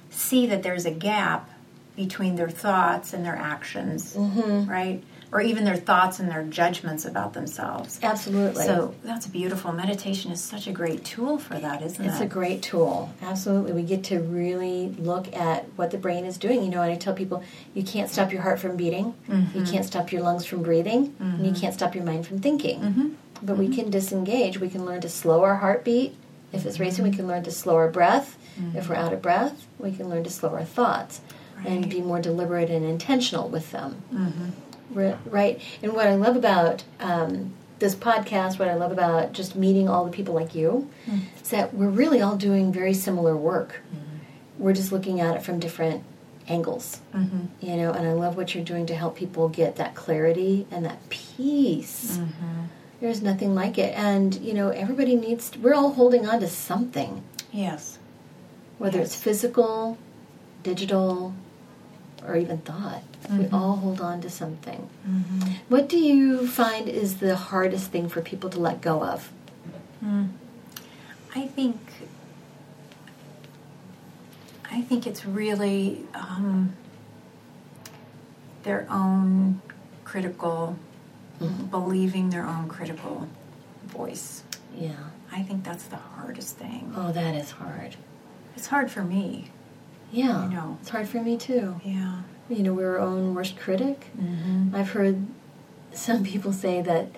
see 0.09 0.47
that 0.47 0.63
there's 0.63 0.85
a 0.85 0.91
gap 0.91 1.49
between 1.95 2.35
their 2.35 2.49
thoughts 2.49 3.13
and 3.13 3.23
their 3.23 3.35
actions, 3.35 4.15
mm-hmm. 4.15 4.69
right? 4.69 5.03
Or 5.31 5.41
even 5.41 5.63
their 5.63 5.75
thoughts 5.75 6.19
and 6.19 6.29
their 6.29 6.43
judgments 6.43 7.05
about 7.05 7.33
themselves. 7.33 7.99
Absolutely. 8.01 8.65
So 8.65 8.95
that's 9.03 9.27
beautiful. 9.27 9.71
Meditation 9.71 10.31
is 10.31 10.41
such 10.41 10.65
a 10.67 10.71
great 10.71 11.05
tool 11.05 11.37
for 11.37 11.59
that, 11.59 11.81
isn't 11.83 12.03
it's 12.03 12.15
it? 12.15 12.17
It's 12.17 12.21
a 12.21 12.25
great 12.25 12.61
tool. 12.63 13.13
Absolutely. 13.21 13.73
We 13.73 13.83
get 13.83 14.03
to 14.05 14.19
really 14.19 14.89
look 14.97 15.31
at 15.35 15.65
what 15.75 15.91
the 15.91 15.97
brain 15.97 16.25
is 16.25 16.37
doing. 16.37 16.63
You 16.63 16.69
know, 16.69 16.81
and 16.81 16.91
I 16.91 16.95
tell 16.95 17.13
people 17.13 17.43
you 17.73 17.83
can't 17.83 18.09
stop 18.09 18.31
your 18.31 18.41
heart 18.41 18.59
from 18.59 18.75
beating, 18.75 19.13
mm-hmm. 19.29 19.59
you 19.59 19.65
can't 19.65 19.85
stop 19.85 20.11
your 20.11 20.23
lungs 20.23 20.45
from 20.45 20.63
breathing, 20.63 21.09
mm-hmm. 21.09 21.23
and 21.23 21.45
you 21.45 21.51
mm-hmm. 21.51 21.61
can't 21.61 21.73
stop 21.73 21.93
your 21.93 22.03
mind 22.03 22.25
from 22.25 22.39
thinking. 22.39 22.79
Mm-hmm. 22.81 23.09
But 23.43 23.57
we 23.57 23.65
mm-hmm. 23.65 23.75
can 23.75 23.89
disengage. 23.89 24.59
We 24.59 24.69
can 24.69 24.83
learn 24.85 25.01
to 25.01 25.09
slow 25.09 25.43
our 25.43 25.57
heartbeat 25.57 26.15
If 26.51 26.65
it's 26.65 26.79
racing, 26.79 27.05
we 27.05 27.11
can 27.11 27.27
learn 27.27 27.43
to 27.43 27.51
slow 27.51 27.75
our 27.75 27.89
breath. 27.89 28.37
Mm-hmm. 28.59 28.77
If 28.77 28.89
we're 28.89 28.95
out 28.95 29.13
of 29.13 29.21
breath, 29.21 29.67
we 29.77 29.91
can 29.91 30.09
learn 30.09 30.23
to 30.23 30.29
slow 30.29 30.49
our 30.49 30.65
thoughts 30.65 31.21
and 31.65 31.89
be 31.89 32.01
more 32.01 32.21
deliberate 32.21 32.69
and 32.69 32.85
intentional 32.85 33.49
with 33.49 33.71
them. 33.71 34.01
Ri- 34.93 35.15
Right. 35.25 35.61
And 35.83 35.93
what 35.93 36.07
I 36.07 36.15
love 36.15 36.35
about 36.35 36.83
um, 36.99 37.53
this 37.79 37.95
podcast, 37.95 38.59
what 38.59 38.67
I 38.67 38.73
love 38.75 38.91
about 38.91 39.33
just 39.33 39.55
meeting 39.55 39.87
all 39.87 40.05
the 40.05 40.11
people 40.11 40.33
like 40.33 40.53
you, 40.55 40.89
Mm. 41.07 41.21
is 41.41 41.49
that 41.49 41.73
we're 41.73 41.89
really 41.89 42.21
all 42.21 42.35
doing 42.35 42.71
very 42.73 42.93
similar 42.93 43.35
work. 43.37 43.81
Mm-hmm. 43.93 44.63
We're 44.63 44.73
just 44.73 44.91
looking 44.91 45.19
at 45.21 45.35
it 45.35 45.43
from 45.43 45.59
different 45.59 46.03
angles. 46.47 46.99
Mm-hmm. 47.15 47.45
You 47.65 47.77
know, 47.77 47.91
and 47.93 48.07
I 48.07 48.13
love 48.13 48.35
what 48.35 48.53
you're 48.55 48.63
doing 48.63 48.85
to 48.87 48.95
help 48.95 49.15
people 49.15 49.47
get 49.49 49.75
that 49.77 49.95
clarity 49.95 50.65
and 50.71 50.83
that 50.85 51.07
peace. 51.09 52.17
Mm-hmm. 52.17 52.63
There's 53.01 53.21
nothing 53.21 53.55
like 53.55 53.77
it. 53.77 53.93
And, 53.95 54.35
you 54.35 54.53
know, 54.53 54.69
everybody 54.69 55.15
needs, 55.15 55.51
we're 55.57 55.73
all 55.73 55.93
holding 55.93 56.27
on 56.27 56.41
to 56.41 56.47
something, 56.49 57.23
Yes. 57.51 57.97
whether 58.77 58.99
it's 58.99 59.15
physical, 59.15 59.97
digital, 60.63 61.33
or 62.29 62.37
even 62.37 62.59
thought. 62.59 63.03
We 63.29 63.45
mm-hmm. 63.45 63.55
all 63.55 63.77
hold 63.77 64.01
on 64.01 64.21
to 64.21 64.29
something. 64.29 64.89
Mm-hmm. 65.07 65.51
What 65.67 65.89
do 65.89 65.97
you 65.97 66.47
find 66.47 66.87
is 66.87 67.17
the 67.17 67.35
hardest 67.35 67.91
thing 67.91 68.07
for 68.07 68.21
people 68.21 68.49
to 68.51 68.59
let 68.59 68.81
go 68.81 69.03
of? 69.03 69.31
Hmm. 69.99 70.25
I 71.35 71.47
think 71.47 71.77
I 74.71 74.81
think 74.81 75.07
it's 75.07 75.25
really 75.25 76.05
um, 76.13 76.73
their 78.63 78.87
own 78.89 79.61
critical, 80.03 80.77
mm-hmm. 81.39 81.65
believing 81.65 82.29
their 82.29 82.45
own 82.45 82.67
critical 82.67 83.27
voice. 83.85 84.43
Yeah. 84.75 84.93
I 85.31 85.41
think 85.41 85.63
that's 85.63 85.85
the 85.85 85.95
hardest 85.95 86.57
thing. 86.57 86.93
Oh, 86.95 87.11
that 87.11 87.35
is 87.35 87.51
hard. 87.51 87.95
It's 88.55 88.67
hard 88.67 88.91
for 88.91 89.03
me. 89.03 89.49
Yeah. 90.11 90.37
I 90.37 90.47
know. 90.47 90.77
It's 90.81 90.89
hard 90.89 91.07
for 91.07 91.21
me 91.21 91.37
too. 91.37 91.79
Yeah. 91.83 92.21
You 92.49 92.63
know, 92.63 92.73
we're 92.73 92.97
our 92.97 92.99
own 92.99 93.35
worst 93.35 93.57
critic. 93.57 94.07
Mm-hmm. 94.17 94.75
I've 94.75 94.91
heard 94.91 95.25
some 95.93 96.23
people 96.23 96.51
say 96.53 96.81
that 96.81 97.09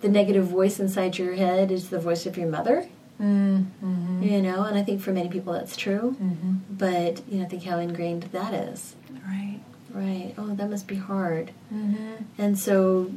the 0.00 0.08
negative 0.08 0.46
voice 0.46 0.80
inside 0.80 1.18
your 1.18 1.34
head 1.34 1.70
is 1.70 1.90
the 1.90 1.98
voice 1.98 2.26
of 2.26 2.36
your 2.36 2.48
mother. 2.48 2.88
Mm-hmm. 3.20 4.22
You 4.22 4.40
know, 4.40 4.64
and 4.64 4.78
I 4.78 4.82
think 4.82 5.00
for 5.00 5.12
many 5.12 5.28
people 5.28 5.52
that's 5.52 5.76
true. 5.76 6.16
Mm-hmm. 6.20 6.54
But 6.70 7.22
you 7.28 7.40
know, 7.40 7.48
think 7.48 7.64
how 7.64 7.78
ingrained 7.78 8.24
that 8.24 8.54
is. 8.54 8.96
Right. 9.26 9.60
Right. 9.90 10.34
Oh, 10.38 10.54
that 10.54 10.70
must 10.70 10.86
be 10.86 10.96
hard. 10.96 11.50
Mm-hmm. 11.72 12.24
And 12.38 12.58
so, 12.58 13.12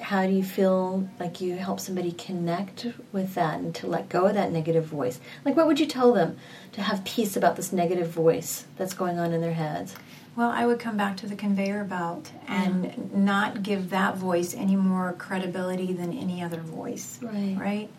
how 0.00 0.26
do 0.26 0.32
you 0.32 0.44
feel 0.44 1.08
like 1.18 1.40
you 1.40 1.56
help 1.56 1.80
somebody 1.80 2.12
connect 2.12 2.86
with 3.12 3.34
that 3.34 3.60
and 3.60 3.74
to 3.76 3.86
let 3.86 4.08
go 4.08 4.26
of 4.26 4.34
that 4.34 4.52
negative 4.52 4.84
voice? 4.84 5.18
Like, 5.44 5.56
what 5.56 5.66
would 5.66 5.80
you 5.80 5.86
tell 5.86 6.12
them 6.12 6.36
to 6.72 6.82
have 6.82 7.04
peace 7.04 7.36
about 7.36 7.56
this 7.56 7.72
negative 7.72 8.08
voice 8.08 8.66
that's 8.76 8.94
going 8.94 9.18
on 9.18 9.32
in 9.32 9.40
their 9.40 9.54
heads? 9.54 9.94
Well, 10.36 10.50
I 10.50 10.66
would 10.66 10.78
come 10.78 10.98
back 10.98 11.16
to 11.18 11.26
the 11.26 11.34
conveyor 11.34 11.84
belt 11.84 12.30
and 12.46 13.14
not 13.14 13.62
give 13.62 13.88
that 13.90 14.16
voice 14.16 14.54
any 14.54 14.76
more 14.76 15.14
credibility 15.14 15.94
than 15.94 16.12
any 16.12 16.42
other 16.42 16.60
voice. 16.60 17.18
Right. 17.22 17.56
Right. 17.58 17.90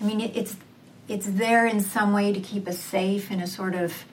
I 0.00 0.04
mean, 0.04 0.20
it, 0.20 0.36
it's 0.36 0.56
it's 1.06 1.26
there 1.26 1.66
in 1.66 1.80
some 1.80 2.12
way 2.12 2.32
to 2.32 2.40
keep 2.40 2.66
us 2.66 2.78
safe 2.80 3.30
in 3.30 3.38
a 3.40 3.46
sort 3.46 3.74
of 3.76 4.04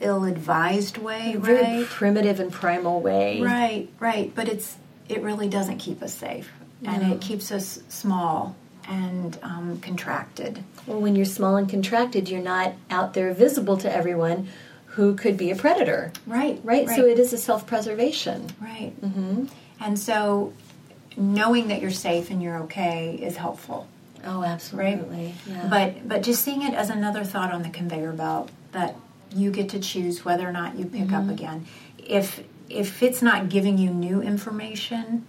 ill-advised 0.00 0.98
way, 0.98 1.34
A 1.34 1.38
very 1.38 1.62
right? 1.62 1.86
primitive 1.86 2.40
and 2.40 2.52
primal 2.52 3.00
way. 3.00 3.40
Right, 3.40 3.88
right. 3.98 4.32
But 4.34 4.48
it's 4.48 4.76
it 5.08 5.22
really 5.22 5.48
doesn't 5.48 5.78
keep 5.78 6.02
us 6.02 6.12
safe, 6.12 6.50
and 6.84 7.02
No. 7.02 7.14
it 7.14 7.20
keeps 7.20 7.50
us 7.52 7.80
small 7.88 8.54
and 8.88 9.38
um, 9.42 9.80
contracted. 9.80 10.62
Well, 10.86 11.00
when 11.00 11.16
you're 11.16 11.24
small 11.24 11.56
and 11.56 11.68
contracted, 11.68 12.28
you're 12.28 12.42
not 12.42 12.74
out 12.90 13.14
there 13.14 13.32
visible 13.34 13.76
to 13.78 13.92
everyone 13.92 14.48
who 14.86 15.14
could 15.16 15.36
be 15.36 15.50
a 15.50 15.56
predator. 15.56 16.12
Right, 16.26 16.60
Right? 16.62 16.88
So 16.88 17.04
it 17.04 17.18
is 17.18 17.32
a 17.32 17.38
self 17.38 17.66
preservation. 17.66 18.48
right. 18.60 18.92
Mm-hmm. 19.02 19.46
And 19.80 19.98
so, 19.98 20.52
knowing 21.18 21.68
that 21.68 21.80
you're 21.82 21.90
safe 21.90 22.30
and 22.30 22.42
you're 22.42 22.56
okay 22.64 23.14
is 23.20 23.36
helpful. 23.36 23.86
Oh, 24.24 24.42
absolutely. 24.42 25.34
Yeah. 25.46 25.66
But 25.68 26.08
but 26.08 26.22
just 26.22 26.42
seeing 26.42 26.62
it 26.62 26.72
as 26.74 26.88
another 26.90 27.24
thought 27.24 27.52
on 27.52 27.62
the 27.62 27.68
conveyor 27.68 28.12
belt 28.12 28.50
that 28.72 28.96
you 29.34 29.50
get 29.50 29.68
to 29.70 29.78
choose 29.80 30.24
whether 30.24 30.48
or 30.48 30.52
not 30.52 30.78
you 30.78 30.86
pick 30.86 31.12
up 31.12 31.28
again. 31.28 31.66
If 31.98 32.42
if 32.70 33.02
it's 33.02 33.20
not 33.22 33.48
giving 33.50 33.76
you 33.78 33.90
new 33.90 34.22
information, 34.22 35.26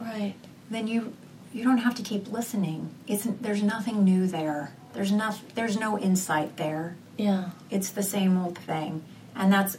right. 0.00 0.34
Then 0.74 0.86
you 0.86 1.12
you 1.52 1.64
don't 1.64 1.78
have 1.78 1.94
to 1.96 2.02
keep 2.02 2.30
listening. 2.32 2.90
It's 3.06 3.24
there's 3.24 3.62
nothing 3.62 4.04
new 4.04 4.26
there. 4.26 4.72
There's 4.94 5.12
no 5.12 5.34
there's 5.54 5.78
no 5.78 5.98
insight 5.98 6.56
there. 6.56 6.96
Yeah. 7.16 7.50
It's 7.70 7.90
the 7.90 8.02
same 8.02 8.42
old 8.42 8.56
thing, 8.58 9.02
and 9.36 9.52
that's 9.52 9.76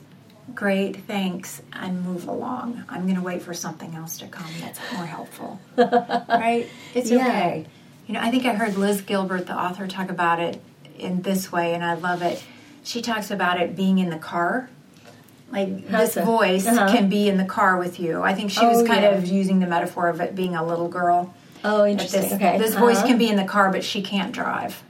great. 0.54 0.98
Thanks, 1.06 1.62
and 1.74 2.04
move 2.06 2.28
along. 2.28 2.84
I'm 2.90 3.04
going 3.04 3.16
to 3.16 3.22
wait 3.22 3.42
for 3.42 3.54
something 3.54 3.96
else 3.96 4.18
to 4.20 4.28
come 4.28 4.52
that's 4.62 4.80
more 4.94 5.06
helpful. 5.06 5.60
right? 5.78 6.68
It's 6.94 7.10
Yeah. 7.10 7.28
okay. 7.28 7.66
You 8.08 8.14
know, 8.16 8.20
I 8.22 8.30
think 8.32 8.46
I 8.46 8.54
heard 8.54 8.76
Liz 8.76 9.02
Gilbert, 9.02 9.46
the 9.48 9.58
author, 9.58 9.88
talk 9.88 10.10
about 10.10 10.40
it 10.42 10.62
in 10.98 11.22
this 11.22 11.52
way, 11.52 11.74
and 11.74 11.84
I 11.84 11.94
love 11.94 12.22
it. 12.22 12.44
She 12.84 13.02
talks 13.02 13.32
about 13.32 13.62
it 13.62 13.76
being 13.76 13.98
in 13.98 14.10
the 14.10 14.18
car. 14.18 14.70
Like 15.54 15.88
this 15.88 16.16
that? 16.16 16.26
voice 16.26 16.66
Uh-huh. 16.68 16.92
can 16.92 17.08
be 17.10 17.30
in 17.30 17.38
the 17.38 17.46
car 17.46 17.78
with 17.78 18.00
you. 18.00 18.22
I 18.24 18.34
think 18.34 18.50
she 18.52 18.60
Oh, 18.62 18.70
was 18.70 18.88
kind 18.88 19.04
yeah. 19.04 19.12
of 19.12 19.26
using 19.28 19.60
the 19.60 19.68
metaphor 19.68 20.10
of 20.10 20.20
it 20.20 20.36
being 20.36 20.56
a 20.56 20.66
little 20.66 20.88
girl. 20.90 21.34
Oh, 21.64 21.86
interesting. 21.86 22.24
This, 22.24 22.34
okay. 22.34 22.58
this 22.58 22.74
voice 22.76 22.98
Uh-huh. 22.98 23.08
can 23.08 23.18
be 23.18 23.30
in 23.30 23.36
the 23.38 23.44
car, 23.46 23.72
but 23.72 23.84
she 23.84 24.02
can't 24.02 24.32
drive. 24.34 24.82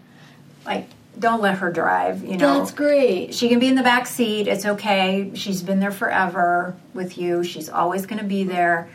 Like, 0.65 0.87
don't 1.19 1.41
let 1.41 1.57
her 1.59 1.71
drive. 1.71 2.23
You 2.23 2.37
know, 2.37 2.59
That's 2.59 2.71
great. 2.71 3.35
she 3.35 3.49
can 3.49 3.59
be 3.59 3.67
in 3.67 3.75
the 3.75 3.83
back 3.83 4.07
seat. 4.07 4.47
It's 4.47 4.65
okay. 4.65 5.29
She's 5.35 5.61
been 5.61 5.79
there 5.81 5.91
forever 5.91 6.75
with 6.93 7.17
you. 7.17 7.43
She's 7.43 7.69
always 7.69 8.05
going 8.07 8.19
to 8.19 8.25
be 8.25 8.43
there, 8.45 8.87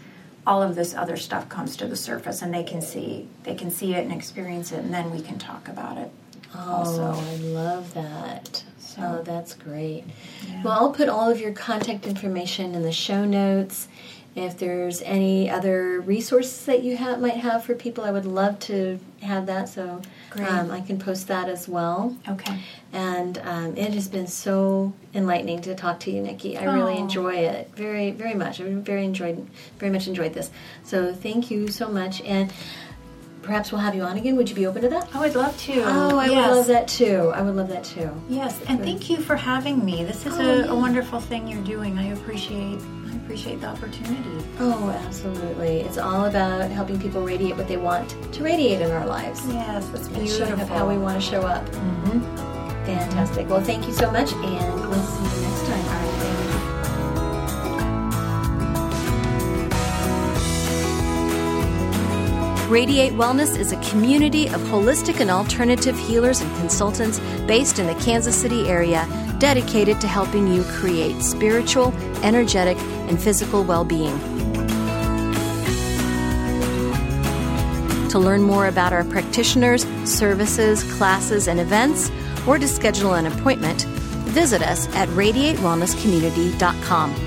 All 0.46 0.62
of 0.64 0.76
this 0.76 0.94
other 0.96 1.18
stuff 1.18 1.50
comes 1.50 1.76
to 1.78 1.88
the 1.88 1.96
surface, 1.98 2.42
and 2.42 2.54
they 2.54 2.64
can 2.64 2.82
see 2.82 3.28
they 3.44 3.56
can 3.56 3.70
see 3.72 3.94
it 3.96 4.04
and 4.04 4.14
experience 4.14 4.72
it, 4.72 4.80
and 4.80 4.94
then 4.94 5.12
we 5.12 5.22
can 5.22 5.38
talk 5.38 5.68
about 5.68 5.98
it. 5.98 6.12
Oh, 6.56 6.60
Also. 6.76 7.04
I 7.04 7.36
love 7.38 7.94
that. 7.94 8.64
So 8.80 8.96
So. 9.02 9.02
Oh, 9.20 9.24
that's 9.24 9.54
great. 9.54 10.06
Yeah. 10.48 10.64
Well, 10.64 10.74
I'll 10.74 10.92
put 10.92 11.10
all 11.10 11.30
of 11.30 11.40
your 11.40 11.52
contact 11.52 12.08
information 12.08 12.74
in 12.74 12.82
the 12.84 12.92
show 12.94 13.26
notes. 13.26 13.88
If 14.38 14.60
there's 14.60 15.02
any 15.02 15.50
other 15.50 16.00
resources 16.02 16.64
that 16.66 16.84
you 16.84 16.96
have, 16.96 17.20
might 17.20 17.38
have 17.38 17.66
for 17.66 17.74
people, 17.74 18.04
I 18.04 18.12
would 18.12 18.28
love 18.28 18.60
to 18.60 19.00
have 19.24 19.48
that. 19.48 19.68
So 19.68 20.00
um, 20.36 20.70
I 20.70 20.82
can 20.82 21.00
post 21.00 21.28
that 21.30 21.50
as 21.50 21.68
well. 21.68 22.16
Okay. 22.30 22.60
And 22.94 23.40
um, 23.40 23.76
it 23.76 23.96
has 23.96 24.08
been 24.08 24.28
so 24.28 24.94
enlightening 25.16 25.62
to 25.64 25.74
talk 25.74 26.00
to 26.02 26.12
you, 26.12 26.22
Nikki. 26.22 26.56
I 26.56 26.66
really 26.72 26.98
enjoy 27.00 27.34
it 27.34 27.72
very, 27.76 28.12
very 28.12 28.36
much. 28.36 28.62
I 28.62 28.66
very 28.76 29.06
enjoyed, 29.06 29.48
very 29.80 29.92
much 29.92 30.08
enjoyed 30.08 30.36
this. 30.36 30.52
So 30.84 31.16
thank 31.16 31.50
you 31.50 31.70
so 31.70 31.90
much. 31.90 32.22
And 32.22 32.54
perhaps 33.42 33.72
we'll 33.72 33.82
have 33.82 33.96
you 33.96 34.04
on 34.04 34.18
again. 34.18 34.36
Would 34.36 34.50
you 34.50 34.56
be 34.56 34.68
open 34.68 34.84
to 34.84 34.90
that? 34.90 35.10
I 35.16 35.20
would 35.20 35.34
love 35.34 35.58
to. 35.62 35.82
Oh, 35.84 36.20
I 36.20 36.28
yes. 36.28 36.50
would 36.50 36.56
love 36.58 36.68
that 36.68 36.88
too. 36.88 37.32
I 37.34 37.42
would 37.42 37.56
love 37.56 37.70
that 37.70 37.86
too. 37.86 38.12
Yes, 38.30 38.62
and 38.68 38.80
thank 38.82 39.10
you 39.10 39.18
for 39.18 39.36
having 39.36 39.84
me. 39.84 40.04
This 40.04 40.28
is 40.28 40.38
oh, 40.38 40.42
a, 40.42 40.58
yeah. 40.58 40.72
a, 40.72 40.76
wonderful 40.76 41.20
thing 41.20 41.48
you're 41.48 41.64
doing. 41.64 41.98
I 41.98 42.08
appreciate 42.10 42.80
appreciate 43.28 43.60
the 43.60 43.68
opportunity. 43.68 44.48
Oh, 44.58 44.90
absolutely. 45.06 45.82
It's 45.82 45.98
all 45.98 46.26
about 46.26 46.72
helping 46.72 46.98
people 46.98 47.22
radiate 47.24 47.58
what 47.58 47.68
they 47.68 47.76
want 47.76 48.10
to 48.32 48.42
radiate 48.42 48.80
in 48.80 48.90
our 48.90 49.06
lives. 49.06 49.46
Yes, 49.50 49.86
that's 49.90 50.08
beautiful. 50.08 50.46
And 50.54 50.70
how 50.70 50.88
we 50.88 50.98
want 50.98 51.22
to 51.22 51.30
show 51.30 51.42
up. 51.42 51.66
Mm-hmm. 51.66 52.86
Fantastic. 52.86 53.50
Well, 53.50 53.60
thank 53.60 53.86
you 53.86 53.92
so 53.92 54.10
much, 54.12 54.32
and 54.32 54.80
we'll 54.80 55.04
see 55.04 55.24
you 55.24 55.42
next 55.42 55.68
time. 55.68 55.88
Radiate 62.70 63.14
Wellness 63.14 63.58
is 63.58 63.74
a 63.74 63.82
community 63.90 64.48
of 64.48 64.62
holistic 64.62 65.20
and 65.20 65.30
alternative 65.30 65.98
healers 65.98 66.42
and 66.42 66.58
consultants 66.58 67.20
based 67.46 67.80
in 67.80 67.88
the 67.88 67.96
Kansas 67.96 68.36
City 68.36 68.70
area 68.70 69.06
dedicated 69.40 70.02
to 70.02 70.08
helping 70.08 70.48
you 70.48 70.64
create 70.64 71.22
spiritual, 71.22 71.94
energetic, 72.24 72.78
and 73.10 73.22
physical 73.22 73.64
well 73.64 73.86
being. 73.86 74.18
To 78.10 78.20
learn 78.20 78.42
more 78.42 78.68
about 78.68 78.94
our 78.94 79.04
practitioners, 79.04 79.86
services, 80.06 80.82
classes, 80.98 81.48
and 81.48 81.60
events, 81.60 82.10
or 82.48 82.58
to 82.58 82.68
schedule 82.68 83.14
an 83.16 83.28
appointment, 83.28 83.84
visit 84.30 84.62
us 84.62 84.88
at 84.96 85.10
radiatewellnesscommunity.com. 85.10 87.27